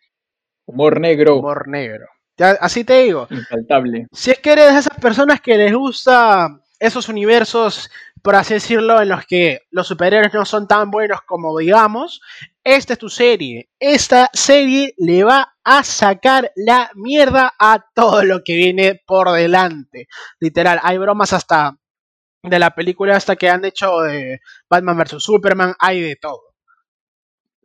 Humor 0.72 1.00
negro. 1.00 1.38
Humor 1.38 1.68
negro. 1.68 2.06
Ya, 2.38 2.52
así 2.62 2.84
te 2.84 3.04
digo. 3.04 3.28
Infaltable. 3.30 4.08
Si 4.12 4.32
es 4.32 4.40
que 4.40 4.54
eres 4.54 4.74
de 4.74 4.80
esas 4.80 4.98
personas 5.00 5.42
que 5.42 5.58
les 5.58 5.74
gusta 5.74 6.50
esos 6.80 7.10
universos, 7.10 7.92
por 8.24 8.36
así 8.36 8.56
decirlo, 8.56 9.02
en 9.02 9.10
los 9.10 9.26
que 9.26 9.62
los 9.70 9.88
superhéroes 9.88 10.34
no 10.34 10.46
son 10.46 10.68
tan 10.68 10.90
buenos 10.90 11.22
como 11.22 11.58
digamos, 11.58 12.22
esta 12.64 12.94
es 12.94 13.00
tu 13.00 13.10
serie. 13.10 13.70
Esta 13.80 14.30
serie 14.34 14.94
le 14.98 15.24
va 15.24 15.54
a 15.64 15.84
sacar 15.84 16.52
la 16.56 16.90
mierda 16.96 17.54
a 17.60 17.86
todo 17.94 18.24
lo 18.24 18.44
que 18.44 18.56
viene 18.56 19.02
por 19.06 19.32
delante. 19.32 20.08
Literal, 20.40 20.80
hay 20.82 20.98
bromas 20.98 21.34
hasta 21.34 21.78
de 22.44 22.60
la 22.60 22.72
película 22.72 23.16
hasta 23.16 23.36
que 23.36 23.50
han 23.50 23.66
hecho 23.66 24.00
de 24.02 24.40
Batman 24.70 24.98
vs. 24.98 25.24
Superman, 25.24 25.76
hay 25.80 26.02
de 26.02 26.16
todo. 26.16 26.51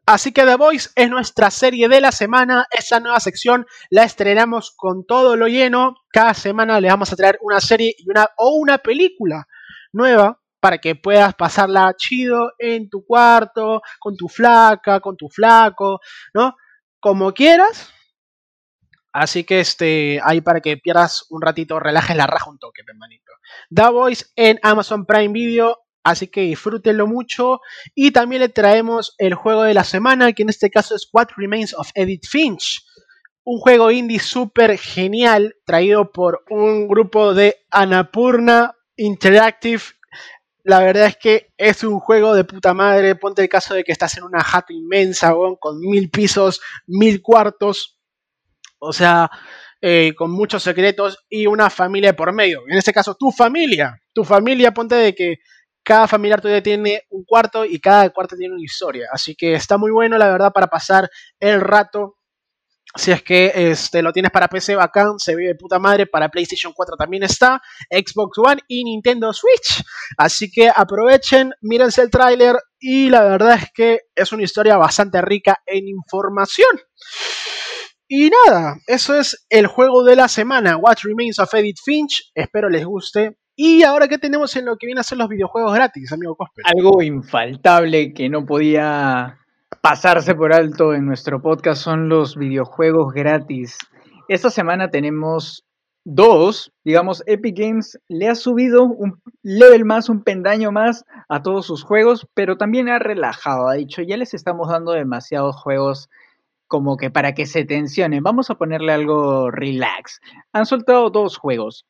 Así 0.09 0.33
que 0.33 0.45
The 0.45 0.55
Voice 0.55 0.91
es 0.95 1.11
nuestra 1.11 1.51
serie 1.51 1.89
de 1.89 2.01
la 2.01 2.13
semana. 2.13 2.65
Esta 2.71 3.01
nueva 3.01 3.19
sección 3.19 3.67
la 3.91 4.05
estrenamos 4.05 4.73
con 4.77 5.05
todo 5.05 5.35
lo 5.35 5.49
lleno. 5.49 5.97
Cada 6.13 6.33
semana 6.33 6.81
le 6.81 6.89
vamos 6.89 7.13
a 7.13 7.17
traer 7.17 7.39
una 7.43 7.61
serie 7.61 7.93
y 7.99 8.09
una, 8.09 8.29
o 8.37 8.51
una 8.51 8.79
película 8.79 9.49
nueva 9.93 10.41
para 10.61 10.79
que 10.79 10.95
puedas 10.95 11.35
pasarla 11.35 11.93
chido 11.97 12.53
en 12.59 12.89
tu 12.89 13.05
cuarto, 13.05 13.83
con 13.99 14.17
tu 14.17 14.29
flaca, 14.29 15.01
con 15.01 15.17
tu 15.17 15.29
flaco, 15.29 15.99
¿no? 16.35 16.55
Como 17.01 17.33
quieras. 17.35 17.93
Así 19.13 19.43
que 19.43 19.59
este, 19.59 20.21
ahí 20.23 20.41
para 20.41 20.61
que 20.61 20.77
pierdas 20.77 21.27
un 21.31 21.43
ratito, 21.43 21.81
relajes 21.81 22.17
la 22.17 22.29
raja 22.29 22.49
un 22.49 22.59
toque, 22.59 22.83
hermanito. 22.87 23.33
The 23.75 23.91
Voice 23.91 24.27
en 24.37 24.61
Amazon 24.63 25.05
Prime 25.05 25.33
Video 25.33 25.86
Así 26.07 26.29
que 26.29 26.43
disfrútenlo 26.43 27.09
mucho. 27.09 27.61
Y 27.93 28.13
también 28.13 28.41
le 28.41 28.49
traemos 28.49 29.17
el 29.19 29.35
juego 29.35 29.65
de 29.65 29.75
la 29.75 29.83
semana, 29.83 30.33
que 30.33 30.45
en 30.45 30.51
este 30.51 30.71
caso 30.71 30.95
es 30.95 31.09
What 31.13 31.31
Remains 31.37 31.75
of 31.75 31.91
Edith 31.97 32.29
Finch. 32.29 32.87
Un 33.43 33.59
juego 33.59 33.91
indie 33.91 34.21
súper 34.21 34.79
genial, 34.79 35.57
traído 35.65 36.13
por 36.13 36.45
un 36.49 36.87
grupo 36.87 37.35
de 37.35 37.57
Anapurna 37.73 38.77
Interactive. 38.95 39.83
La 40.63 40.79
verdad 40.79 41.07
es 41.07 41.17
que 41.17 41.53
es 41.57 41.83
un 41.83 41.99
juego 41.99 42.37
de 42.37 42.45
puta 42.45 42.73
madre. 42.73 43.17
Ponte 43.17 43.43
el 43.43 43.49
caso 43.49 43.75
de 43.75 43.83
que 43.83 43.91
estás 43.91 44.17
en 44.17 44.23
una 44.23 44.45
jato 44.45 44.73
inmensa, 44.73 45.35
con 45.59 45.81
mil 45.81 46.09
pisos, 46.09 46.61
mil 46.87 47.21
cuartos. 47.21 47.99
O 48.79 48.93
sea, 48.93 49.29
eh, 49.81 50.15
con 50.17 50.31
muchos 50.31 50.63
secretos 50.63 51.27
y 51.29 51.49
una 51.49 51.69
familia 51.69 52.15
por 52.15 52.33
medio. 52.33 52.63
En 52.69 52.79
este 52.79 52.93
caso, 52.93 53.17
tu 53.17 53.33
familia. 53.33 54.01
Tu 54.13 54.23
familia, 54.23 54.73
ponte 54.73 54.95
de 54.95 55.13
que 55.13 55.39
cada 55.87 56.09
familiar 56.09 56.41
todavía 56.41 56.65
tiene 56.65 57.03
un 57.11 57.25
cuarto 57.25 57.65
y 57.65 57.79
cada 57.79 58.11
cuarto 58.11 58.35
tiene 58.37 58.55
una 58.55 58.65
historia. 58.65 59.07
Así 59.13 59.37
que 59.37 59.55
está 59.55 59.79
muy 59.79 59.93
bueno, 59.93 60.19
la 60.19 60.29
verdad, 60.29 60.53
para 60.53 60.67
pasar 60.67 61.09
el 61.39 61.61
rato. 61.61 62.17
Si 62.97 63.13
es 63.13 63.23
que 63.23 63.53
este, 63.55 64.03
lo 64.03 64.13
tienes 64.13 64.33
para 64.33 64.49
PC 64.49 64.75
bacán, 64.75 65.19
se 65.19 65.37
ve 65.37 65.47
de 65.47 65.55
puta 65.55 65.79
madre, 65.79 66.07
para 66.07 66.29
PlayStation 66.29 66.73
4 66.75 66.97
también 66.97 67.23
está, 67.23 67.61
Xbox 67.89 68.37
One 68.39 68.63
y 68.67 68.83
Nintendo 68.83 69.33
Switch. 69.33 69.85
Así 70.17 70.51
que 70.51 70.71
aprovechen, 70.75 71.53
mírense 71.61 72.03
el 72.03 72.11
tráiler 72.11 72.57
y 72.81 73.09
la 73.09 73.23
verdad 73.23 73.55
es 73.63 73.71
que 73.73 74.01
es 74.13 74.33
una 74.33 74.43
historia 74.43 74.77
bastante 74.79 75.23
rica 75.23 75.63
en 75.67 75.87
información. 75.87 76.81
Y 78.09 78.31
nada, 78.31 78.77
eso 78.89 79.17
es 79.17 79.47
el 79.51 79.69
juego 79.69 80.03
de 80.03 80.17
la 80.17 80.27
semana, 80.27 80.79
What 80.79 80.99
Remains 81.05 81.39
of 81.39 81.55
Edith 81.55 81.79
Finch. 81.85 82.33
Espero 82.35 82.69
les 82.69 82.85
guste. 82.85 83.37
Y 83.59 83.83
ahora, 83.85 84.07
¿qué 84.07 84.19
tenemos 84.19 84.55
en 84.57 84.67
lo 84.67 84.77
que 84.77 84.85
viene 84.87 85.01
a 85.01 85.05
ser 85.05 85.17
los 85.17 85.31
videojuegos 85.31 85.73
gratis, 85.73 86.13
amigo 86.13 86.37
Cosper? 86.37 86.63
Algo 86.67 87.01
infaltable 87.01 88.13
que 88.13 88.29
no 88.29 88.45
podía 88.45 89.39
pasarse 89.81 90.35
por 90.35 90.53
alto 90.53 90.93
en 90.93 91.07
nuestro 91.07 91.41
podcast 91.41 91.83
son 91.83 92.11
los 92.11 92.37
videojuegos 92.37 93.15
gratis. 93.15 93.79
Esta 94.29 94.51
semana 94.51 94.91
tenemos 94.91 95.65
dos, 96.05 96.71
digamos, 96.85 97.23
Epic 97.27 97.59
Games 97.59 97.99
le 98.09 98.29
ha 98.29 98.35
subido 98.35 98.85
un 98.85 99.23
level 99.43 99.87
más, 99.87 100.11
un 100.11 100.23
pendaño 100.23 100.71
más 100.71 101.07
a 101.31 101.41
todos 101.43 101.65
sus 101.65 101.83
juegos, 101.83 102.29
pero 102.35 102.59
también 102.59 102.91
ha 102.91 102.99
relajado, 102.99 103.69
ha 103.69 103.75
dicho, 103.75 104.03
ya 104.03 104.19
les 104.19 104.35
estamos 104.35 104.69
dando 104.69 104.93
demasiados 104.93 105.57
juegos 105.57 106.11
como 106.69 106.99
que 106.99 107.11
para 107.11 107.33
que 107.33 107.47
se 107.47 107.65
tensionen, 107.65 108.23
vamos 108.23 108.51
a 108.51 108.57
ponerle 108.57 108.93
algo 108.93 109.51
relax. 109.51 110.21
Han 110.53 110.67
soltado 110.67 111.09
dos 111.09 111.39
juegos. 111.39 111.87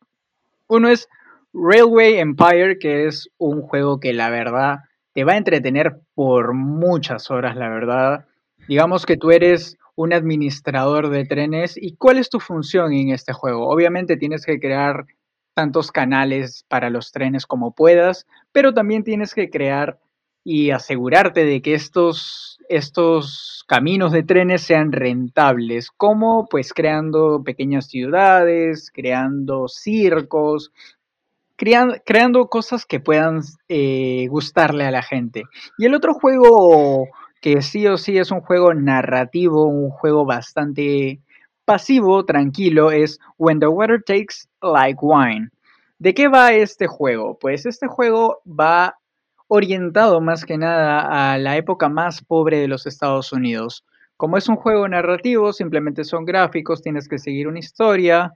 Uno 0.68 0.88
es 0.88 1.08
Railway 1.58 2.18
Empire, 2.18 2.78
que 2.78 3.06
es 3.06 3.30
un 3.38 3.62
juego 3.62 3.98
que 3.98 4.12
la 4.12 4.28
verdad 4.28 4.80
te 5.14 5.24
va 5.24 5.32
a 5.32 5.38
entretener 5.38 6.00
por 6.14 6.52
muchas 6.52 7.30
horas, 7.30 7.56
la 7.56 7.70
verdad. 7.70 8.26
Digamos 8.68 9.06
que 9.06 9.16
tú 9.16 9.30
eres 9.30 9.78
un 9.94 10.12
administrador 10.12 11.08
de 11.08 11.24
trenes 11.24 11.78
y 11.80 11.96
cuál 11.96 12.18
es 12.18 12.28
tu 12.28 12.40
función 12.40 12.92
en 12.92 13.08
este 13.08 13.32
juego. 13.32 13.68
Obviamente 13.68 14.18
tienes 14.18 14.44
que 14.44 14.60
crear 14.60 15.06
tantos 15.54 15.90
canales 15.90 16.66
para 16.68 16.90
los 16.90 17.12
trenes 17.12 17.46
como 17.46 17.74
puedas, 17.74 18.26
pero 18.52 18.74
también 18.74 19.02
tienes 19.02 19.32
que 19.32 19.48
crear 19.48 19.98
y 20.44 20.70
asegurarte 20.70 21.46
de 21.46 21.62
que 21.62 21.72
estos, 21.72 22.58
estos 22.68 23.64
caminos 23.66 24.12
de 24.12 24.22
trenes 24.22 24.60
sean 24.60 24.92
rentables, 24.92 25.90
como 25.90 26.46
pues 26.48 26.74
creando 26.74 27.42
pequeñas 27.42 27.86
ciudades, 27.86 28.92
creando 28.92 29.66
circos, 29.68 30.70
creando, 31.56 32.48
cosas 32.48 32.86
que 32.86 33.00
puedan 33.00 33.40
eh, 33.68 34.26
gustarle 34.28 34.84
a 34.84 34.90
la 34.90 35.02
gente. 35.02 35.44
Y 35.78 35.86
el 35.86 35.94
otro 35.94 36.14
juego 36.14 37.08
que 37.40 37.62
sí 37.62 37.86
o 37.86 37.96
sí 37.96 38.18
es 38.18 38.30
un 38.30 38.40
juego 38.40 38.74
narrativo, 38.74 39.64
un 39.64 39.90
juego 39.90 40.24
bastante 40.24 41.20
pasivo, 41.64 42.24
tranquilo, 42.24 42.90
es 42.90 43.18
When 43.38 43.60
the 43.60 43.66
Water 43.66 44.02
Takes 44.02 44.46
Like 44.62 44.98
Wine. 45.00 45.50
¿De 45.98 46.14
qué 46.14 46.28
va 46.28 46.52
este 46.52 46.86
juego? 46.86 47.38
Pues 47.38 47.66
este 47.66 47.86
juego 47.86 48.40
va 48.46 48.96
orientado 49.48 50.20
más 50.20 50.44
que 50.44 50.58
nada 50.58 51.32
a 51.32 51.38
la 51.38 51.56
época 51.56 51.88
más 51.88 52.22
pobre 52.22 52.58
de 52.58 52.68
los 52.68 52.86
Estados 52.86 53.32
Unidos. 53.32 53.84
Como 54.16 54.36
es 54.36 54.48
un 54.48 54.56
juego 54.56 54.88
narrativo, 54.88 55.52
simplemente 55.52 56.04
son 56.04 56.24
gráficos, 56.24 56.82
tienes 56.82 57.08
que 57.08 57.18
seguir 57.18 57.48
una 57.48 57.58
historia 57.58 58.32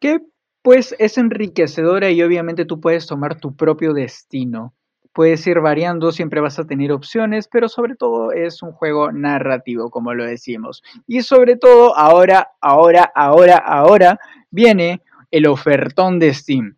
que 0.00 0.20
pues 0.66 0.96
es 0.98 1.16
enriquecedora 1.16 2.10
y 2.10 2.20
obviamente 2.24 2.64
tú 2.64 2.80
puedes 2.80 3.06
tomar 3.06 3.38
tu 3.38 3.54
propio 3.54 3.94
destino. 3.94 4.74
Puedes 5.12 5.46
ir 5.46 5.60
variando, 5.60 6.10
siempre 6.10 6.40
vas 6.40 6.58
a 6.58 6.64
tener 6.64 6.90
opciones, 6.90 7.46
pero 7.46 7.68
sobre 7.68 7.94
todo 7.94 8.32
es 8.32 8.64
un 8.64 8.72
juego 8.72 9.12
narrativo, 9.12 9.90
como 9.90 10.12
lo 10.12 10.24
decimos. 10.24 10.82
Y 11.06 11.22
sobre 11.22 11.54
todo, 11.54 11.96
ahora, 11.96 12.48
ahora, 12.60 13.12
ahora, 13.14 13.58
ahora 13.58 14.18
viene 14.50 15.02
el 15.30 15.46
ofertón 15.46 16.18
de 16.18 16.34
Steam. 16.34 16.76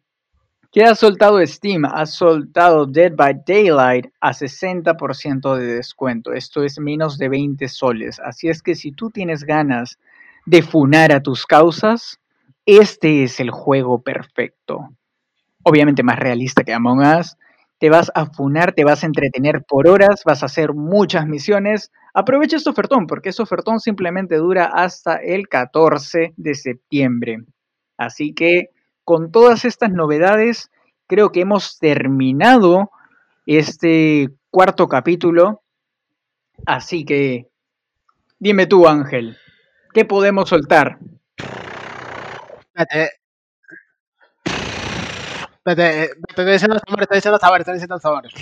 ¿Qué 0.71 0.85
ha 0.85 0.95
soltado 0.95 1.41
Steam? 1.47 1.87
Ha 1.87 2.05
soltado 2.05 2.85
Dead 2.85 3.15
by 3.17 3.41
Daylight 3.47 4.09
a 4.21 4.35
60% 4.35 5.57
de 5.57 5.65
descuento. 5.77 6.35
Esto 6.35 6.63
es 6.63 6.79
menos 6.79 7.17
de 7.17 7.31
20 7.31 7.67
soles. 7.69 8.21
Así 8.23 8.51
es 8.51 8.61
que 8.61 8.75
si 8.75 8.93
tú 8.93 9.09
tienes 9.09 9.45
ganas 9.45 9.99
de 10.45 10.61
funar 10.61 11.11
a 11.11 11.23
tus 11.23 11.47
causas, 11.47 12.21
este 12.69 13.23
es 13.23 13.41
el 13.41 13.51
juego 13.51 14.03
perfecto. 14.03 14.91
Obviamente 15.63 16.03
más 16.03 16.19
realista 16.19 16.65
que 16.65 16.75
Among 16.75 17.01
Us. 17.01 17.39
Te 17.79 17.89
vas 17.89 18.13
a 18.15 18.27
funar, 18.27 18.75
te 18.75 18.85
vas 18.85 19.03
a 19.03 19.07
entretener 19.07 19.65
por 19.67 19.89
horas, 19.89 20.23
vas 20.27 20.43
a 20.43 20.47
hacer 20.47 20.75
muchas 20.75 21.27
misiones. 21.27 21.91
Aprovecha 22.13 22.57
este 22.57 22.69
ofertón, 22.69 23.07
porque 23.07 23.31
este 23.31 23.43
ofertón 23.43 23.81
simplemente 23.81 24.37
dura 24.37 24.67
hasta 24.67 25.17
el 25.17 25.49
14 25.49 26.35
de 26.37 26.55
septiembre. 26.55 27.39
Así 27.97 28.35
que 28.35 28.69
con 29.03 29.33
todas 29.33 29.65
estas 29.65 29.91
novedades, 29.91 30.71
creo 31.07 31.33
que 31.33 31.41
hemos 31.41 31.79
terminado 31.79 32.91
este 33.47 34.29
cuarto 34.51 34.89
capítulo. 34.89 35.63
Así 36.67 37.07
que, 37.07 37.47
dime 38.39 38.67
tú, 38.67 38.87
Ángel, 38.87 39.39
¿qué 39.95 40.05
podemos 40.05 40.51
soltar? 40.51 40.99
Espérate. 42.79 43.13
Espérate, 45.57 46.05
eh, 46.05 46.11
estoy 46.29 46.45
diciendo 46.47 46.75
los 46.75 46.83
sabores, 46.87 47.03
estoy 47.03 47.17
diciendo 47.17 47.33
los 47.33 47.41
sabores, 47.41 47.61
estoy 47.61 47.75
diciendo 47.75 47.95
los 47.97 48.03
sabores. 48.03 48.33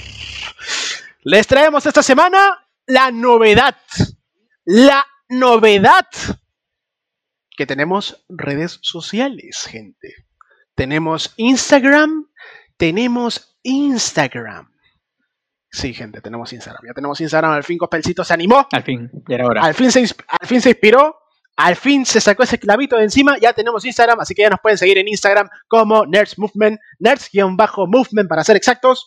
Les 1.22 1.46
traemos 1.46 1.86
esta 1.86 2.02
semana 2.02 2.68
la 2.86 3.10
novedad. 3.10 3.76
La 4.64 5.06
novedad. 5.30 6.06
Que 7.56 7.64
tenemos 7.66 8.24
redes 8.28 8.78
sociales, 8.82 9.66
gente. 9.68 10.14
Tenemos 10.74 11.32
Instagram. 11.38 12.26
Tenemos 12.76 13.58
Instagram. 13.62 14.70
Sí, 15.70 15.94
gente, 15.94 16.20
tenemos 16.20 16.52
Instagram. 16.52 16.82
Ya 16.86 16.92
tenemos 16.92 17.20
Instagram. 17.20 17.52
Al 17.52 17.64
fin 17.64 17.78
Cospelcito 17.78 18.22
se 18.22 18.34
animó. 18.34 18.68
Al 18.70 18.82
fin, 18.82 19.10
ya 19.26 19.34
era 19.34 19.46
hora. 19.46 19.64
Al 19.64 19.74
fin, 19.74 19.90
se, 19.90 20.00
al 20.00 20.46
fin 20.46 20.60
se 20.60 20.70
inspiró. 20.70 21.25
Al 21.56 21.74
fin 21.74 22.04
se 22.04 22.20
sacó 22.20 22.42
ese 22.42 22.58
clavito 22.58 22.96
de 22.96 23.04
encima. 23.04 23.38
Ya 23.38 23.52
tenemos 23.52 23.84
Instagram. 23.84 24.20
Así 24.20 24.34
que 24.34 24.42
ya 24.42 24.50
nos 24.50 24.60
pueden 24.60 24.78
seguir 24.78 24.98
en 24.98 25.08
Instagram 25.08 25.48
como 25.68 26.04
Nerds 26.06 26.38
Movement. 26.38 26.78
Nerds-Movement 26.98 28.28
para 28.28 28.44
ser 28.44 28.56
exactos. 28.56 29.06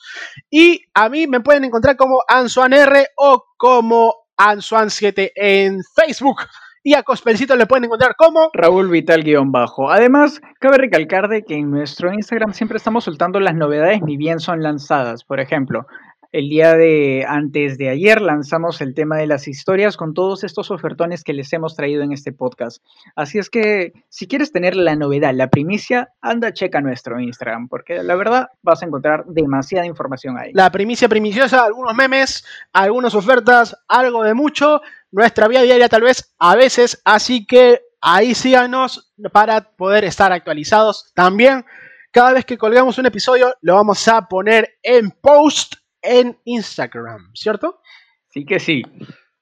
Y 0.50 0.82
a 0.94 1.10
mí 1.10 1.28
me 1.28 1.42
pueden 1.42 1.64
encontrar 1.64 1.96
como 1.96 2.24
AnsuanR 2.28 3.10
o 3.16 3.46
como 3.58 4.16
Ansuan7 4.38 5.32
en 5.36 5.82
Facebook. 5.96 6.38
Y 6.82 6.94
a 6.94 7.04
Cospelcito 7.04 7.56
le 7.58 7.66
pueden 7.68 7.84
encontrar 7.84 8.16
como 8.18 8.50
Raúl 8.54 8.90
Vital 8.90 9.24
guion 9.24 9.52
bajo. 9.52 9.92
Además, 9.92 10.40
cabe 10.60 10.78
recalcar 10.78 11.28
de 11.28 11.44
que 11.44 11.56
en 11.56 11.70
nuestro 11.70 12.14
Instagram 12.14 12.54
siempre 12.54 12.78
estamos 12.78 13.04
soltando 13.04 13.40
las 13.42 13.54
novedades 13.54 14.02
ni 14.02 14.16
bien 14.16 14.40
son 14.40 14.64
lanzadas. 14.64 15.26
Por 15.26 15.42
ejemplo, 15.42 15.86
el 16.32 16.50
día 16.50 16.76
de 16.76 17.26
antes 17.28 17.78
de 17.78 17.90
ayer 17.90 18.22
lanzamos 18.22 18.82
el 18.82 18.94
tema 18.94 19.18
de 19.18 19.26
las 19.26 19.48
historias 19.48 19.98
con 19.98 20.14
todos 20.14 20.44
estos 20.44 20.70
ofertones 20.70 21.24
que 21.24 21.34
les 21.34 21.52
hemos 21.54 21.76
traído 21.76 22.04
en 22.04 22.12
este 22.12 22.32
podcast. 22.32 22.84
Así 23.16 23.40
es 23.40 23.50
que 23.50 23.94
si 24.10 24.28
quieres 24.28 24.52
tener 24.52 24.76
la 24.76 24.96
novedad, 24.96 25.34
la 25.34 25.50
primicia, 25.50 26.14
anda 26.22 26.54
checa 26.54 26.82
nuestro 26.82 27.20
Instagram, 27.20 27.68
porque 27.68 28.04
la 28.04 28.16
verdad 28.16 28.50
vas 28.62 28.84
a 28.84 28.86
encontrar 28.86 29.26
demasiada 29.26 29.86
información 29.86 30.38
ahí. 30.38 30.52
la 30.54 30.72
primicia 30.72 31.10
primiciosa, 31.10 31.66
algunos 31.66 31.96
memes, 31.96 32.46
algunas 32.74 33.16
ofertas, 33.16 33.76
algo 33.88 34.24
de 34.24 34.36
mucho, 34.36 34.82
nuestra 35.12 35.48
vida 35.48 35.64
diaria 35.64 35.90
tal 35.90 36.04
vez 36.04 36.36
a 36.38 36.56
veces, 36.56 37.02
así 37.06 37.48
que 37.48 37.82
ahí 38.02 38.36
síganos 38.36 39.12
para 39.32 39.72
poder 39.72 40.06
estar 40.06 40.32
actualizados 40.32 41.12
también. 41.16 41.66
Cada 42.12 42.34
vez 42.34 42.46
que 42.46 42.58
colgamos 42.58 42.98
un 42.98 43.08
episodio 43.08 43.54
lo 43.62 43.76
vamos 43.76 44.08
a 44.08 44.28
poner 44.28 44.78
en 44.84 45.12
post 45.12 45.76
en 46.02 46.40
Instagram, 46.46 47.32
¿cierto? 47.34 47.82
Así 48.30 48.46
que 48.46 48.60
sí. 48.60 48.84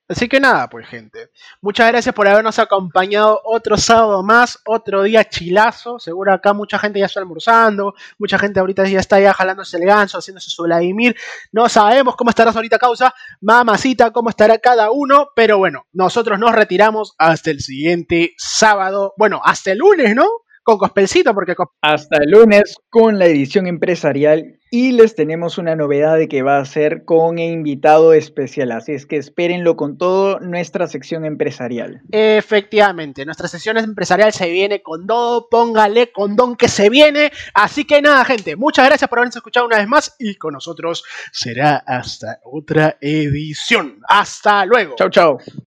Así 0.10 0.30
que 0.30 0.40
nada, 0.40 0.70
pues 0.70 0.88
gente. 0.88 1.32
Muchas 1.62 1.90
gracias 1.90 2.16
por 2.16 2.30
habernos 2.30 2.58
acompañado 2.60 3.42
otro 3.44 3.76
sábado 3.76 4.24
más, 4.24 4.58
otro 4.66 5.04
día 5.04 5.26
chilazo. 5.26 6.00
Seguro 6.00 6.32
acá 6.32 6.54
mucha 6.54 6.80
gente 6.80 7.00
ya 7.00 7.08
está 7.08 7.20
almorzando, 7.20 7.94
mucha 8.18 8.40
gente 8.40 8.62
ahorita 8.62 8.88
ya 8.88 9.02
está 9.02 9.20
ya 9.20 9.34
jalándose 9.34 9.76
el 9.76 9.86
ganso, 9.86 10.18
haciéndose 10.18 10.50
su 10.50 10.64
Vladimir. 10.64 11.18
No 11.52 11.68
sabemos 11.68 12.16
cómo 12.16 12.30
estarás 12.30 12.56
ahorita 12.56 12.80
causa, 12.80 13.14
mamacita, 13.42 14.12
cómo 14.12 14.30
estará 14.30 14.60
cada 14.60 14.92
uno, 14.92 15.28
pero 15.36 15.58
bueno, 15.58 15.88
nosotros 15.92 16.40
nos 16.40 16.54
retiramos 16.56 17.14
hasta 17.18 17.52
el 17.52 17.60
siguiente 17.60 18.34
sábado. 18.38 19.14
Bueno, 19.18 19.42
hasta 19.44 19.74
el 19.74 19.80
lunes, 19.80 20.16
¿no? 20.16 20.26
Con 20.68 20.78
Cospelcito, 20.78 21.34
porque 21.34 21.56
Cos- 21.56 21.70
Hasta 21.82 22.18
el 22.18 22.32
lunes 22.32 22.76
con 22.90 23.18
la 23.20 23.26
edición 23.26 23.68
empresarial 23.68 24.60
y 24.70 24.92
les 24.92 25.16
tenemos 25.16 25.58
una 25.58 25.78
novedad 25.78 26.18
de 26.18 26.28
que 26.28 26.42
va 26.42 26.58
a 26.60 26.66
ser 26.66 27.06
con 27.06 27.40
invitado 27.40 28.12
especial, 28.12 28.74
así 28.74 28.92
es 28.92 29.06
que 29.06 29.16
espérenlo 29.16 29.78
con 29.78 29.98
todo 29.98 30.42
nuestra 30.42 30.88
sección 30.88 31.24
empresarial. 31.24 32.02
Efectivamente, 32.12 33.24
nuestra 33.24 33.48
sesión 33.48 33.78
empresarial 33.78 34.34
se 34.34 34.50
viene 34.50 34.82
con 34.82 35.08
todo, 35.08 35.48
póngale 35.50 36.12
con 36.12 36.36
don 36.36 36.58
que 36.58 36.68
se 36.68 36.90
viene. 36.90 37.32
Así 37.54 37.86
que 37.86 38.02
nada, 38.02 38.26
gente, 38.26 38.58
muchas 38.58 38.88
gracias 38.88 39.10
por 39.10 39.20
habernos 39.20 39.38
escuchado 39.38 39.68
una 39.68 39.78
vez 39.78 39.88
más 39.88 40.18
y 40.20 40.36
con 40.36 40.52
nosotros 40.52 41.06
será 41.32 41.78
hasta 41.88 42.42
otra 42.44 42.98
edición. 43.00 44.02
Hasta 44.10 44.66
luego. 44.66 44.96
Chau, 44.98 45.10
chau. 45.10 45.38